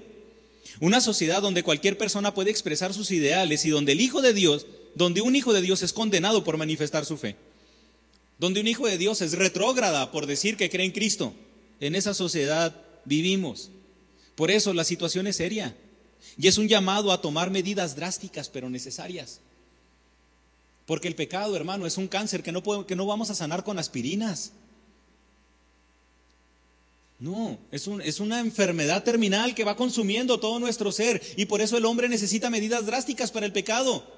Una 0.81 1.01
sociedad 1.01 1.43
donde 1.43 1.63
cualquier 1.63 1.99
persona 1.99 2.35
puede 2.35 2.51
expresar 2.51 2.95
sus 2.95 3.11
ideales 3.11 3.65
y 3.65 3.71
donde 3.71 3.93
el 3.93 4.01
Hijo 4.01 4.23
de 4.23 4.35
Dios, 4.35 4.67
donde 4.99 5.23
un 5.23 5.37
Hijo 5.37 5.53
de 5.53 5.63
Dios 5.63 5.83
es 5.83 5.93
condenado 5.93 6.43
por 6.43 6.57
manifestar 6.57 7.07
su 7.07 7.17
fe. 7.17 7.37
Donde 8.39 8.61
un 8.61 8.67
Hijo 8.67 8.87
de 8.87 8.99
Dios 8.99 9.23
es 9.23 9.33
retrógrada 9.33 10.11
por 10.11 10.27
decir 10.27 10.57
que 10.57 10.69
cree 10.69 10.85
en 10.85 10.93
Cristo. 10.93 11.33
En 11.81 11.95
esa 11.95 12.15
sociedad 12.15 12.75
vivimos. 13.05 13.71
Por 14.35 14.51
eso 14.51 14.75
la 14.75 14.83
situación 14.83 15.29
es 15.29 15.37
seria. 15.37 15.77
Y 16.37 16.49
es 16.49 16.59
un 16.59 16.67
llamado 16.67 17.13
a 17.13 17.21
tomar 17.21 17.51
medidas 17.51 17.95
drásticas 17.95 18.49
pero 18.49 18.69
necesarias. 18.69 19.41
Porque 20.85 21.07
el 21.07 21.15
pecado, 21.15 21.55
hermano, 21.55 21.87
es 21.87 21.97
un 21.97 22.09
cáncer 22.09 22.43
que 22.43 22.51
no, 22.51 22.85
que 22.85 22.97
no 22.97 23.07
vamos 23.07 23.31
a 23.31 23.37
sanar 23.37 23.63
con 23.63 23.79
aspirinas. 23.79 24.53
No, 27.21 27.57
es, 27.71 27.87
un, 27.87 28.01
es 28.03 28.19
una 28.19 28.41
enfermedad 28.41 29.05
terminal 29.05 29.55
que 29.55 29.65
va 29.65 29.77
consumiendo 29.77 30.41
todo 30.41 30.59
nuestro 30.59 30.91
ser 30.91 31.23
y 31.37 31.47
por 31.47 31.61
eso 31.61 31.77
el 31.77 31.85
hombre 31.85 32.09
necesita 32.09 32.51
medidas 32.51 32.87
drásticas 32.87 33.31
para 33.31 33.47
el 33.47 33.53
pecado. 33.53 34.18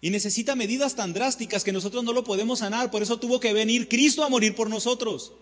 Y 0.00 0.10
necesita 0.10 0.54
medidas 0.54 0.94
tan 0.94 1.12
drásticas 1.12 1.64
que 1.64 1.72
nosotros 1.72 2.04
no 2.04 2.12
lo 2.12 2.24
podemos 2.24 2.60
sanar. 2.60 2.90
Por 2.90 3.02
eso 3.02 3.18
tuvo 3.18 3.40
que 3.40 3.52
venir 3.52 3.88
Cristo 3.88 4.24
a 4.24 4.28
morir 4.28 4.54
por 4.54 4.68
nosotros. 4.68 5.32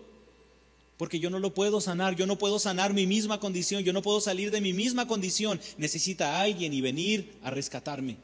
Porque 0.96 1.18
yo 1.18 1.28
no 1.28 1.40
lo 1.40 1.52
puedo 1.52 1.80
sanar, 1.80 2.14
yo 2.14 2.26
no 2.26 2.38
puedo 2.38 2.58
sanar 2.58 2.94
mi 2.94 3.06
misma 3.06 3.40
condición, 3.40 3.82
yo 3.82 3.92
no 3.92 4.00
puedo 4.00 4.20
salir 4.20 4.50
de 4.50 4.60
mi 4.60 4.72
misma 4.72 5.08
condición. 5.08 5.60
Necesita 5.76 6.40
alguien 6.40 6.72
y 6.72 6.80
venir 6.80 7.34
a 7.42 7.50
rescatarme 7.50 8.16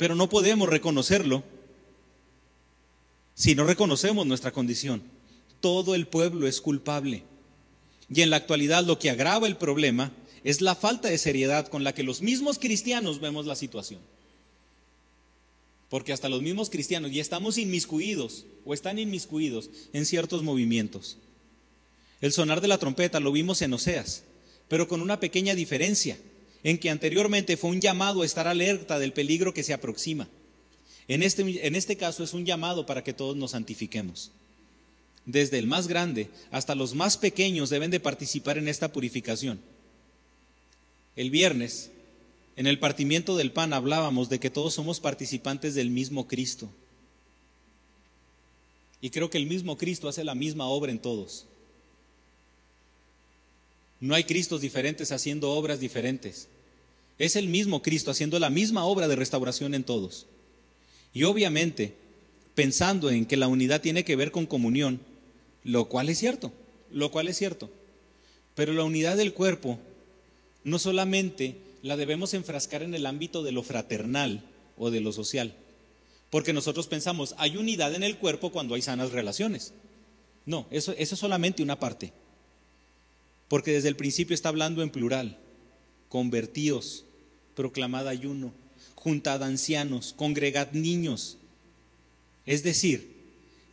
pero 0.00 0.14
no 0.14 0.30
podemos 0.30 0.66
reconocerlo 0.66 1.42
si 3.34 3.54
no 3.54 3.64
reconocemos 3.64 4.26
nuestra 4.26 4.50
condición. 4.50 5.02
Todo 5.60 5.94
el 5.94 6.06
pueblo 6.06 6.46
es 6.46 6.62
culpable. 6.62 7.22
Y 8.08 8.22
en 8.22 8.30
la 8.30 8.36
actualidad 8.36 8.82
lo 8.82 8.98
que 8.98 9.10
agrava 9.10 9.46
el 9.46 9.58
problema 9.58 10.10
es 10.42 10.62
la 10.62 10.74
falta 10.74 11.08
de 11.08 11.18
seriedad 11.18 11.68
con 11.68 11.84
la 11.84 11.92
que 11.92 12.02
los 12.02 12.22
mismos 12.22 12.58
cristianos 12.58 13.20
vemos 13.20 13.44
la 13.44 13.54
situación. 13.54 14.00
Porque 15.90 16.14
hasta 16.14 16.30
los 16.30 16.40
mismos 16.40 16.70
cristianos 16.70 17.12
ya 17.12 17.20
estamos 17.20 17.58
inmiscuidos 17.58 18.46
o 18.64 18.72
están 18.72 18.98
inmiscuidos 18.98 19.68
en 19.92 20.06
ciertos 20.06 20.42
movimientos. 20.42 21.18
El 22.22 22.32
sonar 22.32 22.62
de 22.62 22.68
la 22.68 22.78
trompeta 22.78 23.20
lo 23.20 23.32
vimos 23.32 23.60
en 23.60 23.74
Oseas, 23.74 24.22
pero 24.68 24.88
con 24.88 25.02
una 25.02 25.20
pequeña 25.20 25.54
diferencia 25.54 26.16
en 26.62 26.78
que 26.78 26.90
anteriormente 26.90 27.56
fue 27.56 27.70
un 27.70 27.80
llamado 27.80 28.22
a 28.22 28.26
estar 28.26 28.46
alerta 28.46 28.98
del 28.98 29.12
peligro 29.12 29.52
que 29.52 29.62
se 29.62 29.72
aproxima. 29.72 30.28
En 31.08 31.22
este, 31.22 31.42
en 31.66 31.74
este 31.74 31.96
caso 31.96 32.22
es 32.22 32.34
un 32.34 32.46
llamado 32.46 32.86
para 32.86 33.02
que 33.02 33.12
todos 33.12 33.36
nos 33.36 33.50
santifiquemos. 33.50 34.30
Desde 35.26 35.58
el 35.58 35.66
más 35.66 35.88
grande 35.88 36.28
hasta 36.50 36.74
los 36.74 36.94
más 36.94 37.16
pequeños 37.16 37.70
deben 37.70 37.90
de 37.90 38.00
participar 38.00 38.58
en 38.58 38.68
esta 38.68 38.92
purificación. 38.92 39.60
El 41.16 41.30
viernes, 41.30 41.90
en 42.60 42.66
el 42.66 42.78
partimiento 42.78 43.38
del 43.38 43.52
pan, 43.52 43.72
hablábamos 43.72 44.28
de 44.28 44.38
que 44.38 44.50
todos 44.50 44.74
somos 44.74 45.00
participantes 45.00 45.74
del 45.74 45.88
mismo 45.88 46.28
Cristo. 46.28 46.68
Y 49.00 49.08
creo 49.08 49.30
que 49.30 49.38
el 49.38 49.46
mismo 49.46 49.78
Cristo 49.78 50.10
hace 50.10 50.24
la 50.24 50.34
misma 50.34 50.66
obra 50.66 50.92
en 50.92 50.98
todos. 50.98 51.46
No 53.98 54.14
hay 54.14 54.24
Cristos 54.24 54.60
diferentes 54.60 55.10
haciendo 55.10 55.52
obras 55.52 55.80
diferentes. 55.80 56.48
Es 57.18 57.34
el 57.34 57.48
mismo 57.48 57.80
Cristo 57.80 58.10
haciendo 58.10 58.38
la 58.38 58.50
misma 58.50 58.84
obra 58.84 59.08
de 59.08 59.16
restauración 59.16 59.74
en 59.74 59.84
todos. 59.84 60.26
Y 61.14 61.22
obviamente, 61.22 61.94
pensando 62.54 63.08
en 63.08 63.24
que 63.24 63.38
la 63.38 63.48
unidad 63.48 63.80
tiene 63.80 64.04
que 64.04 64.16
ver 64.16 64.32
con 64.32 64.44
comunión, 64.44 65.00
lo 65.64 65.86
cual 65.86 66.10
es 66.10 66.18
cierto, 66.18 66.52
lo 66.90 67.10
cual 67.10 67.28
es 67.28 67.38
cierto. 67.38 67.70
Pero 68.54 68.74
la 68.74 68.84
unidad 68.84 69.16
del 69.16 69.32
cuerpo 69.32 69.78
no 70.62 70.78
solamente 70.78 71.69
la 71.82 71.96
debemos 71.96 72.34
enfrascar 72.34 72.82
en 72.82 72.94
el 72.94 73.06
ámbito 73.06 73.42
de 73.42 73.52
lo 73.52 73.62
fraternal 73.62 74.44
o 74.76 74.90
de 74.90 75.00
lo 75.00 75.12
social, 75.12 75.54
porque 76.30 76.52
nosotros 76.52 76.86
pensamos, 76.86 77.34
hay 77.38 77.56
unidad 77.56 77.94
en 77.94 78.02
el 78.02 78.18
cuerpo 78.18 78.50
cuando 78.50 78.74
hay 78.74 78.82
sanas 78.82 79.12
relaciones. 79.12 79.72
No, 80.46 80.66
eso, 80.70 80.92
eso 80.92 81.14
es 81.14 81.20
solamente 81.20 81.62
una 81.62 81.78
parte 81.78 82.12
porque 83.50 83.72
desde 83.72 83.88
el 83.88 83.96
principio 83.96 84.32
está 84.32 84.48
hablando 84.48 84.80
en 84.80 84.90
plural. 84.90 85.36
Convertíos, 86.08 87.04
proclamad 87.56 88.06
ayuno, 88.06 88.52
juntad 88.94 89.42
ancianos, 89.42 90.14
congregad 90.16 90.70
niños. 90.70 91.36
Es 92.46 92.62
decir, 92.62 93.10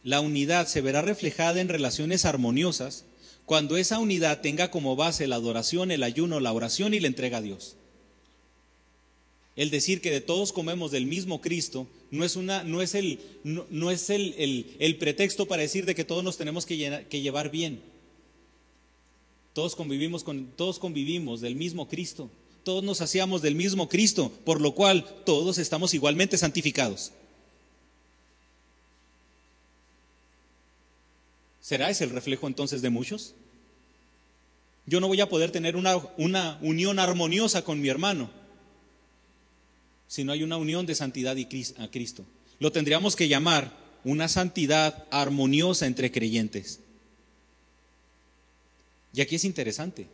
la 0.03 0.19
unidad 0.19 0.65
se 0.65 0.81
verá 0.81 1.03
reflejada 1.03 1.61
en 1.61 1.69
relaciones 1.69 2.25
armoniosas 2.25 3.05
cuando 3.45 3.77
esa 3.77 3.99
unidad 3.99 4.41
tenga 4.41 4.71
como 4.71 4.95
base 4.95 5.27
la 5.27 5.35
adoración, 5.35 5.91
el 5.91 6.01
ayuno, 6.01 6.39
la 6.39 6.53
oración 6.53 6.95
y 6.95 6.99
la 6.99 7.07
entrega 7.07 7.37
a 7.37 7.41
Dios. 7.41 7.75
El 9.57 9.71
decir 9.71 10.01
que 10.01 10.11
de 10.11 10.21
todos 10.21 10.53
comemos 10.53 10.91
del 10.91 11.07
mismo 11.07 11.41
Cristo 11.41 11.87
no 12.11 12.23
es, 12.23 12.35
una, 12.35 12.63
no 12.63 12.83
es, 12.83 12.93
el, 12.93 13.19
no, 13.43 13.89
es 13.89 14.11
el, 14.11 14.35
el, 14.77 14.95
pretexto 14.97 15.47
para 15.47 15.63
decir 15.63 15.85
de 15.85 15.95
que 15.95 16.05
todos 16.05 16.23
nos 16.23 16.37
tenemos 16.37 16.67
que, 16.67 17.05
que 17.09 17.21
llevar 17.21 17.49
bien. 17.49 17.81
Todos 19.53 19.75
convivimos, 19.75 20.23
con, 20.23 20.45
todos 20.55 20.77
convivimos 20.77 21.41
del 21.41 21.55
mismo 21.55 21.87
Cristo. 21.87 22.29
Todos 22.63 22.83
nos 22.83 23.01
hacíamos 23.01 23.41
del 23.41 23.55
mismo 23.55 23.89
Cristo, 23.89 24.31
por 24.45 24.61
lo 24.61 24.75
cual 24.75 25.03
todos 25.25 25.57
estamos 25.57 25.95
igualmente 25.95 26.37
santificados. 26.37 27.11
¿Será 31.61 31.89
ese 31.89 32.03
el 32.03 32.11
reflejo 32.11 32.45
entonces 32.45 32.83
de 32.83 32.91
muchos? 32.91 33.33
Yo 34.85 34.99
no 34.99 35.07
voy 35.07 35.19
a 35.19 35.29
poder 35.29 35.49
tener 35.49 35.75
una, 35.75 35.97
una 36.17 36.59
unión 36.61 36.99
armoniosa 36.99 37.63
con 37.63 37.81
mi 37.81 37.89
hermano 37.89 38.36
si 40.07 40.23
no 40.23 40.31
hay 40.31 40.43
una 40.43 40.57
unión 40.57 40.85
de 40.85 40.95
santidad 40.95 41.35
y 41.35 41.47
a 41.77 41.91
Cristo. 41.91 42.25
Lo 42.59 42.71
tendríamos 42.71 43.15
que 43.15 43.27
llamar 43.27 43.71
una 44.03 44.27
santidad 44.27 45.05
armoniosa 45.11 45.85
entre 45.85 46.11
creyentes. 46.11 46.79
Y 49.13 49.21
aquí 49.21 49.35
es 49.35 49.45
interesante, 49.45 50.07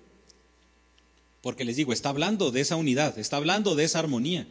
porque 1.42 1.66
les 1.66 1.76
digo, 1.76 1.94
está 1.94 2.10
hablando 2.10 2.52
de 2.52 2.62
esa 2.62 2.76
unidad, 2.76 3.18
está 3.20 3.38
hablando 3.38 3.76
de 3.76 3.84
esa 3.84 4.00
armonía, 4.00 4.48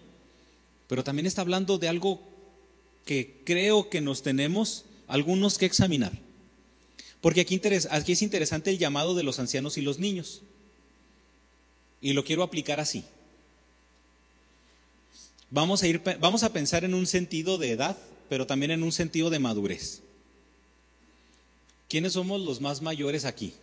pero 0.88 1.04
también 1.04 1.26
está 1.26 1.42
hablando 1.42 1.78
de 1.78 1.88
algo 1.88 2.20
que 3.04 3.40
creo 3.44 3.88
que 3.88 4.00
nos 4.00 4.22
tenemos 4.22 4.84
algunos 5.08 5.58
que 5.58 5.66
examinar. 5.66 6.12
Porque 7.20 7.40
aquí, 7.40 7.60
aquí 7.90 8.12
es 8.12 8.22
interesante 8.22 8.70
el 8.70 8.78
llamado 8.78 9.14
de 9.14 9.22
los 9.22 9.38
ancianos 9.38 9.78
y 9.78 9.82
los 9.82 9.98
niños. 9.98 10.42
Y 12.00 12.12
lo 12.14 12.24
quiero 12.24 12.42
aplicar 12.42 12.80
así. 12.80 13.04
Vamos 15.52 15.84
a, 15.84 15.86
ir, 15.86 16.02
vamos 16.18 16.42
a 16.42 16.52
pensar 16.52 16.82
en 16.82 16.94
un 16.94 17.06
sentido 17.06 17.58
de 17.58 17.70
edad, 17.70 17.96
pero 18.28 18.46
también 18.46 18.72
en 18.72 18.82
un 18.82 18.90
sentido 18.90 19.30
de 19.30 19.38
madurez. 19.38 20.00
¿Quiénes 21.88 22.14
somos 22.14 22.40
los 22.40 22.60
más 22.60 22.82
mayores 22.82 23.24
aquí? 23.24 23.54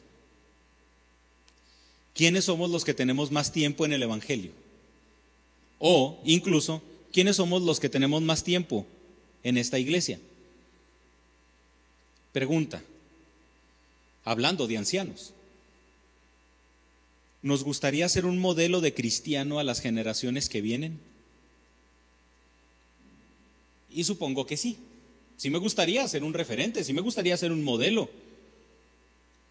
¿quiénes 2.19 2.43
somos 2.43 2.69
los 2.69 2.83
que 2.83 2.93
tenemos 2.93 3.31
más 3.31 3.53
tiempo 3.53 3.85
en 3.85 3.93
el 3.93 4.03
Evangelio? 4.03 4.51
O 5.79 6.19
incluso, 6.25 6.83
¿quiénes 7.13 7.37
somos 7.37 7.61
los 7.61 7.79
que 7.79 7.87
tenemos 7.87 8.21
más 8.21 8.43
tiempo 8.43 8.85
en 9.41 9.57
esta 9.57 9.79
iglesia? 9.79 10.19
Pregunta, 12.33 12.83
hablando 14.25 14.67
de 14.67 14.77
ancianos, 14.77 15.31
¿nos 17.41 17.63
gustaría 17.63 18.09
ser 18.09 18.25
un 18.25 18.37
modelo 18.37 18.81
de 18.81 18.93
cristiano 18.93 19.57
a 19.57 19.63
las 19.63 19.79
generaciones 19.79 20.49
que 20.49 20.59
vienen? 20.59 20.99
Y 23.91 24.03
supongo 24.03 24.45
que 24.45 24.57
sí. 24.57 24.77
Sí 25.37 25.49
me 25.49 25.57
gustaría 25.57 26.07
ser 26.07 26.23
un 26.23 26.33
referente, 26.33 26.83
sí 26.83 26.93
me 26.93 27.01
gustaría 27.01 27.37
ser 27.37 27.51
un 27.51 27.63
modelo. 27.63 28.09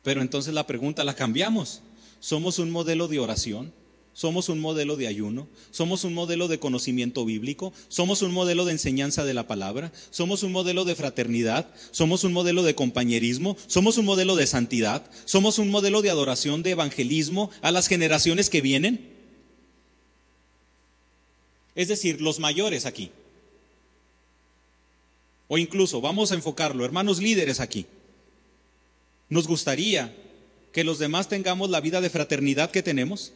Pero 0.03 0.21
entonces 0.21 0.55
la 0.55 0.67
pregunta 0.67 1.05
la 1.05 1.15
cambiamos. 1.15 1.83
¿Somos 2.21 2.59
un 2.59 2.71
modelo 2.71 3.09
de 3.09 3.19
oración? 3.19 3.73
somos 4.19 4.49
un 4.49 4.59
modelo 4.59 4.97
de 4.97 5.07
ayuno, 5.07 5.47
somos 5.71 6.03
un 6.03 6.13
modelo 6.13 6.49
de 6.49 6.59
conocimiento 6.59 7.25
bíblico, 7.25 7.73
somos 7.87 8.21
un 8.21 8.33
modelo 8.33 8.65
de 8.65 8.73
enseñanza 8.73 9.25
de 9.25 9.33
la 9.33 9.47
palabra, 9.47 9.93
somos 10.11 10.43
un 10.43 10.51
modelo 10.51 10.85
de 10.85 10.97
fraternidad, 10.97 11.73
somos 11.93 12.25
un 12.25 12.33
modelo 12.33 12.65
de 12.65 12.75
compañerismo, 12.75 13.57
somos 13.69 13.97
un 13.97 14.07
modelo 14.07 14.35
de 14.35 14.49
santidad, 14.49 15.09
somos 15.25 15.61
un 15.61 15.71
modelo 15.71 16.03
de 16.03 16.11
adoración, 16.11 16.65
de 16.65 16.73
evangelismo 16.73 17.53
a 17.63 17.71
las 17.71 17.87
generaciones 17.87 18.51
que 18.51 18.61
vienen. 18.61 19.09
Es 21.77 21.87
decir, 21.87 22.21
los 22.21 22.41
mayores 22.41 22.87
aquí. 22.87 23.13
O 25.49 25.59
incluso, 25.59 26.01
vamos 26.01 26.31
a 26.31 26.35
enfocarlo, 26.35 26.85
hermanos 26.85 27.21
líderes 27.21 27.59
aquí. 27.59 27.87
Nos 29.31 29.47
gustaría 29.47 30.15
que 30.73 30.85
los 30.85 30.99
demás 30.99 31.29
tengamos 31.29 31.71
la 31.71 31.81
vida 31.81 32.01
de 32.01 32.11
fraternidad 32.11 32.71
que 32.71 32.83
tenemos, 32.83 33.33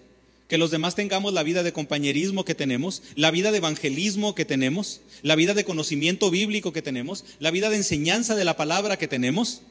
que 0.49 0.59
los 0.59 0.71
demás 0.71 0.95
tengamos 0.95 1.33
la 1.33 1.43
vida 1.43 1.63
de 1.63 1.73
compañerismo 1.73 2.45
que 2.45 2.55
tenemos, 2.55 3.03
la 3.15 3.31
vida 3.31 3.51
de 3.51 3.59
evangelismo 3.59 4.35
que 4.35 4.45
tenemos, 4.45 5.01
la 5.23 5.35
vida 5.35 5.55
de 5.55 5.65
conocimiento 5.65 6.31
bíblico 6.31 6.75
que 6.75 6.83
tenemos, 6.83 7.25
la 7.39 7.51
vida 7.51 7.71
de 7.71 7.77
enseñanza 7.77 8.35
de 8.35 8.45
la 8.45 8.57
palabra 8.57 8.99
que 8.99 9.09
tenemos, 9.09 9.63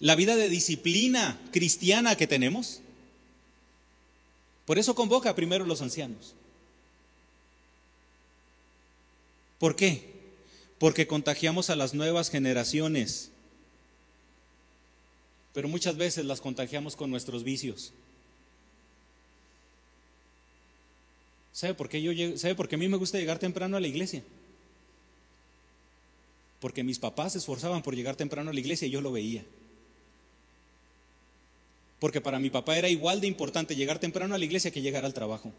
la 0.00 0.16
vida 0.16 0.34
de 0.34 0.48
disciplina 0.48 1.40
cristiana 1.52 2.16
que 2.16 2.26
tenemos. 2.26 2.80
Por 4.64 4.80
eso 4.80 4.96
convoca 4.96 5.36
primero 5.36 5.64
a 5.64 5.68
los 5.68 5.80
ancianos. 5.80 6.34
¿Por 9.60 9.76
qué? 9.76 10.15
Porque 10.78 11.06
contagiamos 11.06 11.70
a 11.70 11.76
las 11.76 11.94
nuevas 11.94 12.30
generaciones, 12.30 13.30
pero 15.54 15.68
muchas 15.68 15.96
veces 15.96 16.24
las 16.26 16.40
contagiamos 16.40 16.96
con 16.96 17.10
nuestros 17.10 17.42
vicios. 17.42 17.92
¿Sabe 21.52 21.72
por 21.72 21.88
qué 21.88 22.02
yo 22.02 22.12
¿Sabe 22.36 22.54
por 22.54 22.68
qué 22.68 22.74
a 22.74 22.78
mí 22.78 22.86
me 22.86 22.98
gusta 22.98 23.18
llegar 23.18 23.38
temprano 23.38 23.78
a 23.78 23.80
la 23.80 23.86
iglesia? 23.86 24.22
Porque 26.60 26.84
mis 26.84 26.98
papás 26.98 27.32
se 27.32 27.38
esforzaban 27.38 27.82
por 27.82 27.96
llegar 27.96 28.16
temprano 28.16 28.50
a 28.50 28.52
la 28.52 28.60
iglesia 28.60 28.86
y 28.86 28.90
yo 28.90 29.00
lo 29.00 29.12
veía. 29.12 29.42
Porque 31.98 32.20
para 32.20 32.38
mi 32.38 32.50
papá 32.50 32.76
era 32.76 32.90
igual 32.90 33.22
de 33.22 33.26
importante 33.26 33.74
llegar 33.74 33.98
temprano 33.98 34.34
a 34.34 34.38
la 34.38 34.44
iglesia 34.44 34.70
que 34.70 34.82
llegar 34.82 35.06
al 35.06 35.14
trabajo. 35.14 35.52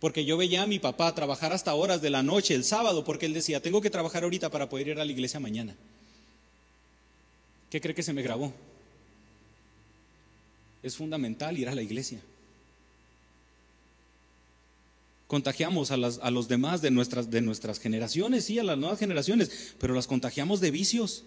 Porque 0.00 0.24
yo 0.24 0.36
veía 0.36 0.62
a 0.62 0.66
mi 0.66 0.78
papá 0.78 1.14
trabajar 1.14 1.52
hasta 1.52 1.74
horas 1.74 2.00
de 2.00 2.10
la 2.10 2.22
noche 2.22 2.54
el 2.54 2.64
sábado, 2.64 3.04
porque 3.04 3.26
él 3.26 3.34
decía, 3.34 3.60
tengo 3.60 3.80
que 3.80 3.90
trabajar 3.90 4.22
ahorita 4.22 4.50
para 4.50 4.68
poder 4.68 4.88
ir 4.88 5.00
a 5.00 5.04
la 5.04 5.12
iglesia 5.12 5.40
mañana. 5.40 5.74
¿Qué 7.70 7.80
cree 7.80 7.94
que 7.94 8.02
se 8.02 8.12
me 8.12 8.22
grabó? 8.22 8.52
Es 10.82 10.96
fundamental 10.96 11.58
ir 11.58 11.68
a 11.68 11.74
la 11.74 11.82
iglesia 11.82 12.20
contagiamos 15.28 15.90
a, 15.92 15.94
a 15.94 16.30
los 16.30 16.48
demás 16.48 16.80
de 16.80 16.90
nuestras, 16.90 17.30
de 17.30 17.42
nuestras 17.42 17.78
generaciones, 17.78 18.46
sí, 18.46 18.58
a 18.58 18.64
las 18.64 18.78
nuevas 18.78 18.98
generaciones, 18.98 19.74
pero 19.78 19.94
las 19.94 20.08
contagiamos 20.08 20.60
de 20.60 20.72
vicios, 20.72 21.24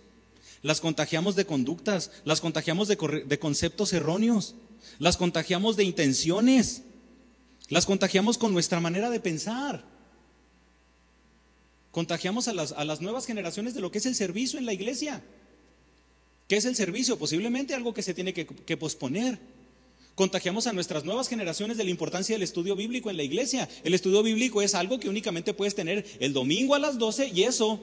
las 0.63 0.81
contagiamos 0.81 1.35
de 1.35 1.45
conductas, 1.45 2.11
las 2.25 2.41
contagiamos 2.41 2.87
de, 2.87 2.97
de 3.25 3.39
conceptos 3.39 3.93
erróneos, 3.93 4.55
las 4.97 5.17
contagiamos 5.17 5.77
de 5.77 5.83
intenciones, 5.83 6.81
las 7.71 7.85
contagiamos 7.85 8.37
con 8.37 8.53
nuestra 8.53 8.81
manera 8.81 9.09
de 9.09 9.21
pensar. 9.21 9.81
Contagiamos 11.91 12.49
a 12.49 12.53
las, 12.53 12.73
a 12.73 12.83
las 12.83 12.99
nuevas 12.99 13.25
generaciones 13.25 13.73
de 13.73 13.79
lo 13.79 13.91
que 13.91 13.99
es 13.99 14.05
el 14.05 14.13
servicio 14.13 14.59
en 14.59 14.65
la 14.65 14.73
iglesia. 14.73 15.23
¿Qué 16.49 16.57
es 16.57 16.65
el 16.65 16.75
servicio? 16.75 17.17
Posiblemente 17.17 17.73
algo 17.73 17.93
que 17.93 18.03
se 18.03 18.13
tiene 18.13 18.33
que, 18.33 18.45
que 18.45 18.75
posponer. 18.75 19.39
Contagiamos 20.15 20.67
a 20.67 20.73
nuestras 20.73 21.05
nuevas 21.05 21.29
generaciones 21.29 21.77
de 21.77 21.85
la 21.85 21.91
importancia 21.91 22.35
del 22.35 22.43
estudio 22.43 22.75
bíblico 22.75 23.09
en 23.09 23.15
la 23.15 23.23
iglesia. 23.23 23.69
El 23.85 23.93
estudio 23.93 24.21
bíblico 24.21 24.61
es 24.61 24.75
algo 24.75 24.99
que 24.99 25.07
únicamente 25.07 25.53
puedes 25.53 25.73
tener 25.73 26.05
el 26.19 26.33
domingo 26.33 26.75
a 26.75 26.79
las 26.79 26.97
12 26.97 27.29
y 27.33 27.43
eso, 27.43 27.79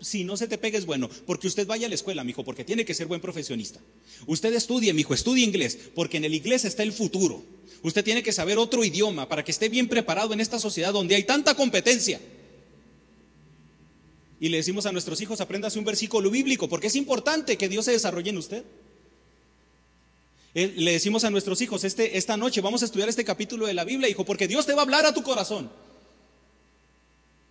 si 0.00 0.24
no 0.24 0.36
se 0.36 0.48
te 0.48 0.58
pega, 0.58 0.78
es 0.78 0.86
bueno. 0.86 1.08
Porque 1.26 1.46
usted 1.46 1.66
vaya 1.66 1.86
a 1.86 1.88
la 1.88 1.94
escuela, 1.94 2.24
mijo, 2.24 2.44
porque 2.44 2.64
tiene 2.64 2.84
que 2.84 2.94
ser 2.94 3.06
buen 3.06 3.20
profesionista. 3.20 3.80
Usted 4.26 4.52
estudie, 4.54 4.92
mijo, 4.92 5.14
estudie 5.14 5.44
inglés, 5.44 5.78
porque 5.94 6.16
en 6.16 6.24
el 6.24 6.34
inglés 6.34 6.64
está 6.64 6.82
el 6.82 6.92
futuro. 6.92 7.44
Usted 7.82 8.04
tiene 8.04 8.22
que 8.22 8.32
saber 8.32 8.58
otro 8.58 8.84
idioma 8.84 9.28
para 9.28 9.44
que 9.44 9.52
esté 9.52 9.68
bien 9.68 9.88
preparado 9.88 10.32
en 10.32 10.40
esta 10.40 10.58
sociedad 10.58 10.92
donde 10.92 11.14
hay 11.14 11.24
tanta 11.24 11.54
competencia. 11.54 12.20
Y 14.40 14.48
le 14.48 14.58
decimos 14.58 14.86
a 14.86 14.92
nuestros 14.92 15.20
hijos, 15.20 15.40
apréndase 15.40 15.78
un 15.78 15.84
versículo 15.84 16.30
bíblico, 16.30 16.68
porque 16.68 16.86
es 16.86 16.96
importante 16.96 17.56
que 17.56 17.68
Dios 17.68 17.84
se 17.84 17.92
desarrolle 17.92 18.30
en 18.30 18.38
usted. 18.38 18.64
Eh, 20.54 20.74
le 20.76 20.92
decimos 20.92 21.24
a 21.24 21.30
nuestros 21.30 21.60
hijos, 21.60 21.84
este, 21.84 22.16
esta 22.16 22.36
noche 22.36 22.60
vamos 22.60 22.82
a 22.82 22.86
estudiar 22.86 23.08
este 23.08 23.24
capítulo 23.24 23.66
de 23.66 23.74
la 23.74 23.84
Biblia, 23.84 24.08
hijo, 24.08 24.24
porque 24.24 24.48
Dios 24.48 24.66
te 24.66 24.74
va 24.74 24.80
a 24.80 24.84
hablar 24.84 25.06
a 25.06 25.14
tu 25.14 25.22
corazón. 25.22 25.70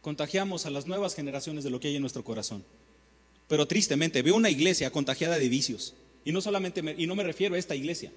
Contagiamos 0.01 0.65
a 0.65 0.69
las 0.69 0.87
nuevas 0.87 1.15
generaciones 1.15 1.63
de 1.63 1.69
lo 1.69 1.79
que 1.79 1.89
hay 1.89 1.95
en 1.95 2.01
nuestro 2.01 2.23
corazón. 2.23 2.63
Pero 3.47 3.67
tristemente 3.67 4.21
veo 4.21 4.35
una 4.35 4.49
iglesia 4.49 4.91
contagiada 4.91 5.37
de 5.37 5.49
vicios. 5.49 5.93
Y 6.25 6.31
no 6.31 6.41
solamente 6.41 6.81
y 6.97 7.07
no 7.07 7.15
me 7.15 7.23
refiero 7.23 7.55
a 7.55 7.57
esta 7.57 7.75
iglesia. 7.75 8.11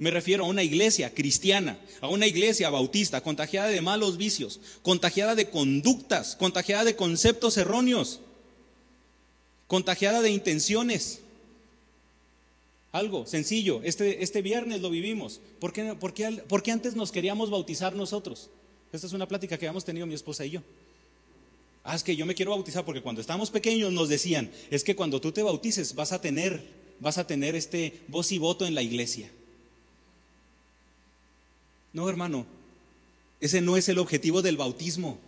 Me 0.00 0.10
refiero 0.10 0.46
a 0.46 0.48
una 0.48 0.62
iglesia 0.62 1.12
cristiana, 1.12 1.78
a 2.00 2.08
una 2.08 2.26
iglesia 2.26 2.70
bautista, 2.70 3.20
contagiada 3.20 3.68
de 3.68 3.82
malos 3.82 4.16
vicios, 4.16 4.58
contagiada 4.80 5.34
de 5.34 5.50
conductas, 5.50 6.36
contagiada 6.36 6.84
de 6.84 6.96
conceptos 6.96 7.58
erróneos, 7.58 8.20
contagiada 9.66 10.22
de 10.22 10.30
intenciones. 10.30 11.20
Algo 12.92 13.26
sencillo, 13.26 13.82
este, 13.84 14.24
este 14.24 14.40
viernes 14.40 14.80
lo 14.80 14.88
vivimos. 14.88 15.42
¿Por 15.60 15.74
qué, 15.74 15.94
por, 15.94 16.14
qué, 16.62 16.72
antes 16.72 16.96
nos 16.96 17.12
queríamos 17.12 17.50
bautizar 17.50 17.94
nosotros? 17.94 18.48
Esta 18.94 19.06
es 19.06 19.12
una 19.12 19.28
plática 19.28 19.58
que 19.58 19.66
habíamos 19.66 19.84
tenido 19.84 20.06
mi 20.06 20.14
esposa 20.14 20.46
y 20.46 20.50
yo. 20.50 20.62
Ah, 21.82 21.96
es 21.96 22.02
que 22.02 22.16
yo 22.16 22.26
me 22.26 22.34
quiero 22.34 22.50
bautizar 22.50 22.84
porque 22.84 23.02
cuando 23.02 23.20
estábamos 23.20 23.50
pequeños 23.50 23.92
nos 23.92 24.08
decían, 24.08 24.50
es 24.70 24.84
que 24.84 24.94
cuando 24.94 25.20
tú 25.20 25.32
te 25.32 25.42
bautices 25.42 25.94
vas 25.94 26.12
a 26.12 26.20
tener, 26.20 26.62
vas 27.00 27.18
a 27.18 27.26
tener 27.26 27.56
este 27.56 28.00
voz 28.08 28.32
y 28.32 28.38
voto 28.38 28.66
en 28.66 28.74
la 28.74 28.82
iglesia. 28.82 29.30
No, 31.92 32.08
hermano, 32.08 32.46
ese 33.40 33.60
no 33.60 33.76
es 33.76 33.88
el 33.88 33.98
objetivo 33.98 34.42
del 34.42 34.56
bautismo. 34.56 35.18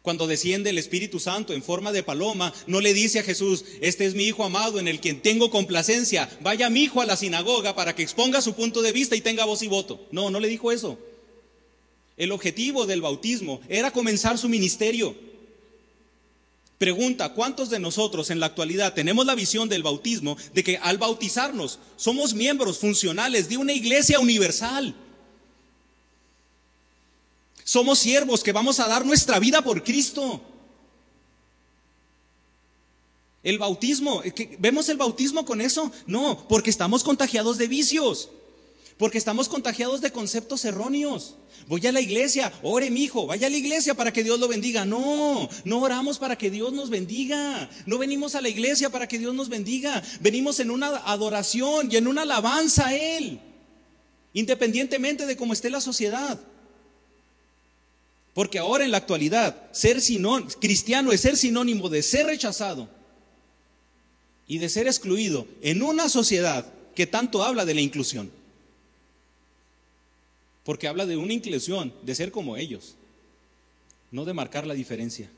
Cuando 0.00 0.26
desciende 0.26 0.70
el 0.70 0.78
Espíritu 0.78 1.18
Santo 1.18 1.52
en 1.52 1.62
forma 1.62 1.92
de 1.92 2.02
paloma, 2.02 2.54
no 2.66 2.80
le 2.80 2.94
dice 2.94 3.18
a 3.18 3.24
Jesús, 3.24 3.64
este 3.80 4.06
es 4.06 4.14
mi 4.14 4.24
Hijo 4.24 4.44
amado 4.44 4.78
en 4.78 4.88
el 4.88 5.00
quien 5.00 5.20
tengo 5.20 5.50
complacencia, 5.50 6.30
vaya 6.40 6.70
mi 6.70 6.84
Hijo 6.84 7.00
a 7.00 7.06
la 7.06 7.16
sinagoga 7.16 7.74
para 7.74 7.94
que 7.94 8.04
exponga 8.04 8.40
su 8.40 8.54
punto 8.54 8.82
de 8.82 8.92
vista 8.92 9.16
y 9.16 9.20
tenga 9.20 9.44
voz 9.44 9.62
y 9.62 9.68
voto. 9.68 10.06
No, 10.12 10.30
no 10.30 10.40
le 10.40 10.48
dijo 10.48 10.72
eso. 10.72 10.98
El 12.16 12.32
objetivo 12.32 12.86
del 12.86 13.02
bautismo 13.02 13.60
era 13.68 13.90
comenzar 13.90 14.38
su 14.38 14.48
ministerio. 14.48 15.14
Pregunta, 16.78 17.32
¿cuántos 17.32 17.70
de 17.70 17.78
nosotros 17.78 18.30
en 18.30 18.40
la 18.40 18.46
actualidad 18.46 18.92
tenemos 18.92 19.24
la 19.24 19.34
visión 19.34 19.68
del 19.68 19.82
bautismo 19.82 20.36
de 20.52 20.62
que 20.62 20.76
al 20.76 20.98
bautizarnos 20.98 21.78
somos 21.96 22.34
miembros 22.34 22.78
funcionales 22.78 23.48
de 23.48 23.56
una 23.56 23.72
iglesia 23.72 24.20
universal? 24.20 24.94
Somos 27.64 27.98
siervos 27.98 28.42
que 28.42 28.52
vamos 28.52 28.78
a 28.78 28.88
dar 28.88 29.04
nuestra 29.04 29.38
vida 29.38 29.62
por 29.62 29.82
Cristo. 29.82 30.40
El 33.42 33.58
bautismo, 33.58 34.22
¿vemos 34.58 34.88
el 34.88 34.96
bautismo 34.98 35.44
con 35.44 35.60
eso? 35.60 35.90
No, 36.06 36.46
porque 36.48 36.70
estamos 36.70 37.02
contagiados 37.02 37.58
de 37.58 37.68
vicios. 37.68 38.28
Porque 38.98 39.18
estamos 39.18 39.48
contagiados 39.48 40.00
de 40.00 40.10
conceptos 40.10 40.64
erróneos. 40.64 41.36
Voy 41.66 41.86
a 41.86 41.92
la 41.92 42.00
iglesia, 42.00 42.50
ore 42.62 42.90
mi 42.90 43.04
hijo, 43.04 43.26
vaya 43.26 43.46
a 43.46 43.50
la 43.50 43.56
iglesia 43.56 43.94
para 43.94 44.12
que 44.12 44.24
Dios 44.24 44.40
lo 44.40 44.48
bendiga. 44.48 44.86
No, 44.86 45.48
no 45.64 45.80
oramos 45.80 46.18
para 46.18 46.38
que 46.38 46.50
Dios 46.50 46.72
nos 46.72 46.88
bendiga. 46.88 47.68
No 47.84 47.98
venimos 47.98 48.34
a 48.34 48.40
la 48.40 48.48
iglesia 48.48 48.88
para 48.88 49.06
que 49.06 49.18
Dios 49.18 49.34
nos 49.34 49.50
bendiga. 49.50 50.02
Venimos 50.20 50.60
en 50.60 50.70
una 50.70 50.88
adoración 51.04 51.88
y 51.92 51.96
en 51.96 52.06
una 52.06 52.22
alabanza 52.22 52.86
a 52.86 52.96
Él. 52.96 53.38
Independientemente 54.32 55.26
de 55.26 55.36
cómo 55.36 55.52
esté 55.52 55.68
la 55.68 55.82
sociedad. 55.82 56.40
Porque 58.32 58.58
ahora 58.58 58.84
en 58.84 58.90
la 58.90 58.98
actualidad, 58.98 59.70
ser 59.72 59.98
cristiano 60.58 61.12
es 61.12 61.20
ser 61.20 61.36
sinónimo 61.36 61.90
de 61.90 62.02
ser 62.02 62.26
rechazado 62.26 62.88
y 64.46 64.58
de 64.58 64.68
ser 64.68 64.86
excluido 64.86 65.46
en 65.60 65.82
una 65.82 66.08
sociedad 66.08 66.66
que 66.94 67.06
tanto 67.06 67.42
habla 67.42 67.64
de 67.66 67.74
la 67.74 67.80
inclusión. 67.82 68.30
Porque 70.66 70.88
habla 70.88 71.06
de 71.06 71.16
una 71.16 71.32
inclusión, 71.32 71.94
de 72.02 72.14
ser 72.14 72.30
como 72.30 72.58
ellos, 72.58 72.96
no 74.10 74.26
de 74.26 74.34
marcar 74.34 74.66
la 74.66 74.74
diferencia. 74.74 75.30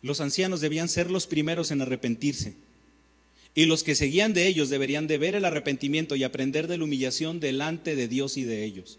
Los 0.00 0.22
ancianos 0.22 0.62
debían 0.62 0.88
ser 0.88 1.10
los 1.10 1.26
primeros 1.26 1.70
en 1.70 1.82
arrepentirse. 1.82 2.54
Y 3.54 3.66
los 3.66 3.82
que 3.82 3.96
seguían 3.96 4.32
de 4.32 4.46
ellos 4.46 4.70
deberían 4.70 5.08
de 5.08 5.18
ver 5.18 5.34
el 5.34 5.44
arrepentimiento 5.44 6.14
y 6.14 6.22
aprender 6.24 6.68
de 6.68 6.78
la 6.78 6.84
humillación 6.84 7.40
delante 7.40 7.96
de 7.96 8.08
Dios 8.08 8.36
y 8.36 8.44
de 8.44 8.64
ellos. 8.64 8.98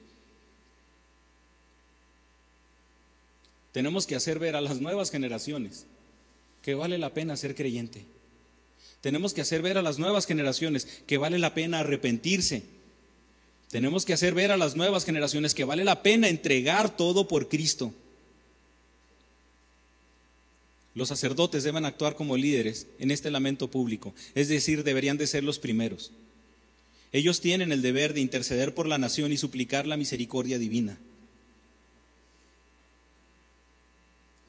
Tenemos 3.71 4.05
que 4.05 4.15
hacer 4.15 4.37
ver 4.37 4.57
a 4.57 4.61
las 4.61 4.81
nuevas 4.81 5.09
generaciones 5.09 5.85
que 6.61 6.75
vale 6.75 6.97
la 6.97 7.13
pena 7.13 7.37
ser 7.37 7.55
creyente. 7.55 8.03
Tenemos 8.99 9.33
que 9.33 9.41
hacer 9.41 9.61
ver 9.61 9.77
a 9.77 9.81
las 9.81 9.97
nuevas 9.97 10.27
generaciones 10.27 10.85
que 11.07 11.17
vale 11.17 11.39
la 11.39 11.53
pena 11.53 11.79
arrepentirse. 11.79 12.63
Tenemos 13.71 14.03
que 14.05 14.13
hacer 14.13 14.33
ver 14.33 14.51
a 14.51 14.57
las 14.57 14.75
nuevas 14.75 15.05
generaciones 15.05 15.53
que 15.53 15.63
vale 15.63 15.85
la 15.85 16.03
pena 16.03 16.27
entregar 16.27 16.95
todo 16.95 17.27
por 17.29 17.47
Cristo. 17.47 17.93
Los 20.93 21.07
sacerdotes 21.07 21.63
deben 21.63 21.85
actuar 21.85 22.15
como 22.15 22.35
líderes 22.35 22.87
en 22.99 23.11
este 23.11 23.31
lamento 23.31 23.71
público, 23.71 24.13
es 24.35 24.49
decir, 24.49 24.83
deberían 24.83 25.17
de 25.17 25.25
ser 25.25 25.45
los 25.45 25.57
primeros. 25.57 26.11
Ellos 27.13 27.39
tienen 27.39 27.71
el 27.71 27.81
deber 27.81 28.13
de 28.13 28.19
interceder 28.19 28.75
por 28.75 28.87
la 28.87 28.97
nación 28.97 29.31
y 29.31 29.37
suplicar 29.37 29.87
la 29.87 29.95
misericordia 29.95 30.59
divina. 30.59 30.97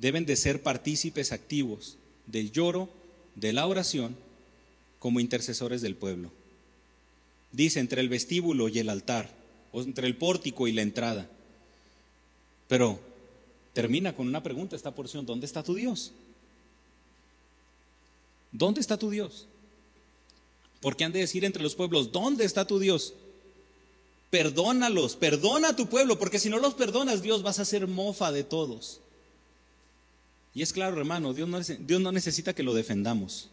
Deben 0.01 0.27
de 0.27 0.35
ser 0.35 0.63
partícipes 0.63 1.31
activos 1.31 1.97
del 2.27 2.51
lloro, 2.51 2.89
de 3.37 3.53
la 3.53 3.69
oración, 3.69 4.17
como 4.99 5.21
intercesores 5.21 5.81
del 5.81 5.95
pueblo. 5.95 6.33
Dice 7.53 7.81
entre 7.81 8.01
el 8.01 8.09
vestíbulo 8.09 8.69
y 8.69 8.79
el 8.79 8.89
altar, 8.89 9.31
o 9.73 9.83
entre 9.83 10.07
el 10.07 10.17
pórtico 10.17 10.67
y 10.67 10.73
la 10.73 10.83
entrada. 10.83 11.29
Pero 12.69 12.99
termina 13.75 14.15
con 14.15 14.27
una 14.27 14.43
pregunta 14.43 14.77
esta 14.77 14.95
porción, 14.95 15.27
¿dónde 15.27 15.47
está 15.47 15.63
tu 15.63 15.75
Dios? 15.75 16.13
¿Dónde 18.51 18.81
está 18.81 18.99
tu 18.99 19.11
Dios? 19.11 19.47
Porque 20.81 21.05
han 21.05 21.13
de 21.13 21.21
decir 21.21 21.45
entre 21.45 21.63
los 21.63 21.75
pueblos, 21.75 22.13
¿dónde 22.13 22.45
está 22.45 22.67
tu 22.67 22.79
Dios? 22.79 23.15
Perdónalos, 24.31 25.17
perdona 25.17 25.69
a 25.69 25.77
tu 25.77 25.89
pueblo, 25.89 26.19
porque 26.19 26.39
si 26.39 26.49
no 26.49 26.59
los 26.59 26.75
perdonas, 26.75 27.23
Dios 27.23 27.43
vas 27.43 27.59
a 27.59 27.65
ser 27.65 27.87
mofa 27.87 28.33
de 28.33 28.45
todos. 28.45 29.01
Y 30.55 30.63
es 30.63 30.73
claro, 30.73 30.99
hermano, 30.99 31.35
Dios 31.35 31.49
no, 31.49 31.61
Dios 31.61 32.01
no 32.01 32.13
necesita 32.13 32.55
que 32.55 32.63
lo 32.63 32.75
defendamos. 32.75 33.49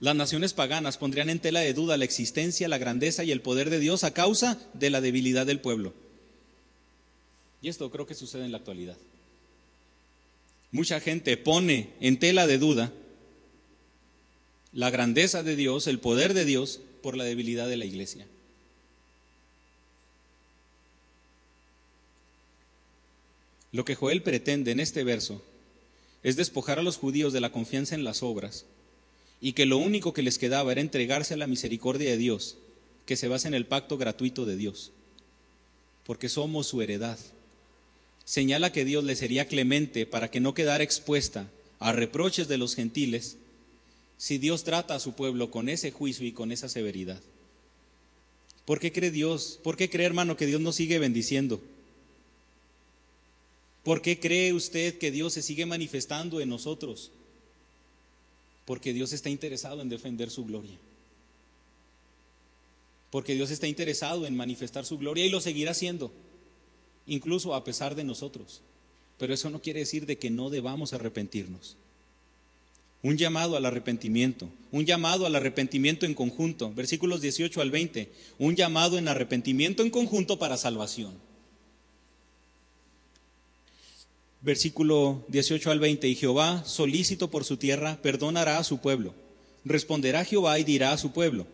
Las 0.00 0.16
naciones 0.16 0.52
paganas 0.52 0.98
pondrían 0.98 1.30
en 1.30 1.38
tela 1.38 1.60
de 1.60 1.72
duda 1.72 1.96
la 1.96 2.04
existencia, 2.04 2.68
la 2.68 2.78
grandeza 2.78 3.24
y 3.24 3.30
el 3.30 3.40
poder 3.40 3.70
de 3.70 3.78
Dios 3.78 4.04
a 4.04 4.12
causa 4.12 4.58
de 4.74 4.90
la 4.90 5.00
debilidad 5.00 5.46
del 5.46 5.60
pueblo. 5.60 5.94
Y 7.62 7.68
esto 7.68 7.90
creo 7.90 8.06
que 8.06 8.14
sucede 8.14 8.44
en 8.44 8.52
la 8.52 8.58
actualidad. 8.58 8.96
Mucha 10.72 11.00
gente 11.00 11.36
pone 11.36 11.90
en 12.00 12.18
tela 12.18 12.46
de 12.46 12.58
duda 12.58 12.92
la 14.72 14.90
grandeza 14.90 15.42
de 15.42 15.54
Dios, 15.54 15.86
el 15.86 16.00
poder 16.00 16.34
de 16.34 16.44
Dios, 16.44 16.80
por 17.00 17.16
la 17.16 17.24
debilidad 17.24 17.68
de 17.68 17.76
la 17.76 17.84
iglesia. 17.84 18.26
Lo 23.70 23.84
que 23.84 23.94
Joel 23.94 24.22
pretende 24.22 24.72
en 24.72 24.80
este 24.80 25.04
verso 25.04 25.42
es 26.22 26.36
despojar 26.36 26.78
a 26.78 26.82
los 26.82 26.96
judíos 26.96 27.32
de 27.32 27.40
la 27.40 27.52
confianza 27.52 27.94
en 27.94 28.04
las 28.04 28.22
obras 28.22 28.66
y 29.40 29.52
que 29.52 29.66
lo 29.66 29.78
único 29.78 30.12
que 30.12 30.22
les 30.22 30.38
quedaba 30.38 30.72
era 30.72 30.80
entregarse 30.80 31.34
a 31.34 31.36
la 31.36 31.46
misericordia 31.46 32.10
de 32.10 32.16
Dios, 32.16 32.56
que 33.06 33.16
se 33.16 33.28
basa 33.28 33.48
en 33.48 33.54
el 33.54 33.66
pacto 33.66 33.98
gratuito 33.98 34.46
de 34.46 34.56
Dios, 34.56 34.92
porque 36.04 36.28
somos 36.28 36.66
su 36.66 36.80
heredad. 36.82 37.18
Señala 38.24 38.72
que 38.72 38.84
Dios 38.84 39.04
le 39.04 39.16
sería 39.16 39.46
clemente 39.46 40.06
para 40.06 40.30
que 40.30 40.40
no 40.40 40.54
quedara 40.54 40.84
expuesta 40.84 41.50
a 41.78 41.92
reproches 41.92 42.48
de 42.48 42.56
los 42.56 42.74
gentiles 42.74 43.36
si 44.16 44.38
Dios 44.38 44.64
trata 44.64 44.94
a 44.94 45.00
su 45.00 45.12
pueblo 45.12 45.50
con 45.50 45.68
ese 45.68 45.90
juicio 45.90 46.26
y 46.26 46.32
con 46.32 46.52
esa 46.52 46.68
severidad? 46.68 47.20
¿Por 48.64 48.80
qué 48.80 48.92
cree 48.92 49.10
Dios? 49.10 49.58
¿Por 49.62 49.76
qué 49.76 49.90
cree, 49.90 50.06
hermano, 50.06 50.36
que 50.36 50.46
Dios 50.46 50.60
nos 50.60 50.76
sigue 50.76 50.98
bendiciendo? 50.98 51.60
¿Por 53.82 54.00
qué 54.00 54.18
cree 54.18 54.54
usted 54.54 54.96
que 54.96 55.10
Dios 55.10 55.34
se 55.34 55.42
sigue 55.42 55.66
manifestando 55.66 56.40
en 56.40 56.48
nosotros? 56.48 57.10
Porque 58.64 58.92
Dios 58.92 59.12
está 59.12 59.30
interesado 59.30 59.82
en 59.82 59.88
defender 59.88 60.30
su 60.30 60.44
gloria. 60.44 60.78
Porque 63.10 63.34
Dios 63.34 63.50
está 63.50 63.66
interesado 63.66 64.26
en 64.26 64.36
manifestar 64.36 64.84
su 64.84 64.98
gloria 64.98 65.24
y 65.24 65.30
lo 65.30 65.40
seguirá 65.40 65.70
haciendo, 65.72 66.12
incluso 67.06 67.54
a 67.54 67.64
pesar 67.64 67.94
de 67.94 68.04
nosotros. 68.04 68.60
Pero 69.18 69.34
eso 69.34 69.50
no 69.50 69.62
quiere 69.62 69.80
decir 69.80 70.06
de 70.06 70.18
que 70.18 70.30
no 70.30 70.50
debamos 70.50 70.92
arrepentirnos 70.92 71.76
un 73.04 73.18
llamado 73.18 73.58
al 73.58 73.66
arrepentimiento, 73.66 74.48
un 74.72 74.86
llamado 74.86 75.26
al 75.26 75.36
arrepentimiento 75.36 76.06
en 76.06 76.14
conjunto, 76.14 76.72
versículos 76.72 77.20
18 77.20 77.60
al 77.60 77.70
20, 77.70 78.10
un 78.38 78.56
llamado 78.56 78.96
en 78.96 79.08
arrepentimiento 79.08 79.82
en 79.82 79.90
conjunto 79.90 80.38
para 80.38 80.56
salvación. 80.56 81.12
Versículo 84.44 85.24
18 85.28 85.70
al 85.70 85.80
20, 85.80 86.06
y 86.06 86.14
Jehová, 86.14 86.62
solícito 86.64 87.30
por 87.30 87.44
su 87.44 87.56
tierra, 87.56 87.98
perdonará 88.02 88.58
a 88.58 88.64
su 88.64 88.78
pueblo. 88.78 89.14
Responderá 89.64 90.24
Jehová 90.24 90.58
y 90.58 90.64
dirá 90.64 90.92
a 90.92 90.98
su 90.98 91.12
pueblo, 91.12 91.46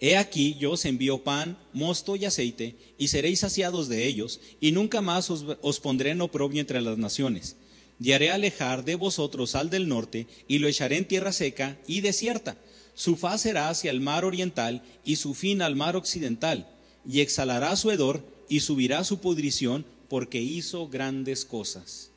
He 0.00 0.16
aquí 0.16 0.56
yo 0.58 0.72
os 0.72 0.84
envío 0.84 1.22
pan, 1.24 1.58
mosto 1.72 2.16
y 2.16 2.24
aceite, 2.24 2.74
y 2.98 3.08
seréis 3.08 3.40
saciados 3.40 3.88
de 3.88 4.06
ellos, 4.06 4.40
y 4.60 4.72
nunca 4.72 5.00
más 5.00 5.30
os, 5.30 5.44
os 5.60 5.80
pondré 5.80 6.10
en 6.10 6.20
oprobio 6.20 6.60
entre 6.60 6.80
las 6.80 6.98
naciones 6.98 7.56
y 8.00 8.12
haré 8.12 8.30
alejar 8.30 8.84
de 8.84 8.94
vosotros 8.94 9.54
al 9.54 9.70
del 9.70 9.88
norte, 9.88 10.26
y 10.46 10.58
lo 10.58 10.68
echaré 10.68 10.96
en 10.96 11.08
tierra 11.08 11.32
seca 11.32 11.78
y 11.86 12.00
desierta. 12.00 12.56
Su 12.94 13.16
faz 13.16 13.42
será 13.42 13.68
hacia 13.68 13.90
el 13.90 14.00
mar 14.00 14.24
oriental 14.24 14.82
y 15.04 15.16
su 15.16 15.34
fin 15.34 15.62
al 15.62 15.76
mar 15.76 15.96
occidental, 15.96 16.68
y 17.06 17.20
exhalará 17.20 17.74
su 17.76 17.90
hedor 17.90 18.24
y 18.48 18.60
subirá 18.60 19.04
su 19.04 19.18
pudrición, 19.18 19.84
porque 20.08 20.40
hizo 20.40 20.88
grandes 20.88 21.44
cosas. 21.44 22.07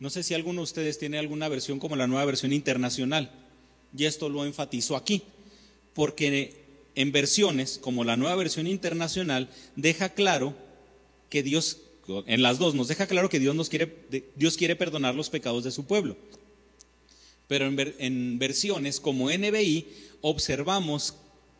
No 0.00 0.10
sé 0.10 0.22
si 0.22 0.34
alguno 0.34 0.60
de 0.60 0.64
ustedes 0.64 0.98
tiene 0.98 1.18
alguna 1.18 1.48
versión 1.48 1.78
como 1.78 1.94
la 1.94 2.06
nueva 2.06 2.24
versión 2.24 2.52
internacional, 2.52 3.30
y 3.96 4.06
esto 4.06 4.28
lo 4.28 4.44
enfatizo 4.44 4.96
aquí, 4.96 5.22
porque 5.94 6.54
en 6.94 7.12
versiones 7.12 7.78
como 7.78 8.02
la 8.02 8.16
nueva 8.16 8.34
versión 8.36 8.66
internacional 8.66 9.50
deja 9.76 10.10
claro 10.10 10.54
que 11.28 11.42
Dios 11.42 11.82
en 12.26 12.42
las 12.42 12.58
dos 12.58 12.74
nos 12.74 12.88
deja 12.88 13.06
claro 13.06 13.28
que 13.28 13.38
Dios, 13.38 13.54
nos 13.54 13.68
quiere, 13.68 13.94
Dios 14.34 14.56
quiere 14.56 14.74
perdonar 14.74 15.14
los 15.14 15.30
pecados 15.30 15.62
de 15.64 15.70
su 15.70 15.84
pueblo. 15.84 16.16
Pero 17.46 17.66
en, 17.66 17.94
en 17.98 18.38
versiones 18.38 18.98
como 19.00 19.30
NBI 19.30 19.86
observamos 20.20 21.14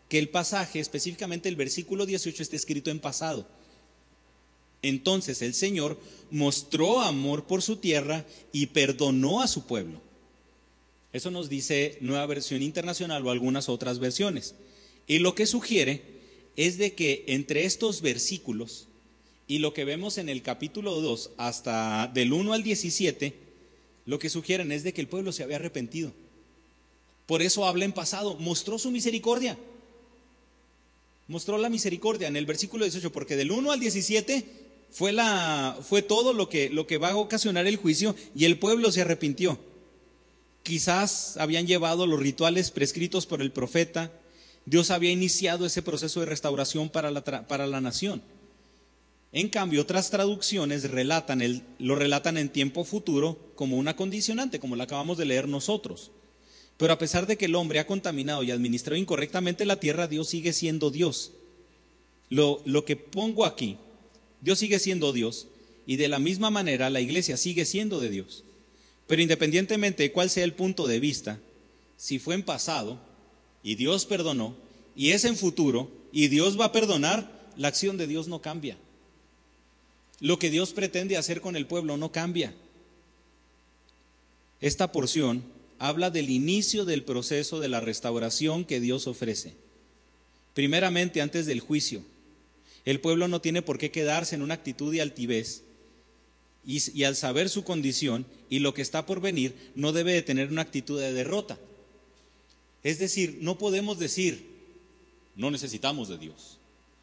que 0.09 0.19
el 0.19 0.29
pasaje, 0.29 0.81
específicamente 0.81 1.49
el 1.49 1.57
versículo 1.57 2.07
18, 2.07 2.43
está 2.43 2.57
escrito 2.57 2.91
en 2.91 2.99
pasado. 3.01 3.47
Entonces 4.83 5.43
el 5.43 5.55
Señor 5.55 5.99
mostró 6.31 7.01
amor 7.01 7.45
por 7.45 7.63
su 7.63 7.77
tierra 7.77 8.25
y 8.53 8.67
perdonó 8.67 9.43
a 9.43 9.49
su 9.49 9.67
pueblo. 9.67 10.01
Eso 11.13 11.31
nos 11.31 11.49
dice 11.49 11.99
Nueva 12.01 12.27
Versión 12.27 12.63
Internacional 12.63 13.27
o 13.27 13.31
algunas 13.31 13.69
otras 13.69 13.99
versiones. 13.99 14.55
Y 15.07 15.19
lo 15.19 15.35
que 15.35 15.47
sugiere 15.47 16.03
es 16.57 16.79
de 16.79 16.95
que 16.95 17.25
entre 17.27 17.65
estos 17.65 18.01
versículos 18.01 18.87
y 19.49 19.59
lo 19.59 19.75
que 19.75 19.85
vemos 19.85 20.19
en 20.19 20.29
el 20.29 20.43
capítulo 20.43 21.01
2 21.01 21.33
hasta 21.37 22.09
del 22.15 22.33
1 22.33 22.53
al 22.53 22.63
17, 22.63 23.35
lo 24.07 24.19
que 24.21 24.31
sugieren 24.31 24.71
es 24.71 24.85
de 24.85 24.93
que 24.93 25.01
el 25.01 25.09
pueblo 25.09 25.33
se 25.33 25.43
había 25.43 25.57
arrepentido. 25.57 26.13
Por 27.27 27.43
eso 27.43 27.67
habla 27.67 27.85
en 27.85 27.93
pasado, 27.93 28.37
mostró 28.37 28.79
su 28.79 28.93
misericordia. 28.93 29.59
Mostró 31.27 31.59
la 31.59 31.69
misericordia 31.69 32.29
en 32.29 32.37
el 32.37 32.47
versículo 32.47 32.85
18, 32.85 33.11
porque 33.11 33.37
del 33.37 33.51
1 33.51 33.73
al 33.73 33.81
17 33.81 34.60
fue, 34.91 36.03
todo 36.03 36.33
lo 36.33 36.49
que, 36.49 36.99
va 36.99 37.11
a 37.11 37.17
ocasionar 37.17 37.67
el 37.67 37.77
juicio 37.77 38.15
y 38.35 38.45
el 38.45 38.59
pueblo 38.59 38.91
se 38.91 39.03
arrepintió. 39.03 39.59
Quizás 40.63 41.37
habían 41.37 41.67
llevado 41.67 42.07
los 42.07 42.21
rituales 42.21 42.71
prescritos 42.71 43.27
por 43.27 43.41
el 43.41 43.53
profeta, 43.53 44.13
Dios 44.67 44.91
había 44.91 45.11
iniciado 45.11 45.65
ese 45.65 45.83
proceso 45.83 46.21
de 46.21 46.27
restauración 46.27 46.91
para 46.91 47.11
la, 47.11 47.81
nación. 47.81 48.23
En 49.33 49.49
cambio, 49.49 49.83
otras 49.83 50.11
traducciones 50.11 50.91
relatan 50.91 51.41
el, 51.41 51.63
lo 51.79 51.95
relatan 51.95 52.37
en 52.37 52.51
tiempo 52.51 52.85
futuro 52.85 53.39
como 53.55 53.79
una 53.79 53.97
condicionante, 53.97 54.61
como 54.61 54.77
la 54.77 54.85
acabamos 54.85 55.17
de 55.19 55.25
leer 55.25 55.49
nosotros. 55.49 56.11
Pero 56.77 56.93
a 56.93 56.99
pesar 56.99 57.27
de 57.27 57.37
que 57.37 57.47
el 57.47 57.55
hombre 57.55 57.79
ha 57.79 57.87
contaminado 57.87 58.43
y 58.43 58.51
administrado 58.51 58.97
incorrectamente 58.97 59.65
la 59.65 59.81
tierra, 59.81 60.09
Dios 60.09 60.29
sigue 60.29 60.53
siendo 60.53 60.91
Dios. 60.91 61.33
Lo 62.29 62.85
que 62.85 62.97
pongo 62.97 63.45
aquí, 63.45 63.77
Dios 64.41 64.59
sigue 64.59 64.79
siendo 64.79 65.13
Dios 65.13 65.47
y 65.87 65.97
de 65.97 66.09
la 66.09 66.19
misma 66.19 66.51
manera 66.51 66.91
la 66.91 67.01
iglesia 67.01 67.37
sigue 67.37 67.65
siendo 67.65 68.01
de 68.01 68.11
Dios. 68.11 68.45
Pero 69.07 69.23
independientemente 69.23 70.05
de 70.05 70.13
cuál 70.13 70.31
sea 70.31 70.45
el 70.45 70.55
punto 70.55 70.87
de 70.87 71.01
vista, 71.01 71.41
si 71.97 72.19
fue 72.19 72.35
en 72.35 72.43
pasado 72.43 73.01
y 73.63 73.75
Dios 73.75 74.07
perdonó 74.07 74.55
y 74.95 75.11
es 75.11 75.25
en 75.25 75.37
futuro 75.37 75.91
y 76.13 76.29
Dios 76.29 76.59
va 76.59 76.67
a 76.67 76.73
perdonar, 76.73 77.41
la 77.57 77.69
acción 77.69 77.97
de 77.97 78.07
Dios 78.07 78.29
no 78.29 78.41
cambia. 78.41 78.77
Lo 80.21 80.39
que 80.39 80.51
Dios 80.51 80.73
pretende 80.73 81.17
hacer 81.17 81.41
con 81.41 81.57
el 81.57 81.67
pueblo 81.67 81.97
no 81.97 82.13
cambia. 82.13 82.55
Esta 84.61 84.93
porción 84.93 85.43
habla 85.79 86.11
del 86.11 86.31
inicio 86.31 86.85
del 86.85 87.03
proceso 87.03 87.59
de 87.59 87.69
la 87.69 87.81
restauración 87.81 88.65
que 88.65 88.81
Dios 88.81 89.07
ofrece. 89.07 89.55
Primeramente, 90.55 91.23
antes 91.23 91.47
del 91.47 91.61
juicio, 91.61 92.03
el 92.85 93.01
pueblo 93.01 93.29
no 93.29 93.41
tiene 93.41 93.63
por 93.63 93.79
qué 93.79 93.91
quedarse 93.91 94.35
en 94.35 94.43
una 94.43 94.55
actitud 94.55 94.93
de 94.93 95.03
altivez 95.03 95.63
y, 96.65 97.05
al 97.05 97.17
saber 97.17 97.49
su 97.49 97.65
condición 97.65 98.27
y 98.49 98.59
lo 98.59 98.75
que 98.75 98.83
está 98.83 99.07
por 99.07 99.21
venir, 99.21 99.55
no 99.75 99.93
debe 99.93 100.13
de 100.13 100.23
tener 100.23 100.51
una 100.51 100.63
actitud 100.63 101.01
de 101.01 101.13
derrota. 101.13 101.59
Es 102.83 102.99
decir, 102.99 103.39
no 103.41 103.59
podemos 103.59 103.99
decir, 103.99 104.47
no 105.37 105.51
necesitamos 105.51 106.09
de 106.09 106.19
Dios. 106.19 106.59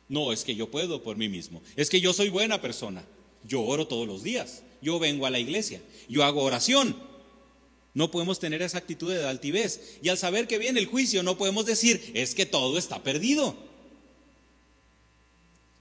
No, 0.09 0.31
es 0.31 0.43
que 0.43 0.55
yo 0.55 0.71
puedo 0.71 1.03
por 1.03 1.17
mí 1.17 1.27
mismo. 1.27 1.61
Es 1.75 1.89
que 1.89 2.01
yo 2.01 2.13
soy 2.13 2.29
buena 2.29 2.61
persona. 2.61 3.03
Yo 3.43 3.61
oro 3.61 3.87
todos 3.87 4.07
los 4.07 4.23
días. 4.23 4.63
Yo 4.81 4.99
vengo 4.99 5.25
a 5.25 5.29
la 5.29 5.39
iglesia. 5.39 5.81
Yo 6.07 6.23
hago 6.23 6.43
oración. 6.43 6.95
No 7.93 8.11
podemos 8.11 8.39
tener 8.39 8.61
esa 8.61 8.77
actitud 8.77 9.11
de 9.11 9.25
altivez. 9.25 9.97
Y 10.01 10.09
al 10.09 10.17
saber 10.17 10.47
que 10.47 10.59
viene 10.59 10.79
el 10.79 10.85
juicio, 10.85 11.23
no 11.23 11.37
podemos 11.37 11.65
decir, 11.65 12.11
es 12.13 12.35
que 12.35 12.45
todo 12.45 12.77
está 12.77 13.03
perdido. 13.03 13.57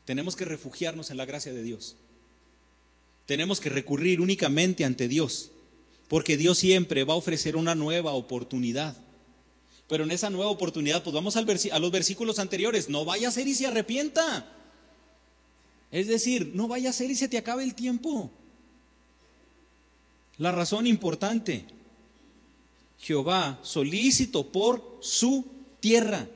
Tenemos 0.07 0.37
que 0.37 0.47
refugiarnos 0.47 1.11
en 1.11 1.19
la 1.19 1.27
gracia 1.27 1.53
de 1.53 1.63
Dios. 1.63 1.97
Tenemos 3.27 3.61
que 3.61 3.69
recurrir 3.69 4.21
únicamente 4.21 4.85
ante 4.85 5.09
Dios, 5.09 5.51
porque 6.09 6.37
Dios 6.37 6.59
siempre 6.59 7.05
va 7.05 7.15
a 7.15 7.19
ofrecer 7.19 7.57
una 7.57 7.75
nueva 7.75 8.13
oportunidad. 8.13 8.97
Pero 9.89 10.05
en 10.05 10.13
esa 10.13 10.31
nueva 10.31 10.51
oportunidad, 10.51 11.03
pues 11.03 11.13
vamos 11.13 11.37
al 11.37 11.47
a 11.49 11.79
los 11.79 11.91
versículos 11.91 12.39
anteriores, 12.39 12.89
no 12.89 13.05
vaya 13.05 13.29
a 13.29 13.33
ser 13.33 13.49
y 13.49 13.55
se 13.55 13.67
arrepienta. 13.67 14.53
Es 15.91 16.07
decir, 16.07 16.53
no 16.55 16.69
vaya 16.69 16.91
a 16.91 16.93
ser 16.93 17.11
y 17.11 17.17
se 17.17 17.29
te 17.29 17.39
acabe 17.39 17.65
el 17.65 17.75
tiempo. 17.75 18.31
La 20.39 20.53
razón 20.53 20.87
importante, 20.87 21.65
Jehová 23.01 23.59
solícito 23.63 24.53
por 24.53 24.99
su 25.01 25.47
tierra. 25.81 26.29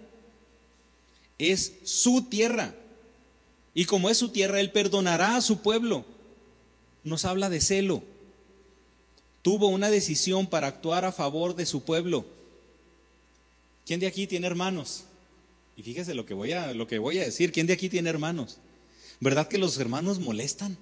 Es 1.38 1.74
su 1.84 2.22
tierra. 2.22 2.74
Y 3.74 3.84
como 3.84 4.10
es 4.10 4.18
su 4.18 4.30
tierra, 4.30 4.60
Él 4.60 4.72
perdonará 4.72 5.36
a 5.36 5.40
su 5.40 5.60
pueblo. 5.60 6.04
Nos 7.04 7.24
habla 7.24 7.48
de 7.48 7.60
celo. 7.60 8.02
Tuvo 9.42 9.68
una 9.68 9.90
decisión 9.90 10.46
para 10.46 10.66
actuar 10.66 11.04
a 11.04 11.12
favor 11.12 11.54
de 11.56 11.66
su 11.66 11.82
pueblo. 11.82 12.26
¿Quién 13.86 14.00
de 14.00 14.06
aquí 14.06 14.26
tiene 14.26 14.46
hermanos? 14.46 15.04
Y 15.76 15.82
fíjese 15.82 16.14
lo 16.14 16.26
que 16.26 16.34
voy 16.34 16.52
a, 16.52 16.74
lo 16.74 16.86
que 16.86 16.98
voy 16.98 17.18
a 17.18 17.24
decir. 17.24 17.52
¿Quién 17.52 17.66
de 17.66 17.72
aquí 17.72 17.88
tiene 17.88 18.10
hermanos? 18.10 18.58
¿Verdad 19.20 19.48
que 19.48 19.58
los 19.58 19.78
hermanos 19.78 20.18
molestan? 20.18 20.76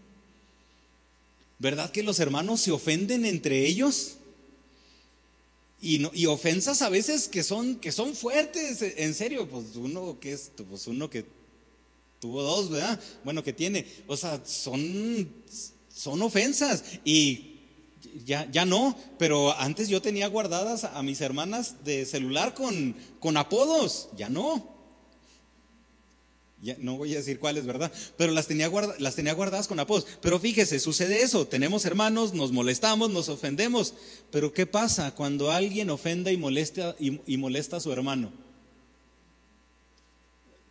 ¿Verdad 1.58 1.90
que 1.90 2.02
los 2.02 2.20
hermanos 2.20 2.60
se 2.60 2.72
ofenden 2.72 3.24
entre 3.24 3.66
ellos? 3.66 4.14
Y, 5.80 6.04
y, 6.18 6.26
ofensas 6.26 6.82
a 6.82 6.88
veces 6.88 7.28
que 7.28 7.44
son, 7.44 7.76
que 7.76 7.92
son 7.92 8.16
fuertes, 8.16 8.82
en 8.82 9.14
serio, 9.14 9.48
pues 9.48 9.76
uno 9.76 10.18
que 10.18 10.32
es, 10.32 10.50
pues 10.68 10.88
uno 10.88 11.08
que 11.08 11.24
tuvo 12.20 12.42
dos, 12.42 12.70
¿verdad? 12.70 13.00
Bueno, 13.24 13.42
que 13.42 13.52
tiene, 13.52 13.86
o 14.06 14.16
sea, 14.16 14.40
son, 14.44 15.28
son 15.88 16.22
ofensas 16.22 16.84
y 17.04 17.58
ya, 18.24 18.48
ya 18.50 18.64
no, 18.64 18.96
pero 19.18 19.58
antes 19.58 19.88
yo 19.88 20.02
tenía 20.02 20.28
guardadas 20.28 20.84
a 20.84 21.02
mis 21.02 21.20
hermanas 21.20 21.84
de 21.84 22.06
celular 22.06 22.54
con, 22.54 22.96
con 23.20 23.36
apodos, 23.36 24.08
ya 24.16 24.28
no. 24.28 24.78
Ya, 26.60 26.76
no 26.80 26.96
voy 26.96 27.14
a 27.14 27.18
decir 27.18 27.38
cuáles, 27.38 27.66
¿verdad? 27.66 27.92
Pero 28.16 28.32
las 28.32 28.48
tenía, 28.48 28.68
las 28.98 29.14
tenía 29.14 29.32
guardadas 29.32 29.68
con 29.68 29.78
apodos. 29.78 30.06
Pero 30.20 30.40
fíjese, 30.40 30.80
sucede 30.80 31.22
eso. 31.22 31.46
Tenemos 31.46 31.84
hermanos, 31.84 32.34
nos 32.34 32.50
molestamos, 32.50 33.10
nos 33.10 33.28
ofendemos. 33.28 33.94
Pero 34.32 34.52
¿qué 34.52 34.66
pasa 34.66 35.14
cuando 35.14 35.52
alguien 35.52 35.88
ofenda 35.88 36.32
y 36.32 36.36
molesta, 36.36 36.96
y, 36.98 37.36
molesta 37.36 37.76
a 37.76 37.80
su 37.80 37.92
hermano? 37.92 38.32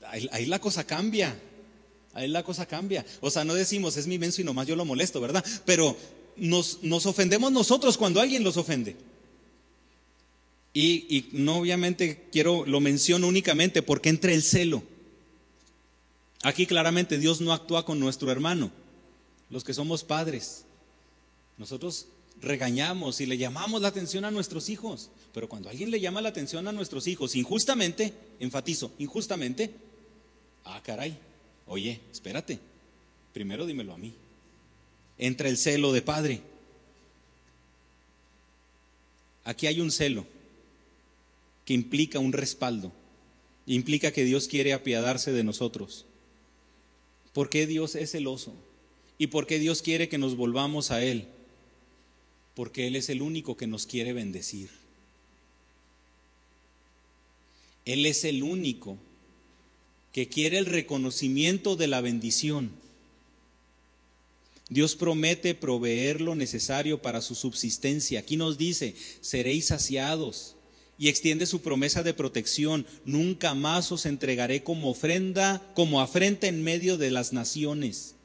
Ahí, 0.10 0.46
la 0.46 0.60
cosa 0.60 0.86
cambia. 0.86 1.38
Ahí 2.14 2.28
la 2.28 2.44
cosa 2.44 2.66
cambia. 2.66 3.06
O 3.22 3.30
sea, 3.30 3.44
no 3.44 3.54
decimos 3.54 3.98
es 3.98 4.08
mi 4.08 4.18
menso 4.18 4.42
y 4.42 4.44
nomás 4.44 4.68
yo 4.68 4.76
lo 4.76 4.86
molesto, 4.86 5.22
¿verdad? 5.22 5.46
Pero 5.66 5.96
nos, 6.36 6.84
nos 6.84 7.06
ofendemos 7.06 7.52
nosotros 7.52 7.98
cuando 7.98 8.22
alguien 8.22 8.44
los 8.44 8.58
ofende. 8.58 8.96
Y, 10.74 11.06
y 11.16 11.30
no 11.32 11.58
obviamente 11.58 12.28
quiero, 12.32 12.66
lo 12.66 12.80
menciono 12.80 13.28
únicamente 13.28 13.82
porque 13.82 14.10
entre 14.10 14.34
el 14.34 14.44
celo. 14.44 14.84
Aquí 16.44 16.66
claramente 16.66 17.18
Dios 17.18 17.42
no 17.42 17.52
actúa 17.52 17.86
con 17.86 18.00
nuestro 18.00 18.32
hermano, 18.32 18.72
los 19.50 19.64
que 19.64 19.74
somos 19.74 20.04
padres. 20.04 20.66
Nosotros 21.58 22.08
regañamos 22.42 23.20
y 23.22 23.26
le 23.26 23.38
llamamos 23.38 23.82
la 23.82 23.88
atención 23.88 24.26
a 24.26 24.32
nuestros 24.32 24.70
hijos, 24.70 25.10
pero 25.34 25.50
cuando 25.50 25.70
alguien 25.70 25.92
le 25.92 26.00
llama 26.00 26.22
la 26.22 26.30
atención 26.30 26.68
a 26.68 26.72
nuestros 26.72 27.08
hijos 27.08 27.36
injustamente, 27.36 28.14
enfatizo, 28.40 28.92
injustamente, 29.00 29.74
ah, 30.68 30.82
caray, 30.84 31.18
oye, 31.66 32.00
espérate, 32.12 32.60
primero 33.34 33.66
dímelo 33.66 33.94
a 33.94 33.98
mí. 33.98 34.14
Entra 35.18 35.50
el 35.50 35.58
celo 35.58 35.94
de 35.94 36.02
padre. 36.02 36.42
Aquí 39.44 39.66
hay 39.66 39.80
un 39.80 39.92
celo 39.92 40.26
que 41.66 41.74
implica 41.74 42.20
un 42.20 42.34
respaldo, 42.34 42.92
implica 43.66 44.12
que 44.12 44.26
Dios 44.26 44.48
quiere 44.48 44.74
apiadarse 44.74 45.32
de 45.32 45.44
nosotros. 45.44 46.06
¿Por 47.34 47.50
qué 47.50 47.66
Dios 47.68 47.96
es 47.96 48.12
celoso? 48.12 48.54
¿Y 49.18 49.28
por 49.28 49.48
qué 49.48 49.60
Dios 49.60 49.82
quiere 49.82 50.10
que 50.10 50.18
nos 50.18 50.36
volvamos 50.36 50.92
a 50.92 51.02
Él? 51.02 51.28
Porque 52.56 52.88
Él 52.88 52.96
es 52.96 53.10
el 53.10 53.22
único 53.22 53.58
que 53.58 53.68
nos 53.68 53.86
quiere 53.86 54.14
bendecir. 54.14 54.70
Él 57.86 58.06
es 58.06 58.26
el 58.26 58.44
único 58.44 58.98
que 60.12 60.28
quiere 60.28 60.58
el 60.58 60.66
reconocimiento 60.66 61.76
de 61.76 61.88
la 61.88 62.02
bendición. 62.02 62.72
Dios 64.70 64.96
promete 64.96 65.56
proveer 65.56 66.20
lo 66.20 66.36
necesario 66.36 67.02
para 67.02 67.22
su 67.22 67.36
subsistencia. 67.36 68.20
Aquí 68.20 68.36
nos 68.36 68.58
dice, 68.58 68.96
seréis 69.22 69.68
saciados 69.68 70.56
y 70.98 71.08
extiende 71.08 71.46
su 71.46 71.62
promesa 71.62 72.04
de 72.04 72.14
protección. 72.14 72.86
Nunca 73.06 73.54
más 73.54 73.92
os 73.92 74.06
entregaré 74.06 74.64
como 74.64 74.90
ofrenda, 74.90 75.66
como 75.74 76.02
afrenta 76.02 76.48
en 76.48 76.64
medio 76.64 76.98
de 76.98 77.12
las 77.12 77.32
naciones. 77.32 78.16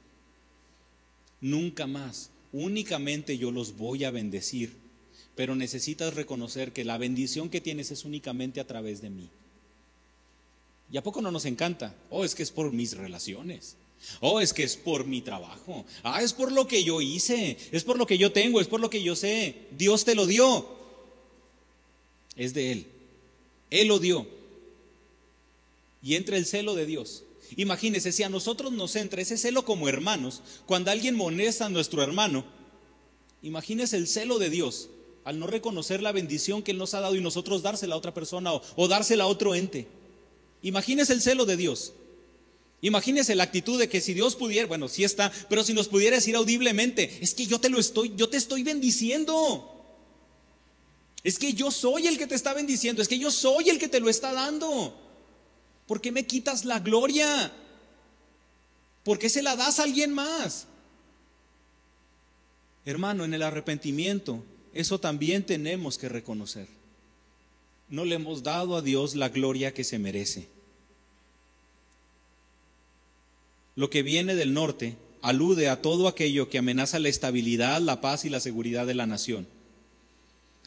Nunca 1.41 1.87
más. 1.87 2.31
Únicamente 2.53 3.39
yo 3.39 3.51
los 3.51 3.77
voy 3.77 4.05
a 4.05 4.11
bendecir. 4.11 4.73
Pero 5.37 5.55
necesitas 5.55 6.15
reconocer 6.15 6.73
que 6.73 6.85
la 6.85 6.99
bendición 6.99 7.49
que 7.51 7.61
tienes 7.61 7.91
es 7.91 8.05
únicamente 8.05 8.61
a 8.61 8.67
través 8.67 9.01
de 9.01 9.11
mí. 9.11 9.31
¿Y 10.93 10.97
a 10.99 11.03
poco 11.03 11.21
no 11.21 11.33
nos 11.33 11.47
encanta? 11.47 11.97
Oh, 12.11 12.25
es 12.25 12.35
que 12.35 12.43
es 12.43 12.51
por 12.51 12.71
mis 12.71 12.97
relaciones. 12.97 13.77
Oh, 14.21 14.41
es 14.41 14.53
que 14.53 14.63
es 14.63 14.77
por 14.77 15.07
mi 15.07 15.23
trabajo. 15.23 15.85
Ah, 16.03 16.23
es 16.23 16.33
por 16.33 16.53
lo 16.53 16.69
que 16.69 16.85
yo 16.85 17.01
hice. 17.01 17.57
Es 17.73 17.83
por 17.83 17.99
lo 17.99 18.07
que 18.07 18.19
yo 18.19 18.31
tengo. 18.31 18.61
Es 18.61 18.69
por 18.69 18.81
lo 18.81 18.91
que 18.91 19.03
yo 19.03 19.17
sé. 19.17 19.57
Dios 19.73 20.05
te 20.05 20.15
lo 20.15 20.27
dio 20.27 20.83
es 22.37 22.55
de 22.55 22.73
Él. 22.73 22.87
Él 23.71 23.89
lo 23.89 23.99
dio. 23.99 24.27
Y 26.03 26.17
entra 26.17 26.37
el 26.37 26.47
celo 26.47 26.75
de 26.75 26.87
Dios. 26.87 27.25
Imagínese, 27.57 28.13
si 28.13 28.23
a 28.23 28.29
nosotros 28.29 28.73
nos 28.73 28.97
entra 28.97 29.23
ese 29.23 29.37
celo 29.37 29.65
como 29.65 29.89
hermanos, 29.89 30.43
cuando 30.67 30.91
alguien 30.91 31.15
molesta 31.15 31.67
a 31.67 31.71
nuestro 31.71 32.03
hermano, 32.03 32.45
imagínese 33.43 33.97
el 33.97 34.09
celo 34.09 34.39
de 34.39 34.51
Dios 34.51 34.89
al 35.25 35.39
no 35.39 35.47
reconocer 35.47 36.03
la 36.03 36.13
bendición 36.13 36.63
que 36.63 36.73
Él 36.73 36.79
nos 36.79 36.95
ha 36.95 37.01
dado 37.01 37.15
y 37.15 37.21
nosotros 37.21 37.63
dársela 37.63 37.95
a 37.95 37.99
otra 37.99 38.15
persona 38.15 38.53
o, 38.55 38.63
o 38.75 38.89
dársela 38.89 39.25
a 39.25 39.29
otro 39.29 39.55
ente. 39.55 39.87
Imagínese 40.63 41.13
el 41.13 41.21
celo 41.21 41.45
de 41.45 41.57
Dios. 41.57 41.93
Imagínese 42.81 43.37
la 43.37 43.45
actitud 43.45 43.79
de 43.79 43.89
que 43.89 44.01
si 44.01 44.13
Dios 44.13 44.35
pudiera, 44.35 44.67
bueno, 44.67 44.89
sí 44.89 45.05
está, 45.05 45.33
pero 45.49 45.63
si 45.63 45.73
nos 45.73 45.87
pudiera 45.87 46.17
decir 46.17 46.35
audiblemente, 46.35 47.19
es 47.21 47.33
que 47.33 47.47
yo 47.47 47.61
te 47.61 47.69
lo 47.69 47.79
estoy, 47.79 48.13
yo 48.17 48.29
te 48.29 48.37
estoy 48.37 48.65
bendiciendo. 48.65 49.69
Es 51.23 51.39
que 51.39 51.53
yo 51.53 51.71
soy 51.71 52.09
el 52.09 52.19
que 52.19 52.27
te 52.27 52.35
está 52.35 52.55
bendiciendo, 52.55 53.01
es 53.01 53.07
que 53.07 53.19
yo 53.19 53.31
soy 53.31 53.69
el 53.69 53.79
que 53.79 53.87
te 53.87 54.01
lo 54.01 54.09
está 54.09 54.33
dando. 54.33 54.99
¿Por 55.87 56.01
qué 56.01 56.11
me 56.11 56.27
quitas 56.27 56.65
la 56.65 56.81
gloria? 56.81 57.53
¿Por 59.05 59.19
qué 59.19 59.29
se 59.29 59.43
la 59.43 59.55
das 59.55 59.79
a 59.79 59.85
alguien 59.85 60.13
más? 60.13 60.67
Hermano, 62.85 63.25
en 63.25 63.33
el 63.33 63.43
arrepentimiento, 63.43 64.45
eso 64.75 64.99
también 64.99 65.45
tenemos 65.45 65.99
que 65.99 66.09
reconocer. 66.09 66.67
No 67.89 68.05
le 68.05 68.17
hemos 68.17 68.43
dado 68.43 68.77
a 68.77 68.83
Dios 68.83 69.15
la 69.15 69.29
gloria 69.29 69.73
que 69.73 69.85
se 69.85 70.01
merece. 70.01 70.49
Lo 73.83 73.91
que 73.91 74.05
viene 74.05 74.37
del 74.37 74.55
norte 74.55 74.95
alude 75.23 75.69
a 75.69 75.83
todo 75.83 76.07
aquello 76.07 76.49
que 76.49 76.59
amenaza 76.59 77.01
la 77.01 77.09
estabilidad, 77.09 77.81
la 77.81 78.01
paz 78.01 78.25
y 78.25 78.31
la 78.31 78.39
seguridad 78.39 78.87
de 78.87 78.95
la 78.95 79.09
nación 79.09 79.49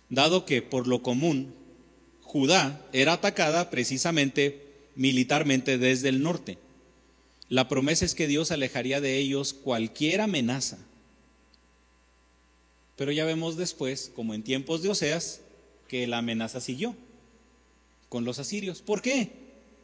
dado 0.10 0.46
que 0.46 0.62
por 0.62 0.86
lo 0.86 1.02
común 1.02 1.54
Judá 2.22 2.86
era 2.92 3.14
atacada 3.14 3.70
precisamente 3.70 4.62
militarmente 4.96 5.78
desde 5.78 6.10
el 6.10 6.22
norte. 6.22 6.58
La 7.48 7.70
promesa 7.70 8.04
es 8.04 8.16
que 8.16 8.28
Dios 8.28 8.52
alejaría 8.52 9.00
de 9.00 9.18
ellos 9.18 9.54
cualquier 9.54 10.20
amenaza. 10.20 10.78
Pero 12.98 13.14
ya 13.14 13.24
vemos 13.24 13.56
después, 13.56 14.12
como 14.14 14.34
en 14.34 14.44
tiempos 14.44 14.82
de 14.82 14.90
Oseas, 14.90 15.40
que 15.88 16.06
la 16.06 16.18
amenaza 16.18 16.60
siguió 16.60 16.94
con 18.10 18.26
los 18.26 18.40
asirios. 18.40 18.82
¿Por 18.82 19.02
qué? 19.02 19.32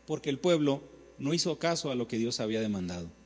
Porque 0.05 0.29
el 0.29 0.38
pueblo 0.38 0.82
no 1.19 1.34
hizo 1.34 1.59
caso 1.59 1.91
a 1.91 1.95
lo 1.95 2.09
que 2.09 2.17
Dios 2.17 2.41
había 2.41 2.59
demandado. 2.59 3.20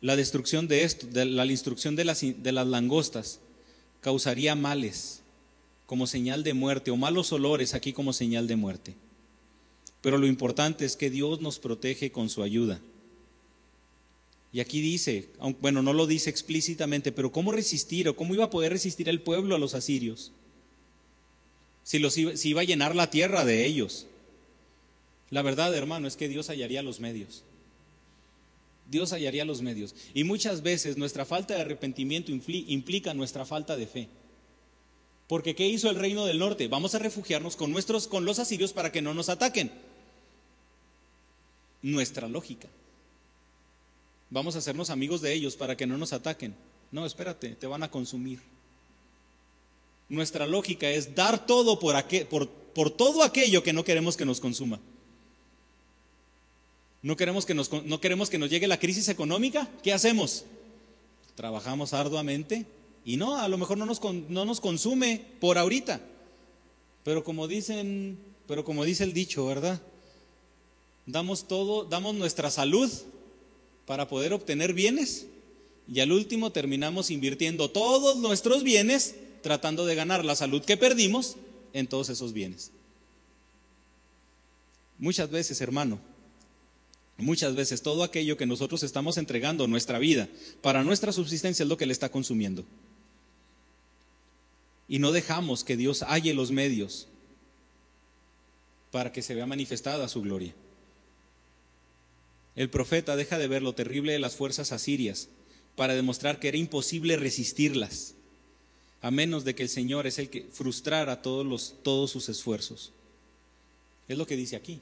La 0.00 0.16
destrucción 0.16 0.66
de 0.66 0.84
esto, 0.84 1.06
de 1.06 1.26
la 1.26 1.44
instrucción 1.46 1.96
de 1.96 2.04
las, 2.04 2.20
de 2.20 2.52
las 2.52 2.66
langostas, 2.66 3.40
causaría 4.00 4.54
males 4.54 5.20
como 5.86 6.06
señal 6.06 6.42
de 6.42 6.54
muerte 6.54 6.90
o 6.90 6.96
malos 6.96 7.32
olores 7.32 7.74
aquí 7.74 7.92
como 7.92 8.12
señal 8.12 8.46
de 8.46 8.56
muerte. 8.56 8.94
Pero 10.00 10.18
lo 10.18 10.26
importante 10.26 10.84
es 10.84 10.96
que 10.96 11.10
Dios 11.10 11.40
nos 11.40 11.58
protege 11.58 12.10
con 12.10 12.30
su 12.30 12.42
ayuda. 12.42 12.80
Y 14.52 14.60
aquí 14.60 14.80
dice, 14.80 15.28
bueno, 15.60 15.82
no 15.82 15.92
lo 15.92 16.06
dice 16.06 16.30
explícitamente, 16.30 17.12
pero 17.12 17.30
¿cómo 17.30 17.52
resistir 17.52 18.08
o 18.08 18.16
cómo 18.16 18.34
iba 18.34 18.44
a 18.44 18.50
poder 18.50 18.72
resistir 18.72 19.08
el 19.08 19.20
pueblo 19.20 19.54
a 19.54 19.58
los 19.58 19.74
asirios? 19.74 20.32
Si, 21.84 21.98
los 21.98 22.14
si 22.14 22.48
iba 22.48 22.62
a 22.62 22.64
llenar 22.64 22.96
la 22.96 23.10
tierra 23.10 23.44
de 23.44 23.66
ellos. 23.66 24.06
La 25.30 25.42
verdad, 25.42 25.74
hermano, 25.74 26.08
es 26.08 26.16
que 26.16 26.28
Dios 26.28 26.48
hallaría 26.48 26.82
los 26.82 26.98
medios. 26.98 27.44
Dios 28.90 29.12
hallaría 29.12 29.44
los 29.44 29.62
medios. 29.62 29.94
Y 30.14 30.24
muchas 30.24 30.62
veces 30.62 30.96
nuestra 30.96 31.24
falta 31.24 31.54
de 31.54 31.60
arrepentimiento 31.60 32.32
implica 32.32 33.14
nuestra 33.14 33.46
falta 33.46 33.76
de 33.76 33.86
fe. 33.86 34.08
Porque 35.28 35.54
¿qué 35.54 35.68
hizo 35.68 35.88
el 35.88 35.96
reino 35.96 36.26
del 36.26 36.40
norte? 36.40 36.66
Vamos 36.66 36.96
a 36.96 36.98
refugiarnos 36.98 37.54
con 37.54 37.70
nuestros 37.70 38.08
con 38.08 38.24
los 38.24 38.40
asirios 38.40 38.72
para 38.72 38.90
que 38.90 39.00
no 39.00 39.14
nos 39.14 39.28
ataquen. 39.28 39.70
Nuestra 41.82 42.28
lógica. 42.28 42.68
Vamos 44.28 44.56
a 44.56 44.58
hacernos 44.58 44.90
amigos 44.90 45.20
de 45.20 45.32
ellos 45.32 45.54
para 45.54 45.76
que 45.76 45.86
no 45.86 45.96
nos 45.96 46.12
ataquen. 46.12 46.54
No, 46.90 47.06
espérate, 47.06 47.50
te 47.50 47.68
van 47.68 47.84
a 47.84 47.90
consumir. 47.90 48.40
Nuestra 50.08 50.48
lógica 50.48 50.90
es 50.90 51.14
dar 51.14 51.46
todo 51.46 51.78
por, 51.78 51.94
por, 52.28 52.48
por 52.48 52.90
todo 52.90 53.22
aquello 53.22 53.62
que 53.62 53.72
no 53.72 53.84
queremos 53.84 54.16
que 54.16 54.24
nos 54.24 54.40
consuma. 54.40 54.80
No 57.02 57.16
queremos 57.16 57.46
que 57.46 57.54
nos, 57.54 57.70
no 57.72 58.00
queremos 58.00 58.28
que 58.28 58.38
nos 58.38 58.50
llegue 58.50 58.68
la 58.68 58.78
crisis 58.78 59.08
económica. 59.08 59.68
¿Qué 59.82 59.92
hacemos? 59.92 60.44
Trabajamos 61.34 61.94
arduamente 61.94 62.66
y 63.04 63.16
no, 63.16 63.36
a 63.36 63.48
lo 63.48 63.56
mejor 63.56 63.78
no 63.78 63.86
nos, 63.86 64.00
no 64.02 64.44
nos 64.44 64.60
consume 64.60 65.24
por 65.40 65.56
ahorita. 65.56 66.00
Pero 67.04 67.24
como 67.24 67.48
dicen, 67.48 68.18
pero 68.46 68.64
como 68.64 68.84
dice 68.84 69.04
el 69.04 69.14
dicho, 69.14 69.46
¿verdad? 69.46 69.80
Damos 71.06 71.48
todo, 71.48 71.84
damos 71.84 72.14
nuestra 72.14 72.50
salud 72.50 72.90
para 73.86 74.06
poder 74.06 74.34
obtener 74.34 74.74
bienes 74.74 75.26
y 75.92 76.00
al 76.00 76.12
último 76.12 76.52
terminamos 76.52 77.10
invirtiendo 77.10 77.70
todos 77.70 78.18
nuestros 78.18 78.62
bienes 78.62 79.14
tratando 79.42 79.86
de 79.86 79.94
ganar 79.94 80.24
la 80.24 80.36
salud 80.36 80.62
que 80.62 80.76
perdimos 80.76 81.36
en 81.72 81.86
todos 81.86 82.10
esos 82.10 82.32
bienes. 82.32 82.70
Muchas 84.98 85.30
veces, 85.30 85.60
hermano, 85.62 85.98
Muchas 87.20 87.54
veces 87.54 87.82
todo 87.82 88.02
aquello 88.02 88.36
que 88.36 88.46
nosotros 88.46 88.82
estamos 88.82 89.18
entregando, 89.18 89.66
nuestra 89.66 89.98
vida, 89.98 90.28
para 90.62 90.84
nuestra 90.84 91.12
subsistencia 91.12 91.62
es 91.62 91.68
lo 91.68 91.76
que 91.76 91.86
le 91.86 91.92
está 91.92 92.10
consumiendo. 92.10 92.64
Y 94.88 94.98
no 94.98 95.12
dejamos 95.12 95.62
que 95.62 95.76
Dios 95.76 96.02
halle 96.02 96.34
los 96.34 96.50
medios 96.50 97.06
para 98.90 99.12
que 99.12 99.22
se 99.22 99.34
vea 99.34 99.46
manifestada 99.46 100.08
su 100.08 100.22
gloria. 100.22 100.54
El 102.56 102.70
profeta 102.70 103.16
deja 103.16 103.38
de 103.38 103.48
ver 103.48 103.62
lo 103.62 103.74
terrible 103.74 104.12
de 104.12 104.18
las 104.18 104.34
fuerzas 104.34 104.72
asirias 104.72 105.28
para 105.76 105.94
demostrar 105.94 106.40
que 106.40 106.48
era 106.48 106.56
imposible 106.56 107.16
resistirlas, 107.16 108.14
a 109.02 109.10
menos 109.10 109.44
de 109.44 109.54
que 109.54 109.62
el 109.62 109.68
Señor 109.68 110.06
es 110.06 110.18
el 110.18 110.28
que 110.28 110.42
frustrara 110.50 111.22
todos, 111.22 111.46
los, 111.46 111.74
todos 111.82 112.10
sus 112.10 112.28
esfuerzos. 112.28 112.92
Es 114.08 114.18
lo 114.18 114.26
que 114.26 114.36
dice 114.36 114.56
aquí 114.56 114.80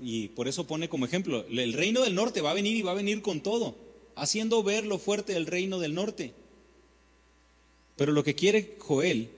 y 0.00 0.28
por 0.28 0.48
eso 0.48 0.66
pone 0.66 0.88
como 0.88 1.04
ejemplo, 1.04 1.44
el 1.46 1.72
reino 1.74 2.02
del 2.02 2.14
norte 2.14 2.40
va 2.40 2.52
a 2.52 2.54
venir 2.54 2.76
y 2.76 2.82
va 2.82 2.92
a 2.92 2.94
venir 2.94 3.20
con 3.20 3.42
todo, 3.42 3.76
haciendo 4.16 4.62
ver 4.62 4.86
lo 4.86 4.98
fuerte 4.98 5.34
del 5.34 5.46
reino 5.46 5.78
del 5.78 5.94
norte. 5.94 6.32
Pero 7.96 8.12
lo 8.12 8.24
que 8.24 8.34
quiere 8.34 8.76
Joel, 8.78 9.28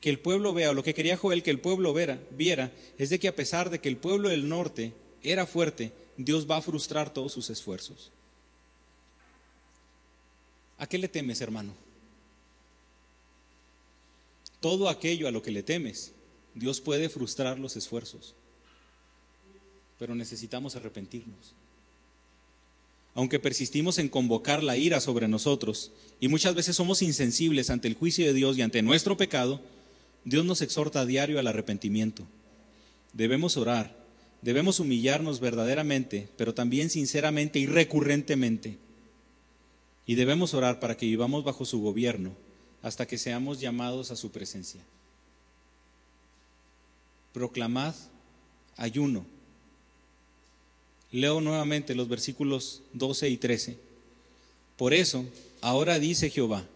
que 0.00 0.10
el 0.10 0.20
pueblo 0.20 0.54
vea, 0.54 0.70
o 0.70 0.74
lo 0.74 0.84
que 0.84 0.94
quería 0.94 1.16
Joel 1.16 1.42
que 1.42 1.50
el 1.50 1.58
pueblo 1.58 1.92
viera, 1.92 2.72
es 2.96 3.10
de 3.10 3.18
que 3.18 3.26
a 3.26 3.34
pesar 3.34 3.70
de 3.70 3.80
que 3.80 3.88
el 3.88 3.96
pueblo 3.96 4.28
del 4.28 4.48
norte 4.48 4.92
era 5.22 5.46
fuerte, 5.46 5.92
Dios 6.16 6.48
va 6.48 6.58
a 6.58 6.62
frustrar 6.62 7.12
todos 7.12 7.32
sus 7.32 7.50
esfuerzos. 7.50 8.12
¿A 10.78 10.86
qué 10.86 10.96
le 10.96 11.08
temes, 11.08 11.40
hermano? 11.40 11.74
Todo 14.60 14.88
aquello 14.88 15.26
a 15.26 15.32
lo 15.32 15.42
que 15.42 15.50
le 15.50 15.64
temes, 15.64 16.12
Dios 16.54 16.80
puede 16.80 17.08
frustrar 17.08 17.58
los 17.58 17.76
esfuerzos 17.76 18.34
pero 20.00 20.14
necesitamos 20.14 20.76
arrepentirnos. 20.76 21.52
Aunque 23.14 23.38
persistimos 23.38 23.98
en 23.98 24.08
convocar 24.08 24.62
la 24.62 24.78
ira 24.78 24.98
sobre 24.98 25.28
nosotros 25.28 25.92
y 26.20 26.28
muchas 26.28 26.54
veces 26.54 26.74
somos 26.74 27.02
insensibles 27.02 27.68
ante 27.68 27.86
el 27.86 27.94
juicio 27.94 28.24
de 28.24 28.32
Dios 28.32 28.56
y 28.56 28.62
ante 28.62 28.80
nuestro 28.80 29.18
pecado, 29.18 29.60
Dios 30.24 30.46
nos 30.46 30.62
exhorta 30.62 31.00
a 31.00 31.06
diario 31.06 31.38
al 31.38 31.46
arrepentimiento. 31.46 32.24
Debemos 33.12 33.58
orar, 33.58 33.94
debemos 34.40 34.80
humillarnos 34.80 35.38
verdaderamente, 35.38 36.30
pero 36.38 36.54
también 36.54 36.88
sinceramente 36.88 37.58
y 37.58 37.66
recurrentemente. 37.66 38.78
Y 40.06 40.14
debemos 40.14 40.54
orar 40.54 40.80
para 40.80 40.96
que 40.96 41.04
vivamos 41.04 41.44
bajo 41.44 41.66
su 41.66 41.78
gobierno 41.82 42.32
hasta 42.80 43.06
que 43.06 43.18
seamos 43.18 43.60
llamados 43.60 44.10
a 44.10 44.16
su 44.16 44.30
presencia. 44.30 44.80
Proclamad 47.34 47.94
ayuno 48.78 49.26
Leo 51.12 51.40
nuevamente 51.40 51.94
los 51.94 52.08
versículos 52.08 52.82
12 52.92 53.28
y 53.30 53.36
13. 53.36 53.76
Por 54.76 54.94
eso, 54.94 55.24
ahora 55.60 55.98
dice 55.98 56.30
Jehová, 56.30 56.66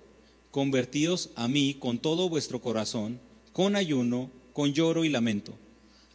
convertidos 0.51 1.31
a 1.37 1.49
mí 1.49 1.77
con 1.79 1.99
todo 1.99 2.29
vuestro 2.29 2.61
corazón, 2.61 3.21
con 3.53 3.77
ayuno, 3.77 4.31
con 4.53 4.73
lloro 4.73 5.05
y 5.05 5.09
lamento. 5.09 5.55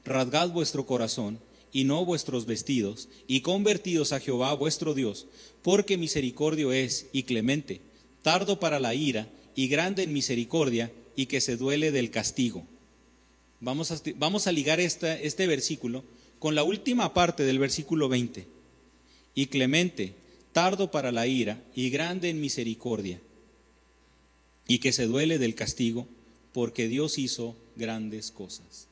Rasgad 0.05 0.49
vuestro 0.49 0.85
corazón 0.85 1.39
y 1.71 1.83
no 1.83 2.03
vuestros 2.03 2.45
vestidos, 2.45 3.09
y 3.27 3.41
convertidos 3.41 4.11
a 4.11 4.19
Jehová 4.19 4.53
vuestro 4.53 4.93
Dios, 4.93 5.27
porque 5.61 5.97
misericordio 5.97 6.73
es 6.73 7.07
y 7.13 7.23
clemente, 7.23 7.79
tardo 8.23 8.59
para 8.59 8.79
la 8.79 8.95
ira 8.95 9.29
y 9.55 9.67
grande 9.67 10.03
en 10.03 10.13
misericordia, 10.13 10.91
y 11.15 11.25
que 11.25 11.41
se 11.41 11.57
duele 11.57 11.91
del 11.91 12.11
castigo. 12.11 12.63
Vamos 13.59 13.91
a, 13.91 14.01
vamos 14.15 14.47
a 14.47 14.53
ligar 14.53 14.79
este 14.79 15.47
versículo 15.47 16.03
con 16.39 16.55
la 16.55 16.63
última 16.63 17.13
parte 17.13 17.43
del 17.43 17.59
versículo 17.59 18.09
20. 18.09 18.47
Y 19.35 19.45
clemente, 19.47 20.15
tardo 20.51 20.91
para 20.91 21.11
la 21.11 21.27
ira 21.27 21.63
y 21.75 21.89
grande 21.89 22.29
en 22.29 22.41
misericordia, 22.41 23.21
y 24.67 24.79
que 24.79 24.91
se 24.91 25.05
duele 25.05 25.37
del 25.37 25.55
castigo, 25.55 26.07
porque 26.51 26.87
Dios 26.87 27.17
hizo 27.17 27.55
grandes 27.75 28.31
cosas. 28.31 28.88